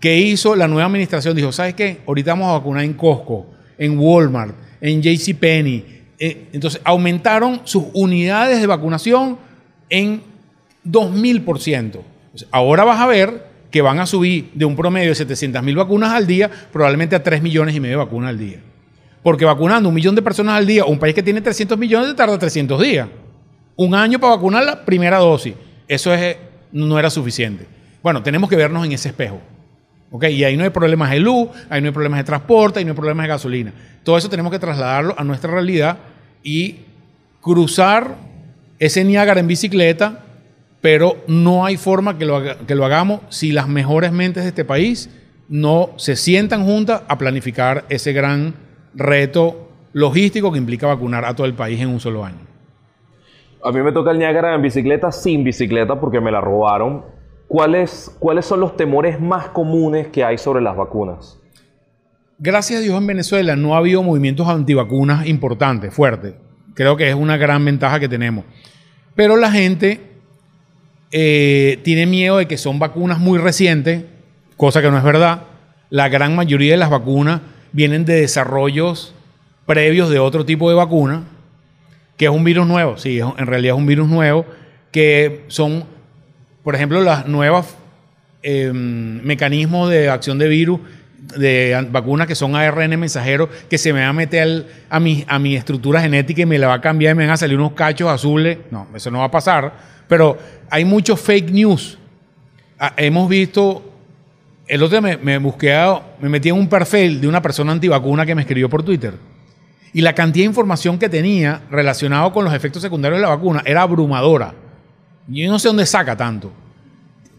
¿Qué 0.00 0.18
hizo 0.18 0.54
la 0.54 0.68
nueva 0.68 0.86
administración? 0.86 1.34
Dijo, 1.34 1.52
¿sabes 1.52 1.74
qué? 1.74 2.00
Ahorita 2.06 2.32
vamos 2.32 2.48
a 2.48 2.52
vacunar 2.52 2.84
en 2.84 2.94
Costco, 2.94 3.46
en 3.78 3.98
Walmart, 3.98 4.54
en 4.80 5.02
JCPenney. 5.02 5.96
Eh, 6.18 6.48
entonces 6.52 6.80
aumentaron 6.84 7.62
sus 7.64 7.84
unidades 7.92 8.60
de 8.60 8.66
vacunación 8.66 9.38
en 9.88 10.22
2000%. 10.84 12.00
Ahora 12.50 12.84
vas 12.84 13.00
a 13.00 13.06
ver 13.06 13.46
que 13.70 13.82
van 13.82 13.98
a 13.98 14.06
subir 14.06 14.50
de 14.54 14.64
un 14.64 14.76
promedio 14.76 15.08
de 15.08 15.14
700 15.14 15.62
mil 15.62 15.76
vacunas 15.76 16.12
al 16.12 16.26
día, 16.26 16.50
probablemente 16.72 17.16
a 17.16 17.22
3 17.22 17.42
millones 17.42 17.74
y 17.74 17.80
medio 17.80 17.98
de 17.98 18.04
vacunas 18.04 18.30
al 18.30 18.38
día. 18.38 18.60
Porque 19.22 19.44
vacunando 19.44 19.88
un 19.88 19.94
millón 19.94 20.14
de 20.14 20.22
personas 20.22 20.56
al 20.56 20.66
día, 20.66 20.84
un 20.84 20.98
país 20.98 21.14
que 21.14 21.22
tiene 21.22 21.40
300 21.40 21.76
millones, 21.76 22.14
tarda 22.14 22.38
300 22.38 22.80
días. 22.80 23.08
Un 23.74 23.94
año 23.94 24.18
para 24.18 24.36
vacunar 24.36 24.64
la 24.64 24.84
primera 24.84 25.18
dosis. 25.18 25.54
Eso 25.88 26.14
es, 26.14 26.36
no 26.70 26.98
era 26.98 27.10
suficiente. 27.10 27.66
Bueno, 28.02 28.22
tenemos 28.22 28.48
que 28.48 28.56
vernos 28.56 28.86
en 28.86 28.92
ese 28.92 29.08
espejo. 29.08 29.40
Y 30.30 30.44
ahí 30.44 30.56
no 30.56 30.64
hay 30.64 30.70
problemas 30.70 31.10
de 31.10 31.20
luz, 31.20 31.48
ahí 31.68 31.80
no 31.80 31.88
hay 31.88 31.92
problemas 31.92 32.20
de 32.20 32.24
transporte, 32.24 32.78
ahí 32.78 32.84
no 32.84 32.92
hay 32.92 32.96
problemas 32.96 33.24
de 33.24 33.28
gasolina. 33.28 33.72
Todo 34.02 34.16
eso 34.16 34.30
tenemos 34.30 34.52
que 34.52 34.58
trasladarlo 34.58 35.14
a 35.18 35.24
nuestra 35.24 35.50
realidad 35.50 35.98
y 36.42 36.76
cruzar 37.40 38.16
ese 38.78 39.04
Niágara 39.04 39.40
en 39.40 39.46
bicicleta 39.46 40.22
pero 40.86 41.16
no 41.26 41.64
hay 41.64 41.76
forma 41.76 42.16
que 42.16 42.24
lo, 42.24 42.40
que 42.64 42.76
lo 42.76 42.84
hagamos 42.84 43.22
si 43.28 43.50
las 43.50 43.66
mejores 43.66 44.12
mentes 44.12 44.44
de 44.44 44.50
este 44.50 44.64
país 44.64 45.10
no 45.48 45.90
se 45.96 46.14
sientan 46.14 46.64
juntas 46.64 47.02
a 47.08 47.18
planificar 47.18 47.84
ese 47.88 48.12
gran 48.12 48.54
reto 48.94 49.68
logístico 49.92 50.52
que 50.52 50.58
implica 50.58 50.86
vacunar 50.86 51.24
a 51.24 51.34
todo 51.34 51.44
el 51.44 51.54
país 51.54 51.80
en 51.80 51.88
un 51.88 51.98
solo 51.98 52.24
año. 52.24 52.38
A 53.64 53.72
mí 53.72 53.80
me 53.80 53.90
toca 53.90 54.12
el 54.12 54.18
Niágara 54.18 54.54
en 54.54 54.62
bicicleta 54.62 55.10
sin 55.10 55.42
bicicleta 55.42 55.98
porque 55.98 56.20
me 56.20 56.30
la 56.30 56.40
robaron. 56.40 57.04
¿Cuáles, 57.48 58.14
¿Cuáles 58.18 58.46
son 58.46 58.60
los 58.60 58.76
temores 58.76 59.20
más 59.20 59.48
comunes 59.48 60.08
que 60.08 60.24
hay 60.24 60.38
sobre 60.38 60.60
las 60.60 60.76
vacunas? 60.76 61.38
Gracias 62.38 62.80
a 62.80 62.82
Dios 62.82 62.98
en 62.98 63.06
Venezuela 63.06 63.56
no 63.56 63.74
ha 63.74 63.78
habido 63.78 64.02
movimientos 64.02 64.46
antivacunas 64.48 65.26
importantes, 65.26 65.94
fuertes. 65.94 66.34
Creo 66.74 66.96
que 66.96 67.08
es 67.08 67.14
una 67.14 67.36
gran 67.36 67.64
ventaja 67.64 67.98
que 67.98 68.08
tenemos. 68.08 68.44
Pero 69.14 69.36
la 69.36 69.50
gente 69.50 70.00
eh, 71.10 71.80
tiene 71.82 72.04
miedo 72.04 72.36
de 72.36 72.46
que 72.46 72.58
son 72.58 72.78
vacunas 72.78 73.18
muy 73.18 73.38
recientes, 73.38 74.04
cosa 74.56 74.82
que 74.82 74.90
no 74.90 74.98
es 74.98 75.04
verdad. 75.04 75.44
La 75.88 76.08
gran 76.10 76.36
mayoría 76.36 76.72
de 76.72 76.76
las 76.76 76.90
vacunas 76.90 77.40
vienen 77.72 78.04
de 78.04 78.20
desarrollos 78.20 79.14
previos 79.64 80.10
de 80.10 80.18
otro 80.18 80.44
tipo 80.44 80.68
de 80.68 80.76
vacuna, 80.76 81.24
que 82.16 82.26
es 82.26 82.30
un 82.30 82.44
virus 82.44 82.66
nuevo. 82.66 82.98
Sí, 82.98 83.18
en 83.20 83.46
realidad 83.46 83.74
es 83.76 83.80
un 83.80 83.86
virus 83.86 84.08
nuevo, 84.08 84.44
que 84.90 85.44
son, 85.48 85.84
por 86.66 86.74
ejemplo, 86.74 87.00
las 87.00 87.28
nuevas 87.28 87.76
em, 88.42 89.22
mecanismos 89.22 89.88
de 89.88 90.10
acción 90.10 90.36
de 90.36 90.48
virus 90.48 90.80
de 91.36 91.86
vacunas 91.92 92.26
que 92.26 92.34
son 92.34 92.56
ARN 92.56 92.98
mensajeros 92.98 93.50
que 93.70 93.78
se 93.78 93.92
me 93.92 94.00
va 94.00 94.08
a 94.08 94.12
meter 94.12 94.66
a, 94.90 94.98
mi, 94.98 95.54
estructura 95.54 96.00
genética 96.00 96.42
y 96.42 96.44
me 96.44 96.58
la 96.58 96.66
va 96.66 96.74
a 96.74 96.80
cambiar 96.80 97.14
y 97.14 97.18
me 97.18 97.24
van 97.24 97.34
a 97.34 97.36
salir 97.36 97.56
unos 97.56 97.74
cachos 97.74 98.10
azules. 98.10 98.58
No, 98.72 98.88
eso 98.96 99.12
no 99.12 99.20
va 99.20 99.26
a 99.26 99.30
pasar 99.30 99.74
pero 100.08 100.38
hay 100.68 100.84
muchos 100.84 101.20
fake 101.20 101.52
news. 101.52 101.98
Ah, 102.80 102.94
hemos 102.96 103.28
visto, 103.28 103.84
el 104.66 104.82
otro 104.82 105.00
día 105.00 105.16
me, 105.22 105.38
busqué, 105.38 105.72
me 106.20 106.28
metí 106.28 106.48
en 106.48 106.56
un 106.56 106.68
perfil 106.68 107.20
de 107.20 107.28
una 107.28 107.40
persona 107.40 107.70
antivacuna 107.70 108.26
que 108.26 108.34
me 108.34 108.42
escribió 108.42 108.68
por 108.68 108.82
Twitter. 108.82 109.14
Y 109.92 110.00
la 110.00 110.16
cantidad 110.16 110.42
de 110.42 110.48
información 110.48 110.98
que 110.98 111.08
tenía 111.08 111.60
relacionado 111.70 112.32
con 112.32 112.44
los 112.44 112.52
efectos 112.52 112.82
secundarios 112.82 113.20
de 113.20 113.22
la 113.22 113.36
vacuna 113.36 113.62
era 113.64 113.82
abrumadora. 113.82 114.65
Yo 115.28 115.50
no 115.50 115.58
sé 115.58 115.68
dónde 115.68 115.86
saca 115.86 116.16
tanto. 116.16 116.52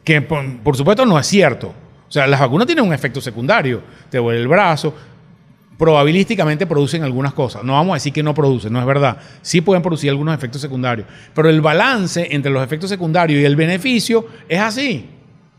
Que 0.04 0.22
por, 0.22 0.76
supuesto 0.76 1.06
no 1.06 1.20
es 1.20 1.28
cierto. 1.28 1.74
O 2.08 2.12
sea, 2.12 2.28
las 2.28 2.40
vacunas 2.40 2.66
tienen 2.68 2.86
un 2.86 2.94
efecto 2.94 3.20
secundario. 3.20 3.82
Te 4.10 4.18
duele 4.18 4.40
el 4.40 4.48
brazo, 4.48 4.94
probabilísticamente 5.78 6.66
producen 6.66 7.04
algunas 7.04 7.34
cosas. 7.34 7.64
No 7.64 7.74
vamos 7.74 7.92
a 7.92 7.96
decir 7.96 8.14
que 8.14 8.24
no 8.24 8.34
producen, 8.34 8.72
no 8.72 8.80
es 8.80 8.86
verdad. 8.86 9.18
Sí 9.42 9.62
pueden 9.62 9.84
producir 9.84 10.10
algunos 10.10 10.34
efectos 10.34 10.62
secundarios. 10.62 11.08
Pero 11.34 11.50
el 11.50 11.62
balance 11.62 12.28
entre 12.32 12.52
los 12.52 12.64
efectos 12.64 12.90
secundarios 12.90 13.42
y 13.42 13.46
el 13.46 13.56
beneficio 13.56 14.28
es 14.48 14.60
así. 14.60 15.10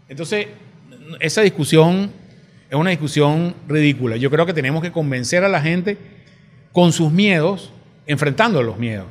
Entonces, 0.08 0.48
esa 1.20 1.42
discusión 1.42 2.10
es 2.70 2.76
una 2.76 2.90
discusión 2.90 3.54
ridícula. 3.66 4.16
Yo 4.16 4.30
creo 4.30 4.46
que 4.46 4.54
tenemos 4.54 4.82
que 4.82 4.92
convencer 4.92 5.44
a 5.44 5.48
la 5.48 5.60
gente 5.60 5.96
con 6.72 6.92
sus 6.92 7.10
miedos, 7.10 7.72
enfrentando 8.06 8.62
los 8.62 8.78
miedos. 8.78 9.06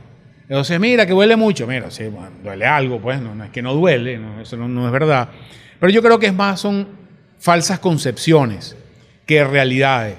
Entonces, 0.50 0.80
mira, 0.80 1.06
que 1.06 1.12
duele 1.14 1.36
mucho. 1.36 1.68
Mira, 1.68 1.92
sí, 1.92 2.06
duele 2.44 2.66
algo, 2.66 3.00
pues, 3.00 3.22
no, 3.22 3.44
es 3.44 3.50
que 3.50 3.62
no 3.62 3.74
duele, 3.74 4.20
eso 4.42 4.56
no, 4.56 4.68
no 4.68 4.86
es 4.86 4.92
verdad. 4.92 5.30
Pero 5.80 5.92
yo 5.92 6.02
creo 6.02 6.18
que 6.20 6.28
es 6.28 6.34
más, 6.34 6.62
son 6.62 6.88
falsas 7.40 7.80
concepciones 7.80 8.76
que 9.26 9.44
realidades. 9.44 10.16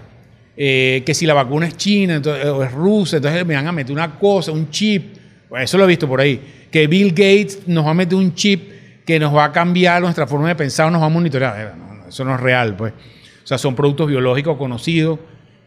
Eh, 0.60 1.04
que 1.06 1.14
si 1.14 1.24
la 1.24 1.34
vacuna 1.34 1.68
es 1.68 1.76
china 1.76 2.20
o 2.24 2.62
es 2.64 2.72
rusa, 2.72 3.16
entonces 3.16 3.46
me 3.46 3.54
van 3.54 3.68
a 3.68 3.72
meter 3.72 3.92
una 3.92 4.18
cosa, 4.18 4.50
un 4.50 4.70
chip. 4.70 5.16
eso 5.56 5.78
lo 5.78 5.84
he 5.84 5.86
visto 5.86 6.08
por 6.08 6.20
ahí. 6.20 6.66
Que 6.70 6.86
Bill 6.86 7.10
Gates 7.10 7.60
nos 7.66 7.86
va 7.86 7.90
a 7.90 7.94
meter 7.94 8.16
un 8.16 8.34
chip 8.34 9.04
que 9.06 9.18
nos 9.18 9.34
va 9.34 9.44
a 9.44 9.52
cambiar 9.52 10.02
nuestra 10.02 10.26
forma 10.26 10.48
de 10.48 10.56
pensar, 10.56 10.90
nos 10.92 11.00
va 11.00 11.06
a 11.06 11.10
monitorear. 11.10 11.74
eso 12.08 12.24
no 12.24 12.34
es 12.34 12.40
real, 12.40 12.76
pues. 12.76 12.92
O 12.92 13.46
sea, 13.46 13.56
son 13.56 13.74
productos 13.74 14.08
biológicos 14.08 14.58
conocidos. 14.58 15.20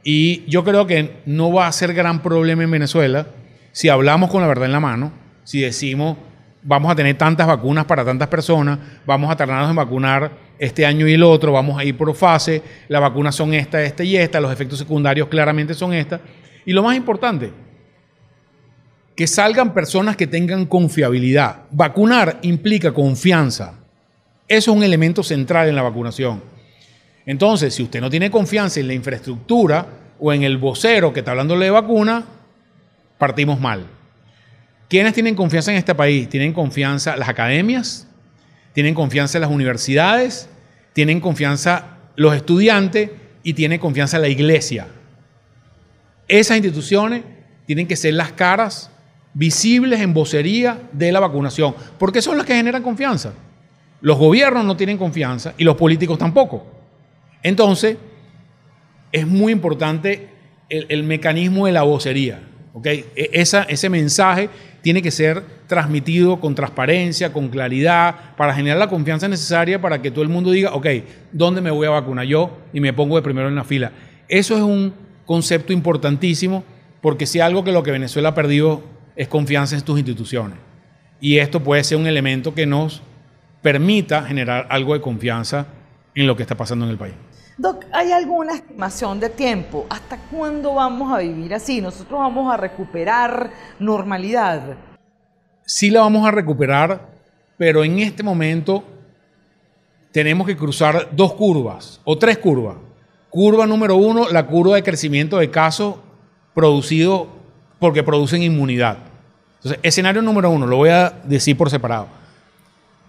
Y 0.04 0.44
yo 0.48 0.64
creo 0.64 0.86
que 0.86 1.22
no 1.26 1.52
va 1.52 1.68
a 1.68 1.72
ser 1.72 1.94
gran 1.94 2.22
problema 2.22 2.64
en 2.64 2.72
Venezuela 2.72 3.26
si 3.72 3.90
hablamos 3.90 4.30
con 4.30 4.42
la 4.42 4.48
verdad 4.48 4.66
en 4.66 4.72
la 4.72 4.80
mano, 4.80 5.12
si 5.44 5.62
decimos 5.62 6.18
vamos 6.64 6.92
a 6.92 6.96
tener 6.96 7.18
tantas 7.18 7.48
vacunas 7.48 7.86
para 7.86 8.06
tantas 8.06 8.28
personas, 8.28 8.78
vamos 9.06 9.32
a 9.32 9.36
tardarnos 9.36 9.70
en 9.70 9.76
vacunar 9.76 10.32
este 10.60 10.86
año 10.86 11.08
y 11.08 11.14
el 11.14 11.24
otro, 11.24 11.52
vamos 11.52 11.80
a 11.80 11.84
ir 11.84 11.98
por 11.98 12.14
fase, 12.14 12.62
las 12.88 13.02
vacunas 13.02 13.36
son 13.36 13.54
esta, 13.54 13.82
esta 13.82 14.04
y 14.04 14.16
esta, 14.16 14.40
los 14.40 14.52
efectos 14.52 14.80
secundarios 14.80 15.28
claramente 15.28 15.74
son 15.74 15.94
estas. 15.94 16.22
Y 16.66 16.74
lo 16.74 16.84
más 16.84 16.96
importante, 16.96 17.52
que 19.16 19.28
salgan 19.28 19.74
personas 19.74 20.16
que 20.16 20.28
tengan 20.28 20.66
confiabilidad. 20.66 21.64
Vacunar 21.72 22.40
implica 22.44 22.94
confianza. 22.94 23.74
Eso 24.48 24.72
es 24.72 24.78
un 24.78 24.84
elemento 24.84 25.24
central 25.24 25.68
en 25.68 25.76
la 25.76 25.82
vacunación. 25.82 26.44
Entonces, 27.26 27.74
si 27.74 27.84
usted 27.84 28.02
no 28.02 28.10
tiene 28.10 28.30
confianza 28.30 28.80
en 28.80 28.88
la 28.88 28.94
infraestructura 28.94 29.86
o 30.20 30.32
en 30.34 30.44
el 30.44 30.58
vocero 30.58 31.12
que 31.14 31.20
está 31.20 31.32
hablándole 31.32 31.66
de 31.66 31.72
vacuna, 31.72 32.26
partimos 33.22 33.60
mal. 33.60 33.86
¿Quiénes 34.90 35.14
tienen 35.14 35.36
confianza 35.36 35.70
en 35.70 35.78
este 35.78 35.94
país? 35.94 36.28
Tienen 36.28 36.54
confianza 36.54 37.16
las 37.16 37.30
academias, 37.30 38.08
tienen 38.74 38.96
confianza 38.96 39.38
las 39.38 39.52
universidades, 39.52 40.50
tienen 40.94 41.22
confianza 41.22 41.98
los 42.16 42.36
estudiantes 42.36 43.12
y 43.44 43.54
tiene 43.54 43.80
confianza 43.80 44.18
la 44.18 44.28
iglesia. 44.28 44.88
Esas 46.28 46.58
instituciones 46.58 47.22
tienen 47.68 47.86
que 47.86 47.96
ser 47.96 48.16
las 48.16 48.32
caras 48.32 48.90
visibles 49.36 50.02
en 50.02 50.16
vocería 50.16 50.82
de 50.92 51.12
la 51.12 51.20
vacunación, 51.20 51.76
porque 52.00 52.24
son 52.24 52.38
las 52.38 52.48
que 52.48 52.56
generan 52.56 52.82
confianza. 52.82 53.34
Los 54.02 54.18
gobiernos 54.18 54.66
no 54.66 54.76
tienen 54.76 54.98
confianza 54.98 55.54
y 55.60 55.64
los 55.64 55.76
políticos 55.76 56.18
tampoco. 56.18 56.66
Entonces, 57.44 57.98
es 59.12 59.28
muy 59.28 59.54
importante 59.54 60.28
el, 60.70 61.04
mecanismo 61.04 61.68
de 61.68 61.72
la 61.72 61.84
vocería. 61.84 62.48
¿Okay? 62.74 63.06
E, 63.16 63.30
ese 63.34 63.90
mensaje 63.90 64.50
tiene 64.82 65.02
que 65.02 65.12
ser 65.12 65.44
transmitido 65.68 66.40
con 66.40 66.56
transparencia, 66.56 67.32
con 67.32 67.50
claridad, 67.50 68.36
para 68.36 68.54
generar 68.54 68.78
la 68.78 68.90
confianza 68.90 69.28
necesaria 69.28 69.80
para 69.80 70.02
que 70.02 70.12
todo 70.12 70.24
el 70.24 70.30
mundo 70.30 70.52
diga, 70.52 70.74
ok, 70.74 70.88
¿dónde 71.32 71.62
me 71.62 71.72
voy 71.72 71.88
a 71.88 71.92
vacunar 71.92 72.26
yo? 72.26 72.58
Y 72.74 72.80
me 72.80 72.94
pongo 72.94 73.16
de 73.16 73.22
primero 73.22 73.48
en 73.48 73.56
la 73.56 73.64
fila. 73.64 73.92
Eso 74.28 74.56
es 74.56 74.62
un 74.62 74.94
concepto 75.26 75.72
importantísimo 75.72 76.64
porque 77.02 77.26
si 77.26 77.40
algo 77.40 77.64
que 77.64 77.72
lo 77.72 77.84
que 77.84 77.92
Venezuela 77.92 78.30
ha 78.30 78.36
perdido 78.36 78.84
es 79.16 79.28
confianza 79.28 79.76
en 79.76 79.82
tus 79.82 79.98
instituciones. 79.98 80.58
Y 81.20 81.38
esto 81.38 81.64
puede 81.64 81.84
ser 81.84 81.98
un 81.98 82.08
elemento 82.08 82.54
que 82.54 82.66
nos 82.66 83.02
permita 83.62 84.24
generar 84.24 84.68
algo 84.70 84.94
de 84.94 85.02
confianza 85.02 85.68
en 86.16 86.28
lo 86.28 86.36
que 86.36 86.44
está 86.44 86.58
pasando 86.58 86.86
en 86.86 86.92
el 86.92 86.98
país. 86.98 87.14
Doc, 87.62 87.86
¿hay 87.92 88.12
alguna 88.12 88.56
estimación 88.56 89.20
de 89.20 89.30
tiempo? 89.30 89.86
¿Hasta 89.88 90.18
cuándo 90.18 90.74
vamos 90.74 91.14
a 91.14 91.20
vivir 91.20 91.54
así? 91.54 91.80
¿Nosotros 91.80 92.20
vamos 92.20 92.52
a 92.52 92.58
recuperar 92.58 93.52
normalidad? 93.78 94.78
Sí 95.64 95.92
la 95.92 96.00
vamos 96.00 96.28
a 96.28 96.32
recuperar, 96.32 97.08
pero 97.60 97.84
en 97.84 98.00
este 98.00 98.24
momento 98.24 98.84
tenemos 100.12 100.48
que 100.48 100.58
cruzar 100.58 101.10
dos 101.12 101.34
curvas 101.34 102.02
o 102.04 102.18
tres 102.18 102.40
curvas. 102.40 102.78
Curva 103.30 103.68
número 103.68 103.96
uno, 103.96 104.28
la 104.30 104.48
curva 104.48 104.78
de 104.78 104.82
crecimiento 104.82 105.38
de 105.38 105.52
casos 105.52 105.98
producidos 106.56 107.28
porque 107.78 108.02
producen 108.02 108.42
inmunidad. 108.42 108.98
Entonces, 109.58 109.80
escenario 109.84 110.24
número 110.24 110.50
uno, 110.50 110.66
lo 110.66 110.78
voy 110.78 110.90
a 110.90 111.14
decir 111.26 111.56
por 111.56 111.70
separado. 111.70 112.08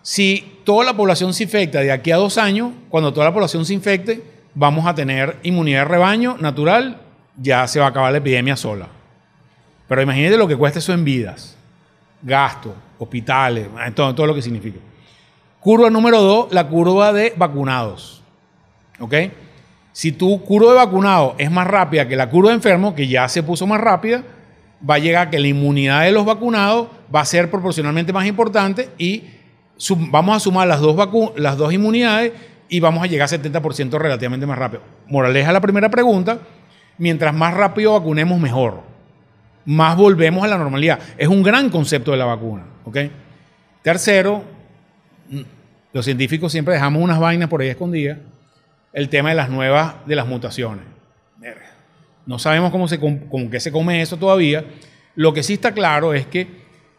Si 0.02 0.60
toda 0.64 0.84
la 0.84 0.94
población 0.94 1.32
se 1.32 1.44
infecta 1.44 1.80
de 1.80 1.90
aquí 1.90 2.10
a 2.10 2.16
dos 2.16 2.36
años, 2.36 2.72
cuando 2.90 3.14
toda 3.14 3.24
la 3.24 3.32
población 3.32 3.64
se 3.64 3.72
infecte, 3.72 4.31
vamos 4.54 4.86
a 4.86 4.94
tener 4.94 5.38
inmunidad 5.42 5.80
de 5.80 5.84
rebaño 5.86 6.36
natural, 6.38 7.00
ya 7.36 7.66
se 7.66 7.80
va 7.80 7.86
a 7.86 7.88
acabar 7.88 8.12
la 8.12 8.18
epidemia 8.18 8.56
sola. 8.56 8.88
Pero 9.88 10.02
imagínate 10.02 10.36
lo 10.36 10.48
que 10.48 10.56
cuesta 10.56 10.78
eso 10.78 10.92
en 10.92 11.04
vidas, 11.04 11.56
gastos, 12.22 12.72
hospitales, 12.98 13.68
todo, 13.94 14.14
todo 14.14 14.26
lo 14.26 14.34
que 14.34 14.42
significa. 14.42 14.78
Curva 15.60 15.90
número 15.90 16.20
dos, 16.20 16.52
la 16.52 16.66
curva 16.66 17.12
de 17.12 17.32
vacunados. 17.36 18.22
¿Ok? 18.98 19.14
Si 19.92 20.12
tu 20.12 20.42
curva 20.42 20.70
de 20.70 20.76
vacunados 20.78 21.34
es 21.38 21.50
más 21.50 21.66
rápida 21.66 22.08
que 22.08 22.16
la 22.16 22.30
curva 22.30 22.50
de 22.50 22.56
enfermos, 22.56 22.94
que 22.94 23.06
ya 23.06 23.28
se 23.28 23.42
puso 23.42 23.66
más 23.66 23.80
rápida, 23.80 24.22
va 24.88 24.94
a 24.94 24.98
llegar 24.98 25.30
que 25.30 25.38
la 25.38 25.48
inmunidad 25.48 26.02
de 26.02 26.12
los 26.12 26.24
vacunados 26.24 26.88
va 27.14 27.20
a 27.20 27.24
ser 27.24 27.50
proporcionalmente 27.50 28.12
más 28.12 28.26
importante 28.26 28.88
y 28.98 29.24
vamos 30.10 30.36
a 30.36 30.40
sumar 30.40 30.66
las 30.66 30.80
dos, 30.80 30.96
las 31.36 31.56
dos 31.56 31.72
inmunidades 31.72 32.32
y 32.72 32.80
vamos 32.80 33.04
a 33.04 33.06
llegar 33.06 33.26
a 33.26 33.38
70% 33.38 33.98
relativamente 33.98 34.46
más 34.46 34.56
rápido. 34.58 34.82
Moraleja 35.06 35.52
la 35.52 35.60
primera 35.60 35.90
pregunta, 35.90 36.38
mientras 36.96 37.34
más 37.34 37.52
rápido 37.52 37.92
vacunemos, 37.92 38.40
mejor. 38.40 38.80
Más 39.66 39.94
volvemos 39.94 40.42
a 40.42 40.46
la 40.46 40.56
normalidad. 40.56 40.98
Es 41.18 41.28
un 41.28 41.42
gran 41.42 41.68
concepto 41.68 42.12
de 42.12 42.16
la 42.16 42.24
vacuna. 42.24 42.64
Tercero, 43.82 44.42
los 45.92 46.02
científicos 46.02 46.50
siempre 46.50 46.72
dejamos 46.72 47.02
unas 47.02 47.20
vainas 47.20 47.50
por 47.50 47.60
ahí 47.60 47.68
escondidas. 47.68 48.16
El 48.94 49.10
tema 49.10 49.28
de 49.28 49.34
las 49.34 49.50
nuevas, 49.50 49.96
de 50.06 50.16
las 50.16 50.26
mutaciones. 50.26 50.86
No 52.24 52.38
sabemos 52.38 52.70
cómo 52.70 52.88
se, 52.88 52.98
con 52.98 53.50
qué 53.50 53.60
se 53.60 53.70
come 53.70 54.00
eso 54.00 54.16
todavía. 54.16 54.64
Lo 55.14 55.34
que 55.34 55.42
sí 55.42 55.52
está 55.52 55.72
claro 55.72 56.14
es 56.14 56.26
que 56.26 56.46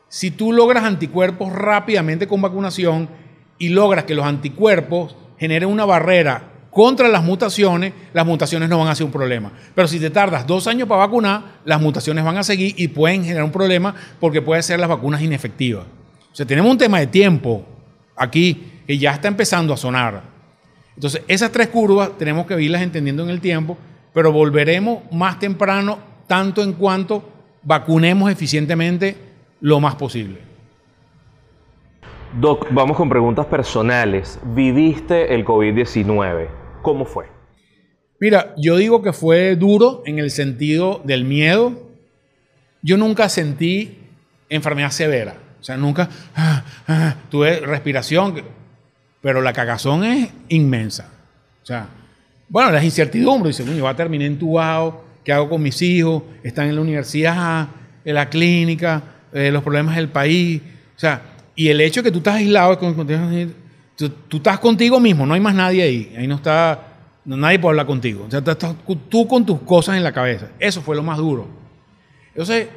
si 0.08 0.30
tú 0.30 0.54
logras 0.54 0.84
anticuerpos 0.84 1.52
rápidamente 1.52 2.28
con 2.28 2.44
vacunación 2.44 3.10
y 3.58 3.70
logras 3.70 4.04
que 4.04 4.14
los 4.14 4.26
anticuerpos 4.28 5.16
generen 5.44 5.70
una 5.70 5.86
barrera 5.86 6.52
contra 6.70 7.08
las 7.08 7.24
mutaciones, 7.24 7.94
las 8.14 8.26
mutaciones 8.26 8.70
no 8.70 8.80
van 8.80 8.88
a 8.88 8.96
ser 8.96 9.06
un 9.06 9.12
problema. 9.12 9.52
Pero 9.76 9.88
si 9.88 10.00
te 10.00 10.10
tardas 10.10 10.48
dos 10.48 10.68
años 10.68 10.88
para 10.88 11.00
vacunar, 11.00 11.60
las 11.66 11.80
mutaciones 11.82 12.24
van 12.24 12.38
a 12.38 12.44
seguir 12.44 12.74
y 12.78 12.88
pueden 12.88 13.24
generar 13.24 13.44
un 13.44 13.52
problema 13.52 13.94
porque 14.20 14.42
pueden 14.42 14.64
ser 14.64 14.80
las 14.80 14.90
vacunas 14.90 15.22
inefectivas. 15.22 15.84
O 16.32 16.36
sea, 16.36 16.46
tenemos 16.46 16.72
un 16.72 16.78
tema 16.78 17.00
de 17.00 17.08
tiempo 17.08 17.66
aquí 18.16 18.82
que 18.88 18.98
ya 18.98 19.12
está 19.12 19.28
empezando 19.28 19.74
a 19.74 19.78
sonar. 19.78 20.24
Entonces, 20.96 21.22
esas 21.28 21.52
tres 21.52 21.68
curvas 21.68 22.18
tenemos 22.18 22.46
que 22.46 22.60
irlas 22.62 22.82
entendiendo 22.82 23.24
en 23.24 23.30
el 23.30 23.42
tiempo 23.42 23.78
pero 24.14 24.32
volveremos 24.32 25.00
más 25.12 25.40
temprano, 25.40 25.98
tanto 26.28 26.64
en 26.64 26.74
cuanto 26.74 27.28
vacunemos 27.64 28.32
eficientemente 28.32 29.18
lo 29.60 29.80
más 29.80 29.96
posible. 29.96 30.53
Doc, 32.40 32.68
vamos 32.72 32.98
con 32.98 33.10
preguntas 33.10 33.46
personales. 33.46 34.40
¿Viviste 34.44 35.36
el 35.36 35.46
COVID-19? 35.46 36.48
¿Cómo 36.82 37.06
fue? 37.06 37.28
Mira, 38.20 38.56
yo 38.58 38.76
digo 38.78 39.04
que 39.04 39.14
fue 39.14 39.56
duro 39.56 40.02
en 40.08 40.18
el 40.18 40.32
sentido 40.32 41.00
del 41.04 41.26
miedo. 41.26 41.74
Yo 42.82 42.98
nunca 42.98 43.30
sentí 43.30 44.00
enfermedad 44.50 44.90
severa. 44.90 45.36
O 45.62 45.64
sea, 45.64 45.78
nunca 45.78 46.10
ah, 46.36 46.64
ah, 46.88 47.16
tuve 47.30 47.60
respiración, 47.60 48.42
pero 49.22 49.42
la 49.42 49.54
cagazón 49.54 50.04
es 50.04 50.30
inmensa. 50.50 51.12
O 51.62 51.66
sea, 51.68 51.88
bueno, 52.50 52.72
las 52.72 52.84
incertidumbres. 52.84 53.58
Dice, 53.58 53.76
yo 53.76 53.84
voy 53.84 53.92
a 53.92 53.96
terminar 53.96 54.26
entubado, 54.28 55.06
¿qué 55.24 55.32
hago 55.32 55.50
con 55.50 55.62
mis 55.62 55.80
hijos? 55.84 56.24
Están 56.42 56.68
en 56.68 56.76
la 56.76 56.82
universidad, 56.82 57.68
en 58.04 58.16
la 58.16 58.28
clínica, 58.28 59.04
eh, 59.32 59.52
los 59.52 59.62
problemas 59.62 59.96
del 59.96 60.10
país. 60.10 60.64
O 60.96 61.00
sea, 61.00 61.33
y 61.56 61.70
el 61.70 61.82
hecho 61.82 62.02
de 62.02 62.10
que 62.10 62.12
tú 62.12 62.18
estás 62.20 62.36
aislado, 62.36 62.78
tú, 62.78 64.10
tú, 64.28 64.38
estás 64.38 64.60
contigo 64.60 65.00
mismo, 65.00 65.26
no 65.26 65.34
hay 65.34 65.40
más 65.40 65.54
nadie 65.54 65.84
ahí. 65.84 66.14
Ahí 66.18 66.28
no 66.28 66.36
está, 66.36 66.88
nadie 67.26 67.60
puede 67.60 67.74
hablar 67.74 67.86
contigo. 67.86 68.26
O 68.28 68.32
sea, 68.32 68.40
estás 68.40 68.76
tú 69.10 69.28
con 69.28 69.46
tus 69.46 69.62
cosas 69.62 69.98
en 69.98 70.04
la 70.04 70.12
cabeza. 70.12 70.50
Eso 70.60 70.82
fue 70.82 70.96
lo 70.96 71.04
más 71.04 71.18
duro. 71.18 71.48
Entonces, 72.30 72.68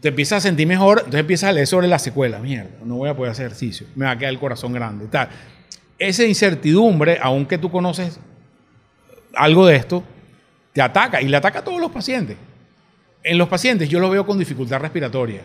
te 0.00 0.08
empiezas 0.08 0.38
a 0.38 0.40
sentir 0.48 0.66
mejor, 0.66 0.98
entonces 0.98 1.20
empiezas 1.20 1.50
a 1.50 1.52
leer 1.52 1.66
sobre 1.66 1.86
la 1.86 1.98
secuela. 1.98 2.38
Mierda, 2.38 2.70
no 2.84 2.96
voy 2.96 3.10
a 3.10 3.14
poder 3.14 3.32
hacer 3.32 3.46
ejercicio, 3.46 3.86
me 3.94 4.06
va 4.06 4.12
a 4.12 4.18
quedar 4.18 4.32
el 4.32 4.38
corazón 4.38 4.72
grande. 4.72 5.06
Tal. 5.06 5.28
Esa 5.98 6.24
incertidumbre, 6.24 7.18
aunque 7.20 7.58
tú 7.58 7.70
conoces 7.70 8.18
algo 9.34 9.66
de 9.66 9.76
esto, 9.76 10.02
te 10.72 10.80
ataca 10.80 11.20
y 11.20 11.28
le 11.28 11.36
ataca 11.36 11.58
a 11.58 11.64
todos 11.64 11.80
los 11.80 11.90
pacientes. 11.90 12.38
En 13.22 13.36
los 13.36 13.48
pacientes 13.48 13.90
yo 13.90 14.00
los 14.00 14.10
veo 14.10 14.24
con 14.24 14.38
dificultad 14.38 14.80
respiratoria. 14.80 15.42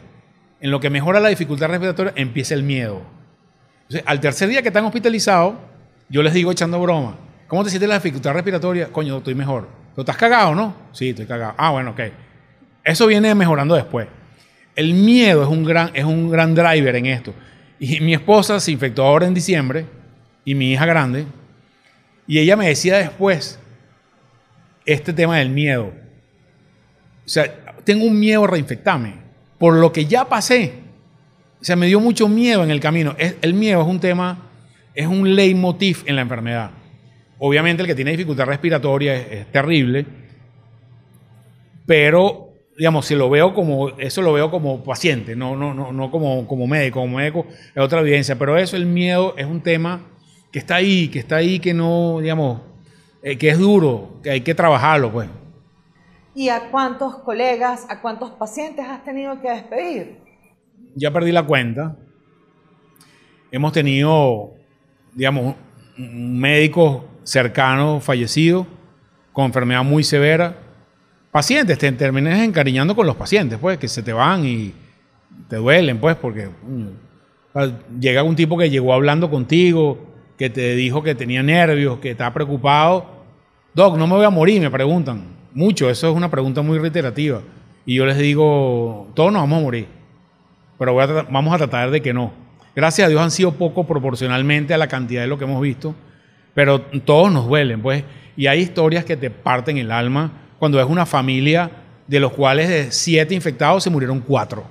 En 0.66 0.72
lo 0.72 0.80
que 0.80 0.90
mejora 0.90 1.20
la 1.20 1.30
dificultad 1.30 1.68
respiratoria 1.68 2.12
empieza 2.16 2.56
el 2.56 2.64
miedo. 2.64 3.04
al 4.04 4.20
tercer 4.20 4.50
día 4.50 4.64
que 4.64 4.70
están 4.70 4.84
hospitalizados, 4.84 5.54
yo 6.10 6.24
les 6.24 6.34
digo 6.34 6.52
echando 6.52 6.82
broma, 6.82 7.20
¿cómo 7.48 7.64
te 7.64 7.70
sientes 7.70 7.88
la 7.88 8.00
dificultad 8.00 8.34
respiratoria? 8.34 8.88
Coño, 8.92 9.20
estoy 9.20 9.36
mejor. 9.36 9.70
¿Tú 9.94 10.02
estás 10.02 10.18
cagado, 10.18 10.56
no? 10.56 10.76
Sí, 10.92 11.10
estoy 11.10 11.28
cagado. 11.28 11.54
Ah, 11.56 11.70
bueno, 11.70 11.92
ok. 11.92 12.00
Eso 12.84 13.06
viene 13.06 13.36
mejorando 13.36 13.76
después. 13.76 14.08
El 14.76 14.96
miedo 14.96 15.44
es 15.44 15.50
un 15.50 15.64
gran, 15.64 15.92
es 15.94 16.04
un 16.04 16.32
gran 16.32 16.56
driver 16.56 16.96
en 16.96 17.06
esto. 17.06 17.32
Y 17.80 18.00
mi 18.00 18.16
esposa 18.16 18.60
se 18.60 18.72
infectó 18.72 19.04
ahora 19.04 19.28
en 19.28 19.36
diciembre 19.36 19.86
y 20.46 20.56
mi 20.56 20.72
hija 20.72 20.88
grande. 20.88 21.28
Y 22.26 22.40
ella 22.40 22.56
me 22.56 22.70
decía 22.70 22.98
después, 22.98 23.60
este 24.84 25.14
tema 25.14 25.38
del 25.38 25.52
miedo. 25.52 25.94
O 27.24 27.30
sea, 27.30 27.54
tengo 27.84 28.06
un 28.06 28.20
miedo 28.20 28.46
a 28.46 28.48
reinfectarme. 28.48 29.25
Por 29.58 29.76
lo 29.76 29.92
que 29.92 30.06
ya 30.06 30.26
pasé. 30.26 30.74
O 31.62 31.64
sea, 31.64 31.76
me 31.76 31.88
dio 31.88 32.00
mucho 32.00 32.28
miedo 32.28 32.64
en 32.64 32.72
el 32.72 32.80
camino. 32.80 33.16
el 33.18 33.54
miedo 33.54 33.82
es 33.82 33.88
un 33.88 34.00
tema, 34.00 34.50
es 34.94 35.08
un 35.08 35.36
leitmotiv 35.36 36.04
en 36.06 36.16
la 36.16 36.22
enfermedad. 36.22 36.72
Obviamente 37.38 37.84
el 37.84 37.88
que 37.88 37.96
tiene 37.96 38.12
dificultad 38.12 38.46
respiratoria 38.46 39.16
es, 39.16 39.52
terrible, 39.52 40.06
pero 41.86 42.50
digamos, 42.78 43.06
si 43.06 43.16
lo 43.16 43.30
veo 43.30 43.54
como, 43.54 43.90
eso 43.98 44.22
lo 44.22 44.34
veo 44.34 44.50
como 44.50 44.84
paciente, 44.84 45.36
no, 45.36 45.56
no, 45.56 45.74
no, 45.74 45.92
no 45.92 46.12
como, 46.12 46.48
como 46.48 46.68
médico, 46.68 47.02
como 47.02 47.18
médico 47.18 47.46
es 47.50 47.82
otra 47.82 48.02
evidencia, 48.02 48.38
pero 48.38 48.58
eso, 48.58 48.76
el 48.76 48.86
miedo 48.86 49.34
es 49.38 49.46
un 49.46 49.62
tema 49.62 50.02
que 50.52 50.60
está 50.60 50.76
ahí, 50.76 51.10
que 51.10 51.20
está 51.20 51.38
ahí, 51.38 51.60
que 51.60 51.74
no, 51.74 52.20
digamos, 52.22 52.62
eh, 53.22 53.38
que 53.38 53.50
es 53.50 53.60
duro, 53.60 54.20
que 54.24 54.30
hay 54.30 54.42
que 54.42 54.56
trabajarlo, 54.56 55.12
pues. 55.12 55.28
¿Y 56.36 56.50
a 56.50 56.70
cuántos 56.70 57.16
colegas, 57.20 57.86
a 57.90 58.02
cuántos 58.02 58.32
pacientes 58.32 58.86
has 58.86 59.04
tenido 59.04 59.42
que 59.42 59.50
despedir? 59.50 60.18
Ya 60.96 61.12
perdí 61.12 61.32
la 61.32 61.44
cuenta. 61.44 61.96
Hemos 63.52 63.72
tenido, 63.72 64.52
digamos, 65.14 65.56
un 65.98 66.40
médico 66.40 67.06
cercano 67.24 68.02
fallecido 68.02 68.68
con 69.32 69.46
enfermedad 69.46 69.84
muy 69.84 70.04
severa. 70.04 70.58
Pacientes, 71.32 71.78
te 71.78 71.92
terminas 71.94 72.40
encariñando 72.40 72.96
con 72.96 73.08
los 73.08 73.16
pacientes, 73.16 73.58
pues, 73.60 73.78
que 73.78 73.88
se 73.88 74.04
te 74.04 74.14
van 74.14 74.46
y 74.46 74.74
te 75.50 75.56
duelen, 75.56 76.00
pues, 76.00 76.16
porque 76.18 76.50
llega 78.00 78.24
un 78.24 78.36
tipo 78.36 78.58
que 78.58 78.70
llegó 78.70 78.94
hablando 78.94 79.30
contigo, 79.30 79.98
que 80.38 80.50
te 80.50 80.76
dijo 80.76 81.02
que 81.02 81.16
tenía 81.16 81.42
nervios, 81.42 82.00
que 82.00 82.12
está 82.12 82.34
preocupado 82.34 83.16
Doc, 83.76 83.98
no 83.98 84.08
me 84.08 84.16
voy 84.16 84.26
a 84.26 84.30
morir, 84.30 84.62
me 84.62 84.72
preguntan. 84.72 85.35
Mucho, 85.56 85.90
eso 85.90 86.10
es 86.10 86.16
una 86.16 86.30
pregunta 86.30 86.62
muy 86.62 86.78
reiterativa. 86.78 87.42
Y 87.86 87.96
yo 87.96 88.06
les 88.06 88.18
digo, 88.18 89.10
todos 89.16 89.32
nos 89.32 89.42
vamos 89.42 89.60
a 89.60 89.64
morir, 89.64 89.88
pero 90.78 90.94
vamos 90.94 91.54
a 91.54 91.58
tratar 91.58 91.92
de 91.92 92.02
que 92.02 92.14
no. 92.14 92.34
Gracias 92.76 93.06
a 93.06 93.10
Dios 93.10 93.22
han 93.22 93.32
sido 93.32 93.54
poco 93.54 93.88
proporcionalmente 93.88 94.74
a 94.74 94.78
la 94.78 94.90
cantidad 94.90 95.22
de 95.22 95.28
lo 95.28 95.38
que 95.38 95.46
hemos 95.46 95.62
visto, 95.62 95.96
pero 96.54 96.82
todos 96.82 97.32
nos 97.32 97.48
duelen, 97.48 97.82
pues. 97.82 98.04
Y 98.36 98.48
hay 98.48 98.60
historias 98.60 99.06
que 99.06 99.16
te 99.16 99.30
parten 99.30 99.78
el 99.78 99.94
alma 99.94 100.30
cuando 100.60 100.78
es 100.82 100.86
una 100.86 101.06
familia 101.06 101.72
de 102.06 102.20
los 102.20 102.34
cuales 102.34 102.68
de 102.68 102.92
siete 102.92 103.34
infectados 103.34 103.82
se 103.82 103.90
murieron 103.90 104.20
cuatro 104.20 104.66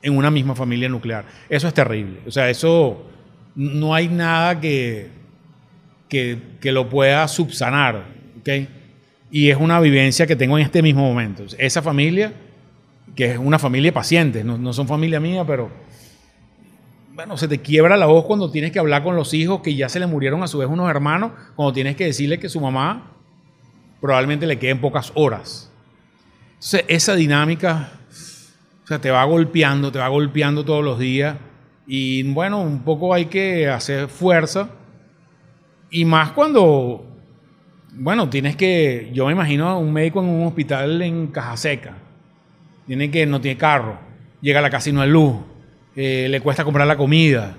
en 0.00 0.16
una 0.16 0.30
misma 0.30 0.54
familia 0.54 0.88
nuclear. 0.88 1.26
Eso 1.50 1.68
es 1.68 1.74
terrible. 1.74 2.20
O 2.26 2.30
sea, 2.30 2.48
eso 2.48 3.04
no 3.54 3.94
hay 3.94 4.08
nada 4.08 4.58
que, 4.58 5.10
que, 6.08 6.72
lo 6.72 6.88
pueda 6.88 7.28
subsanar. 7.28 8.04
Y 9.30 9.50
es 9.50 9.56
una 9.56 9.80
vivencia 9.80 10.26
que 10.26 10.36
tengo 10.36 10.58
en 10.58 10.64
este 10.64 10.82
mismo 10.82 11.02
momento. 11.02 11.44
Esa 11.58 11.82
familia, 11.82 12.32
que 13.14 13.32
es 13.32 13.38
una 13.38 13.58
familia 13.58 13.88
de 13.88 13.92
pacientes, 13.92 14.44
no, 14.44 14.72
son 14.72 14.88
familia 14.88 15.20
mía, 15.20 15.44
pero 15.46 15.70
bueno, 17.14 17.36
se 17.36 17.46
te 17.46 17.58
quiebra 17.58 17.96
la 17.96 18.06
voz 18.06 18.24
cuando 18.24 18.50
tienes 18.50 18.72
que 18.72 18.78
hablar 18.78 19.02
con 19.02 19.14
los 19.14 19.34
hijos 19.34 19.60
que 19.60 19.74
ya 19.74 19.88
se 19.88 20.00
le 20.00 20.06
murieron 20.06 20.42
a 20.42 20.48
su 20.48 20.58
vez 20.58 20.68
unos 20.68 20.90
hermanos, 20.90 21.32
cuando 21.54 21.72
tienes 21.72 21.96
que 21.96 22.06
decirle 22.06 22.40
que 22.40 22.48
su 22.48 22.60
mamá 22.60 23.12
probablemente 24.00 24.46
le 24.46 24.58
queden 24.58 24.80
pocas 24.80 25.12
horas. 25.14 25.70
Esa 26.88 27.14
dinámica, 27.14 27.92
o 28.84 28.86
sea, 28.86 29.00
te 29.00 29.10
va 29.10 29.22
golpeando, 29.24 29.92
te 29.92 29.98
va 29.98 30.08
golpeando 30.08 30.64
todos 30.64 30.84
los 30.84 30.98
días. 30.98 31.36
Y 31.86 32.22
bueno, 32.22 32.60
un 32.60 32.82
poco 32.82 33.14
hay 33.14 33.26
que 33.26 33.68
hacer 33.68 34.08
fuerza. 34.08 34.70
Y 35.90 36.04
más 36.04 36.32
cuando 36.32 37.09
bueno, 37.94 38.28
tienes 38.28 38.56
que, 38.56 39.10
yo 39.12 39.26
me 39.26 39.32
imagino 39.32 39.68
a 39.68 39.76
un 39.76 39.92
médico 39.92 40.20
en 40.20 40.28
un 40.28 40.46
hospital 40.46 41.02
en 41.02 41.28
Caja 41.28 41.56
Seca, 41.56 41.94
tiene 42.86 43.10
que, 43.10 43.26
no 43.26 43.40
tiene 43.40 43.56
carro, 43.56 43.98
llega 44.40 44.60
a 44.60 44.62
la 44.62 44.70
casa 44.70 44.90
y 44.90 44.92
no 44.92 45.00
hay 45.00 45.10
luz, 45.10 45.36
eh, 45.96 46.28
le 46.30 46.40
cuesta 46.40 46.64
comprar 46.64 46.86
la 46.86 46.96
comida. 46.96 47.56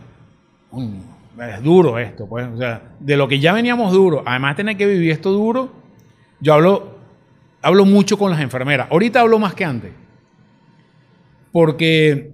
Es 1.40 1.64
duro 1.64 1.98
esto, 1.98 2.28
pues. 2.28 2.48
O 2.48 2.58
sea, 2.58 2.82
de 3.00 3.18
lo 3.18 3.28
que 3.28 3.40
ya 3.40 3.54
veníamos 3.54 3.92
duro, 3.92 4.24
además 4.26 4.56
tener 4.56 4.78
que 4.78 4.86
vivir 4.86 5.12
esto 5.12 5.32
duro, 5.32 5.72
yo 6.40 6.54
hablo, 6.54 6.98
hablo 7.62 7.86
mucho 7.86 8.18
con 8.18 8.32
las 8.32 8.40
enfermeras. 8.42 8.88
Ahorita 8.92 9.22
hablo 9.22 9.40
más 9.40 9.54
que 9.54 9.66
antes. 9.66 9.92
Porque 11.52 12.32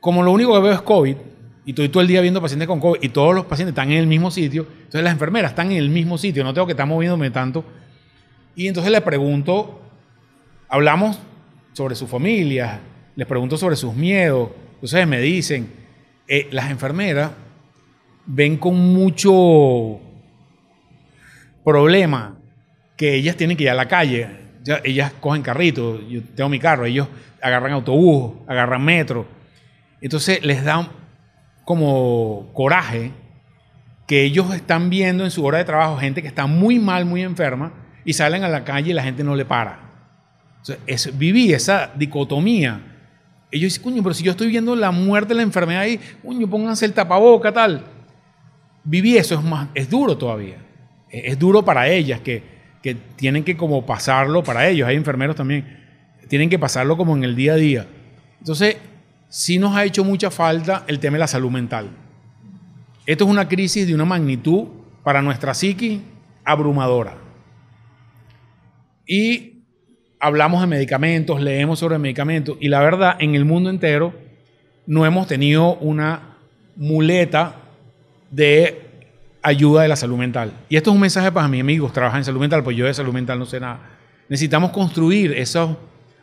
como 0.00 0.22
lo 0.22 0.32
único 0.32 0.54
que 0.54 0.60
veo 0.60 0.72
es 0.72 0.82
COVID, 0.82 1.16
y 1.64 1.70
estoy 1.70 1.88
todo 1.88 2.00
el 2.00 2.08
día 2.08 2.20
viendo 2.20 2.40
pacientes 2.40 2.66
con 2.66 2.80
COVID, 2.80 3.02
y 3.02 3.08
todos 3.10 3.34
los 3.34 3.44
pacientes 3.46 3.72
están 3.72 3.90
en 3.90 3.98
el 3.98 4.06
mismo 4.06 4.30
sitio, 4.30 4.66
entonces 4.70 5.02
las 5.02 5.12
enfermeras 5.12 5.52
están 5.52 5.70
en 5.72 5.78
el 5.78 5.90
mismo 5.90 6.18
sitio, 6.18 6.42
no 6.44 6.54
tengo 6.54 6.66
que 6.66 6.72
estar 6.72 6.86
moviéndome 6.86 7.30
tanto. 7.30 7.64
Y 8.56 8.66
entonces 8.66 8.90
les 8.92 9.00
pregunto, 9.02 9.80
hablamos 10.68 11.18
sobre 11.72 11.94
su 11.94 12.06
familia, 12.06 12.80
les 13.16 13.26
pregunto 13.26 13.56
sobre 13.56 13.76
sus 13.76 13.94
miedos, 13.94 14.50
entonces 14.74 15.06
me 15.06 15.20
dicen, 15.20 15.70
eh, 16.26 16.48
las 16.50 16.70
enfermeras 16.70 17.32
ven 18.26 18.56
con 18.56 18.76
mucho 18.76 20.00
problema 21.64 22.36
que 22.96 23.14
ellas 23.14 23.36
tienen 23.36 23.56
que 23.56 23.64
ir 23.64 23.70
a 23.70 23.74
la 23.74 23.88
calle. 23.88 24.28
Ellas 24.84 25.12
cogen 25.20 25.42
carrito, 25.42 26.00
yo 26.06 26.20
tengo 26.34 26.50
mi 26.50 26.58
carro, 26.58 26.84
ellos 26.84 27.08
agarran 27.40 27.72
autobús, 27.72 28.34
agarran 28.46 28.84
metro. 28.84 29.26
Entonces 30.00 30.44
les 30.44 30.62
da 30.62 30.88
como 31.64 32.50
coraje 32.52 33.12
que 34.06 34.24
ellos 34.24 34.52
están 34.54 34.90
viendo 34.90 35.24
en 35.24 35.30
su 35.30 35.44
hora 35.44 35.58
de 35.58 35.64
trabajo 35.64 35.96
gente 35.96 36.20
que 36.20 36.28
está 36.28 36.46
muy 36.46 36.78
mal, 36.80 37.04
muy 37.04 37.22
enferma, 37.22 37.72
y 38.04 38.12
salen 38.12 38.42
a 38.42 38.48
la 38.48 38.64
calle 38.64 38.90
y 38.90 38.94
la 38.94 39.02
gente 39.02 39.22
no 39.22 39.36
le 39.36 39.44
para. 39.44 39.78
es, 40.86 41.16
viví 41.16 41.52
esa 41.52 41.92
dicotomía. 41.94 42.80
Ellos 43.52 43.72
dicen, 43.72 43.82
coño, 43.84 44.02
pero 44.02 44.14
si 44.14 44.24
yo 44.24 44.32
estoy 44.32 44.48
viendo 44.48 44.74
la 44.74 44.90
muerte, 44.90 45.34
la 45.34 45.42
enfermedad 45.42 45.82
ahí, 45.82 46.00
coño, 46.24 46.48
pónganse 46.48 46.86
el 46.86 46.92
tapaboca, 46.92 47.52
tal. 47.52 47.84
Viví 48.82 49.16
eso, 49.16 49.36
es, 49.36 49.44
más, 49.44 49.68
es 49.74 49.88
duro 49.88 50.16
todavía. 50.16 50.56
Es, 51.08 51.32
es 51.32 51.38
duro 51.38 51.64
para 51.64 51.88
ellas, 51.88 52.20
que, 52.20 52.42
que 52.82 52.94
tienen 52.94 53.44
que 53.44 53.56
como 53.56 53.86
pasarlo, 53.86 54.42
para 54.42 54.68
ellos, 54.68 54.88
hay 54.88 54.96
enfermeros 54.96 55.36
también, 55.36 55.78
tienen 56.28 56.48
que 56.48 56.58
pasarlo 56.58 56.96
como 56.96 57.16
en 57.16 57.24
el 57.24 57.36
día 57.36 57.52
a 57.52 57.56
día. 57.56 57.86
Entonces, 58.38 58.76
sí 59.30 59.58
nos 59.58 59.74
ha 59.74 59.84
hecho 59.84 60.04
mucha 60.04 60.30
falta 60.30 60.84
el 60.88 60.98
tema 60.98 61.14
de 61.14 61.20
la 61.20 61.26
salud 61.26 61.50
mental. 61.50 61.88
Esto 63.06 63.24
es 63.24 63.30
una 63.30 63.48
crisis 63.48 63.86
de 63.86 63.94
una 63.94 64.04
magnitud 64.04 64.66
para 65.02 65.22
nuestra 65.22 65.54
psiqui 65.54 66.02
abrumadora. 66.44 67.16
Y 69.06 69.62
hablamos 70.18 70.60
de 70.60 70.66
medicamentos, 70.66 71.40
leemos 71.40 71.78
sobre 71.78 71.98
medicamentos, 71.98 72.58
y 72.60 72.68
la 72.68 72.80
verdad, 72.80 73.16
en 73.18 73.34
el 73.34 73.44
mundo 73.44 73.70
entero 73.70 74.12
no 74.86 75.06
hemos 75.06 75.26
tenido 75.26 75.76
una 75.76 76.36
muleta 76.76 77.56
de 78.30 78.82
ayuda 79.42 79.82
de 79.82 79.88
la 79.88 79.96
salud 79.96 80.18
mental. 80.18 80.52
Y 80.68 80.76
esto 80.76 80.90
es 80.90 80.94
un 80.94 81.00
mensaje 81.00 81.32
para 81.32 81.48
mis 81.48 81.60
amigos, 81.60 81.92
trabajan 81.92 82.18
en 82.18 82.24
salud 82.24 82.40
mental, 82.40 82.62
pues 82.62 82.76
yo 82.76 82.86
de 82.86 82.94
salud 82.94 83.12
mental 83.12 83.38
no 83.38 83.46
sé 83.46 83.60
nada. 83.60 83.80
Necesitamos 84.28 84.70
construir 84.70 85.32
esos 85.32 85.76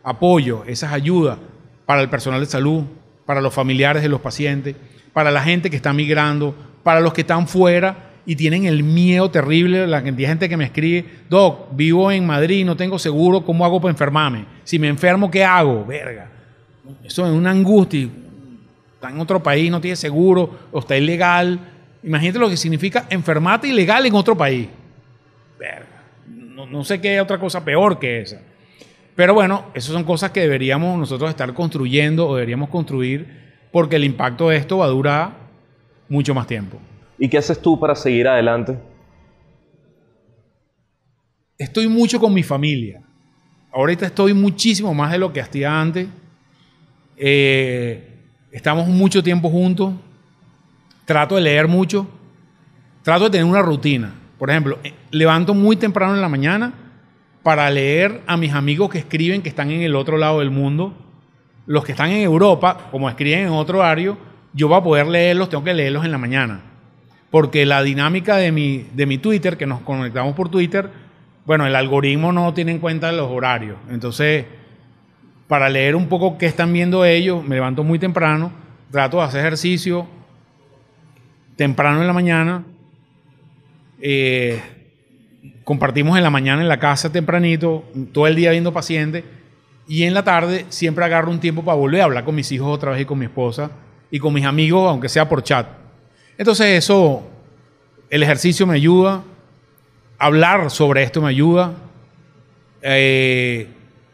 apoyo, 0.03 0.63
esas 0.65 0.93
ayudas 0.93 1.37
para 1.85 2.01
el 2.01 2.09
personal 2.09 2.39
de 2.39 2.45
salud, 2.45 2.83
para 3.27 3.41
los 3.41 3.53
familiares 3.53 4.01
de 4.01 4.09
los 4.09 4.21
pacientes, 4.21 4.75
para 5.11 5.29
la 5.31 5.43
gente 5.43 5.69
que 5.69 5.75
está 5.75 5.91
migrando, 5.91 6.55
para 6.81 7.01
los 7.01 7.13
que 7.13 7.21
están 7.21 7.47
fuera 7.47 8.11
y 8.25 8.37
tienen 8.37 8.65
el 8.65 8.83
miedo 8.83 9.29
terrible, 9.29 9.85
la 9.85 10.01
gente 10.01 10.47
que 10.47 10.55
me 10.55 10.63
escribe, 10.63 11.05
Doc, 11.29 11.75
vivo 11.75 12.09
en 12.09 12.25
Madrid, 12.25 12.65
no 12.65 12.77
tengo 12.77 12.97
seguro, 12.97 13.43
¿cómo 13.43 13.65
hago 13.65 13.81
para 13.81 13.91
enfermarme? 13.91 14.45
Si 14.63 14.79
me 14.79 14.87
enfermo, 14.87 15.29
¿qué 15.29 15.43
hago? 15.43 15.85
Verga. 15.85 16.29
Eso 17.03 17.25
es 17.25 17.33
una 17.33 17.51
angustia. 17.51 18.07
Está 18.93 19.09
en 19.09 19.19
otro 19.19 19.43
país, 19.43 19.69
no 19.69 19.81
tiene 19.81 19.97
seguro, 19.97 20.59
o 20.71 20.79
está 20.79 20.97
ilegal. 20.97 21.59
Imagínate 22.03 22.39
lo 22.39 22.49
que 22.49 22.55
significa 22.55 23.07
enfermarte 23.09 23.67
ilegal 23.67 24.05
en 24.05 24.15
otro 24.15 24.37
país. 24.37 24.69
Verga. 25.59 26.03
No, 26.27 26.65
no 26.65 26.85
sé 26.85 27.01
qué 27.01 27.19
otra 27.19 27.37
cosa 27.37 27.63
peor 27.63 27.99
que 27.99 28.21
esa. 28.21 28.39
Pero 29.17 29.33
bueno, 29.33 29.65
esas 29.73 29.93
son 29.93 30.03
cosas 30.03 30.29
que 30.29 30.41
deberíamos 30.41 30.95
nosotros 30.95 31.31
estar 31.31 31.51
construyendo 31.55 32.27
o 32.27 32.35
deberíamos 32.35 32.69
construir 32.69 33.27
porque 33.71 33.95
el 33.95 34.03
impacto 34.03 34.49
de 34.49 34.57
esto 34.57 34.77
va 34.77 34.85
a 34.85 34.89
durar 34.89 35.31
mucho 36.07 36.35
más 36.35 36.45
tiempo. 36.45 36.77
¿Y 37.17 37.27
qué 37.27 37.39
haces 37.39 37.59
tú 37.59 37.79
para 37.79 37.95
seguir 37.95 38.27
adelante? 38.27 38.77
Estoy 41.57 41.87
mucho 41.87 42.19
con 42.19 42.31
mi 42.31 42.43
familia. 42.43 43.01
Ahorita 43.73 44.05
estoy 44.05 44.35
muchísimo 44.35 44.93
más 44.93 45.11
de 45.11 45.17
lo 45.17 45.33
que 45.33 45.41
hacía 45.41 45.81
antes. 45.81 46.07
Eh, 47.17 48.19
estamos 48.51 48.87
mucho 48.87 49.23
tiempo 49.23 49.49
juntos. 49.49 49.95
Trato 51.05 51.33
de 51.33 51.41
leer 51.41 51.67
mucho. 51.67 52.07
Trato 53.01 53.23
de 53.23 53.29
tener 53.31 53.45
una 53.45 53.63
rutina. 53.63 54.13
Por 54.37 54.51
ejemplo, 54.51 54.77
eh, 54.83 54.93
levanto 55.09 55.55
muy 55.55 55.75
temprano 55.75 56.13
en 56.13 56.21
la 56.21 56.29
mañana 56.29 56.86
para 57.43 57.69
leer 57.69 58.21
a 58.27 58.37
mis 58.37 58.53
amigos 58.53 58.89
que 58.89 58.97
escriben 58.99 59.41
que 59.41 59.49
están 59.49 59.71
en 59.71 59.81
el 59.81 59.95
otro 59.95 60.17
lado 60.17 60.39
del 60.39 60.51
mundo. 60.51 60.93
Los 61.65 61.83
que 61.83 61.91
están 61.91 62.11
en 62.11 62.21
Europa, 62.21 62.89
como 62.91 63.09
escriben 63.09 63.47
en 63.47 63.49
otro 63.49 63.79
horario, 63.79 64.17
yo 64.53 64.69
para 64.69 64.83
poder 64.83 65.07
leerlos 65.07 65.49
tengo 65.49 65.63
que 65.63 65.73
leerlos 65.73 66.05
en 66.05 66.11
la 66.11 66.17
mañana. 66.17 66.61
Porque 67.29 67.65
la 67.65 67.83
dinámica 67.83 68.37
de 68.37 68.51
mi, 68.51 68.85
de 68.93 69.05
mi 69.05 69.17
Twitter, 69.17 69.57
que 69.57 69.65
nos 69.65 69.81
conectamos 69.81 70.33
por 70.33 70.49
Twitter, 70.49 70.89
bueno, 71.45 71.65
el 71.65 71.75
algoritmo 71.75 72.31
no 72.31 72.53
tiene 72.53 72.71
en 72.71 72.79
cuenta 72.79 73.11
los 73.11 73.29
horarios. 73.29 73.77
Entonces, 73.89 74.45
para 75.47 75.69
leer 75.69 75.95
un 75.95 76.07
poco 76.07 76.37
qué 76.37 76.45
están 76.45 76.73
viendo 76.73 77.05
ellos, 77.05 77.43
me 77.43 77.55
levanto 77.55 77.83
muy 77.83 77.99
temprano, 77.99 78.51
trato 78.91 79.17
de 79.17 79.23
hacer 79.23 79.39
ejercicio 79.41 80.07
temprano 81.55 82.01
en 82.01 82.07
la 82.07 82.13
mañana. 82.13 82.63
Eh, 83.99 84.61
compartimos 85.67 86.15
en 86.15 86.23
la 86.23 86.29
mañana 86.29 86.61
en 86.61 86.69
la 86.69 86.79
casa 86.79 87.11
tempranito, 87.11 87.83
todo 88.13 88.25
el 88.25 88.37
día 88.37 88.51
viendo 88.51 88.71
pacientes, 88.71 89.25
y 89.85 90.03
en 90.03 90.13
la 90.13 90.23
tarde 90.23 90.65
siempre 90.69 91.03
agarro 91.03 91.29
un 91.29 91.41
tiempo 91.41 91.61
para 91.61 91.75
volver 91.75 91.99
a 91.99 92.03
hablar 92.05 92.23
con 92.23 92.35
mis 92.35 92.49
hijos 92.53 92.69
otra 92.69 92.91
vez 92.91 93.01
y 93.01 93.05
con 93.05 93.19
mi 93.19 93.25
esposa 93.25 93.69
y 94.09 94.17
con 94.17 94.33
mis 94.33 94.45
amigos, 94.45 94.89
aunque 94.89 95.09
sea 95.09 95.27
por 95.27 95.43
chat. 95.43 95.67
Entonces 96.37 96.67
eso, 96.67 97.21
el 98.09 98.23
ejercicio 98.23 98.65
me 98.65 98.75
ayuda, 98.75 99.23
hablar 100.17 100.71
sobre 100.71 101.03
esto 101.03 101.21
me 101.21 101.27
ayuda, 101.27 101.73
eh, 102.81 103.67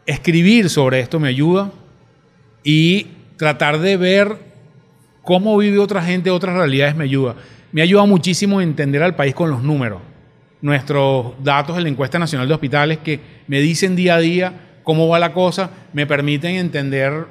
escribir 0.06 0.68
sobre 0.68 0.98
esto 0.98 1.20
me 1.20 1.28
ayuda 1.28 1.70
y 2.64 3.06
tratar 3.36 3.78
de 3.78 3.96
ver 3.96 4.38
cómo 5.22 5.56
vive 5.56 5.78
otra 5.78 6.02
gente, 6.02 6.32
otras 6.32 6.56
realidades 6.56 6.96
me 6.96 7.04
ayuda. 7.04 7.36
Me 7.70 7.80
ayuda 7.80 8.06
muchísimo 8.06 8.60
entender 8.60 9.04
al 9.04 9.14
país 9.14 9.36
con 9.36 9.50
los 9.50 9.62
números 9.62 10.00
nuestros 10.64 11.34
datos 11.44 11.76
de 11.76 11.82
la 11.82 11.90
encuesta 11.90 12.18
nacional 12.18 12.48
de 12.48 12.54
hospitales 12.54 12.96
que 12.96 13.20
me 13.48 13.60
dicen 13.60 13.94
día 13.94 14.14
a 14.14 14.18
día 14.18 14.78
cómo 14.82 15.06
va 15.08 15.18
la 15.18 15.34
cosa, 15.34 15.68
me 15.92 16.06
permiten 16.06 16.56
entender 16.56 17.26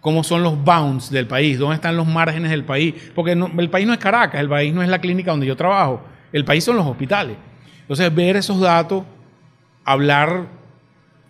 cómo 0.00 0.24
son 0.24 0.42
los 0.42 0.64
bounds 0.64 1.10
del 1.10 1.26
país, 1.26 1.58
dónde 1.58 1.74
están 1.74 1.98
los 1.98 2.06
márgenes 2.06 2.50
del 2.50 2.64
país, 2.64 2.94
porque 3.14 3.32
el 3.32 3.68
país 3.68 3.86
no 3.86 3.92
es 3.92 3.98
Caracas, 3.98 4.40
el 4.40 4.48
país 4.48 4.72
no 4.72 4.82
es 4.82 4.88
la 4.88 5.02
clínica 5.02 5.32
donde 5.32 5.46
yo 5.46 5.54
trabajo, 5.54 6.00
el 6.32 6.46
país 6.46 6.64
son 6.64 6.76
los 6.76 6.86
hospitales. 6.86 7.36
Entonces, 7.82 8.14
ver 8.14 8.36
esos 8.36 8.58
datos, 8.58 9.04
hablar 9.84 10.46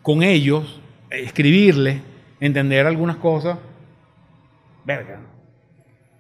con 0.01 0.23
ellos, 0.23 0.81
escribirles, 1.11 2.03
entender 2.39 2.87
algunas 2.87 3.17
cosas, 3.17 3.59
verga, 4.85 5.19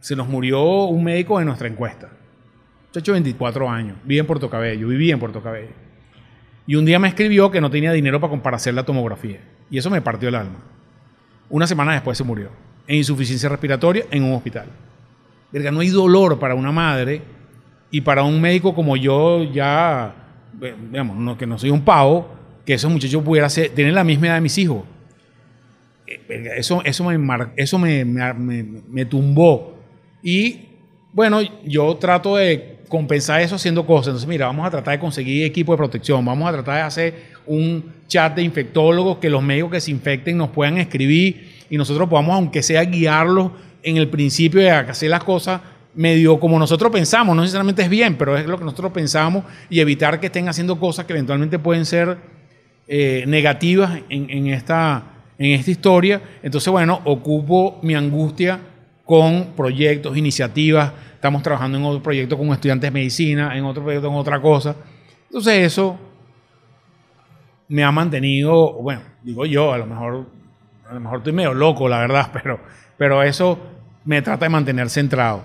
se 0.00 0.16
nos 0.16 0.26
murió 0.26 0.64
un 0.86 1.04
médico 1.04 1.38
de 1.38 1.44
nuestra 1.44 1.68
encuesta 1.68 2.08
hecho 3.00 3.12
24 3.12 3.70
años, 3.70 3.96
vive 4.04 4.20
en 4.20 4.26
Puerto 4.26 4.50
Cabello, 4.50 4.88
vivía 4.88 5.14
en 5.14 5.20
Puerto 5.20 5.42
Cabello. 5.42 5.70
Y 6.66 6.76
un 6.76 6.84
día 6.84 6.98
me 6.98 7.08
escribió 7.08 7.50
que 7.50 7.60
no 7.60 7.70
tenía 7.70 7.92
dinero 7.92 8.20
para, 8.20 8.56
hacer 8.56 8.74
la 8.74 8.84
tomografía. 8.84 9.40
Y 9.70 9.78
eso 9.78 9.90
me 9.90 10.00
partió 10.00 10.28
el 10.28 10.34
alma. 10.34 10.58
Una 11.50 11.66
semana 11.66 11.92
después 11.92 12.16
se 12.16 12.24
murió. 12.24 12.50
En 12.86 12.96
insuficiencia 12.96 13.48
respiratoria 13.48 14.04
en 14.10 14.24
un 14.24 14.34
hospital. 14.34 14.66
Verga, 15.50 15.70
no 15.70 15.80
hay 15.80 15.88
dolor 15.88 16.38
para 16.38 16.54
una 16.54 16.72
madre 16.72 17.22
y 17.90 18.00
para 18.00 18.22
un 18.22 18.40
médico 18.40 18.74
como 18.74 18.96
yo, 18.96 19.44
ya, 19.44 20.14
digamos, 20.90 21.16
no, 21.16 21.36
que 21.36 21.46
no 21.46 21.58
soy 21.58 21.70
un 21.70 21.82
pavo, 21.82 22.30
que 22.64 22.74
esos 22.74 22.90
muchachos 22.90 23.22
pudieran 23.22 23.50
ser, 23.50 23.70
tener 23.70 23.92
la 23.92 24.04
misma 24.04 24.28
edad 24.28 24.34
de 24.36 24.40
mis 24.40 24.56
hijos. 24.56 24.84
Eh, 26.06 26.54
eso, 26.56 26.82
eso, 26.84 27.04
me, 27.04 27.18
eso 27.56 27.78
me, 27.78 28.04
me, 28.04 28.32
me 28.62 29.04
tumbó. 29.04 29.76
Y 30.22 30.68
bueno, 31.12 31.40
yo 31.64 31.96
trato 31.96 32.36
de 32.36 32.71
compensar 32.92 33.40
eso 33.40 33.54
haciendo 33.54 33.86
cosas. 33.86 34.08
Entonces, 34.08 34.28
mira, 34.28 34.44
vamos 34.44 34.66
a 34.66 34.70
tratar 34.70 34.92
de 34.92 35.00
conseguir 35.00 35.46
equipo 35.46 35.72
de 35.72 35.78
protección, 35.78 36.22
vamos 36.22 36.46
a 36.46 36.52
tratar 36.52 36.74
de 36.74 36.82
hacer 36.82 37.14
un 37.46 37.90
chat 38.06 38.34
de 38.36 38.42
infectólogos 38.42 39.16
que 39.16 39.30
los 39.30 39.42
médicos 39.42 39.70
que 39.70 39.80
se 39.80 39.90
infecten 39.90 40.36
nos 40.36 40.50
puedan 40.50 40.76
escribir 40.76 41.54
y 41.70 41.78
nosotros 41.78 42.06
podamos, 42.06 42.34
aunque 42.34 42.62
sea, 42.62 42.84
guiarlos 42.84 43.52
en 43.82 43.96
el 43.96 44.08
principio 44.10 44.60
de 44.60 44.70
hacer 44.70 45.08
las 45.08 45.24
cosas 45.24 45.62
medio 45.94 46.38
como 46.38 46.58
nosotros 46.58 46.92
pensamos, 46.92 47.34
no 47.34 47.40
necesariamente 47.40 47.80
es 47.80 47.88
bien, 47.88 48.16
pero 48.18 48.36
es 48.36 48.44
lo 48.44 48.58
que 48.58 48.64
nosotros 48.64 48.92
pensamos 48.92 49.44
y 49.70 49.80
evitar 49.80 50.20
que 50.20 50.26
estén 50.26 50.50
haciendo 50.50 50.78
cosas 50.78 51.06
que 51.06 51.14
eventualmente 51.14 51.58
pueden 51.58 51.86
ser 51.86 52.18
eh, 52.88 53.24
negativas 53.26 54.00
en, 54.10 54.48
esta, 54.48 55.02
en 55.38 55.52
esta 55.52 55.70
historia. 55.70 56.20
Entonces, 56.42 56.70
bueno, 56.70 57.00
ocupo 57.06 57.78
mi 57.80 57.94
angustia 57.94 58.60
con 59.06 59.54
proyectos, 59.56 60.14
iniciativas. 60.14 60.92
Estamos 61.22 61.44
trabajando 61.44 61.78
en 61.78 61.84
otro 61.84 62.02
proyecto 62.02 62.36
con 62.36 62.48
estudiantes 62.48 62.88
de 62.88 62.90
medicina, 62.90 63.56
en 63.56 63.64
otro 63.64 63.84
proyecto 63.84 64.08
en 64.08 64.14
otra 64.14 64.42
cosa. 64.42 64.74
Entonces, 65.26 65.66
eso 65.66 65.96
me 67.68 67.84
ha 67.84 67.92
mantenido, 67.92 68.72
bueno, 68.72 69.02
digo 69.22 69.46
yo, 69.46 69.72
a 69.72 69.78
lo 69.78 69.86
mejor, 69.86 70.26
a 70.90 70.94
lo 70.94 70.98
mejor 70.98 71.18
estoy 71.18 71.32
medio 71.32 71.54
loco, 71.54 71.88
la 71.88 72.00
verdad, 72.00 72.28
pero, 72.42 72.58
pero 72.98 73.22
eso 73.22 73.56
me 74.04 74.20
trata 74.20 74.46
de 74.46 74.48
mantener 74.48 74.90
centrado. 74.90 75.44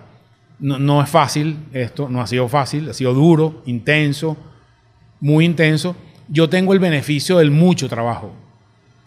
No, 0.58 0.80
no 0.80 1.00
es 1.00 1.12
fácil 1.12 1.60
esto, 1.72 2.10
no 2.10 2.22
ha 2.22 2.26
sido 2.26 2.48
fácil, 2.48 2.90
ha 2.90 2.94
sido 2.96 3.14
duro, 3.14 3.62
intenso, 3.68 4.36
muy 5.20 5.46
intenso. 5.46 5.96
Yo 6.28 6.50
tengo 6.50 6.74
el 6.74 6.80
beneficio 6.80 7.38
del 7.38 7.52
mucho 7.52 7.88
trabajo 7.88 8.34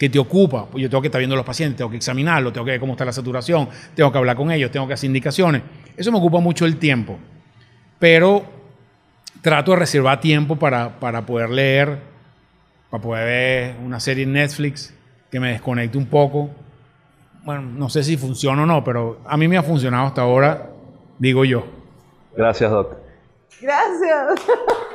que 0.01 0.09
te 0.09 0.19
ocupa. 0.19 0.65
Pues 0.65 0.81
yo 0.81 0.89
tengo 0.89 1.03
que 1.03 1.09
estar 1.09 1.19
viendo 1.19 1.35
a 1.35 1.37
los 1.37 1.45
pacientes, 1.45 1.77
tengo 1.77 1.91
que 1.91 1.99
examinarlos, 1.99 2.55
tengo 2.55 2.65
que 2.65 2.71
ver 2.71 2.81
cómo 2.81 2.93
está 2.93 3.05
la 3.05 3.13
saturación, 3.13 3.69
tengo 3.95 4.11
que 4.11 4.17
hablar 4.17 4.35
con 4.35 4.51
ellos, 4.51 4.71
tengo 4.71 4.89
que 4.89 4.95
hacer 4.95 5.09
indicaciones. 5.09 5.61
Eso 6.01 6.11
me 6.11 6.17
ocupa 6.17 6.41
mucho 6.41 6.65
el 6.65 6.79
tiempo. 6.79 7.19
Pero 7.99 8.43
trato 9.43 9.73
de 9.73 9.77
reservar 9.77 10.19
tiempo 10.19 10.57
para, 10.57 10.99
para 10.99 11.27
poder 11.27 11.51
leer, 11.51 11.99
para 12.89 13.03
poder 13.03 13.27
ver 13.27 13.77
una 13.85 14.01
serie 14.01 14.25
en 14.25 14.33
Netflix 14.33 14.95
que 15.31 15.39
me 15.39 15.51
desconecte 15.51 15.99
un 15.99 16.07
poco. 16.07 16.49
Bueno, 17.45 17.61
no 17.61 17.91
sé 17.91 18.03
si 18.03 18.17
funciona 18.17 18.63
o 18.63 18.67
no, 18.67 18.83
pero 18.83 19.21
a 19.27 19.37
mí 19.37 19.47
me 19.47 19.59
ha 19.59 19.63
funcionado 19.63 20.07
hasta 20.07 20.23
ahora, 20.23 20.71
digo 21.19 21.45
yo. 21.45 21.67
Gracias, 22.35 22.71
Doc. 22.71 22.97
Gracias. 23.61 24.41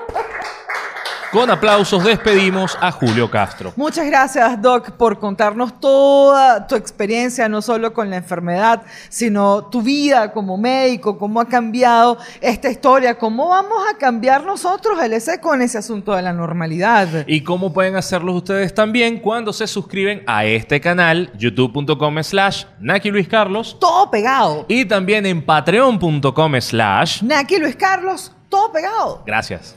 Con 1.35 1.51
aplausos 1.51 2.01
despedimos 2.05 2.77
a 2.79 2.93
Julio 2.93 3.29
Castro. 3.29 3.73
Muchas 3.75 4.05
gracias, 4.05 4.61
Doc, 4.61 4.91
por 4.91 5.19
contarnos 5.19 5.81
toda 5.81 6.65
tu 6.65 6.75
experiencia, 6.75 7.49
no 7.49 7.61
solo 7.61 7.91
con 7.91 8.09
la 8.09 8.15
enfermedad, 8.15 8.83
sino 9.09 9.65
tu 9.65 9.81
vida 9.81 10.31
como 10.31 10.55
médico, 10.55 11.17
cómo 11.17 11.41
ha 11.41 11.49
cambiado 11.49 12.17
esta 12.39 12.69
historia, 12.69 13.17
cómo 13.17 13.49
vamos 13.49 13.79
a 13.93 13.97
cambiar 13.97 14.45
nosotros 14.45 14.97
el 15.03 15.11
ese 15.11 15.41
con 15.41 15.61
ese 15.61 15.77
asunto 15.77 16.13
de 16.15 16.21
la 16.21 16.31
normalidad. 16.31 17.25
Y 17.27 17.41
cómo 17.41 17.73
pueden 17.73 17.97
hacerlo 17.97 18.31
ustedes 18.31 18.73
también 18.73 19.19
cuando 19.19 19.51
se 19.51 19.67
suscriben 19.67 20.23
a 20.27 20.45
este 20.45 20.79
canal, 20.79 21.33
youtube.com 21.37 22.23
slash 22.23 22.63
Naki 22.79 23.11
Luis 23.11 23.27
Carlos, 23.27 23.75
Todo 23.77 24.09
pegado. 24.09 24.65
y 24.69 24.85
también 24.85 25.25
en 25.25 25.45
patreon.com 25.45 26.61
slash... 26.61 27.21
Naki 27.23 27.57
Luis 27.57 27.75
Carlos, 27.75 28.31
todo 28.47 28.71
pegado. 28.71 29.21
Gracias. 29.25 29.75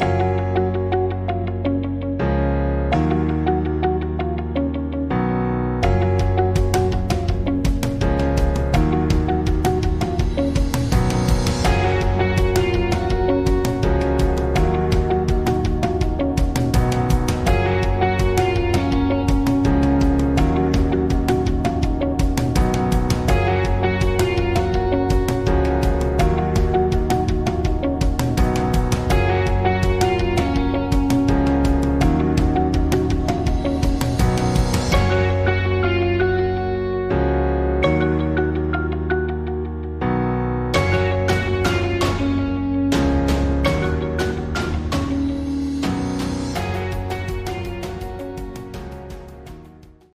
you. 0.00 0.25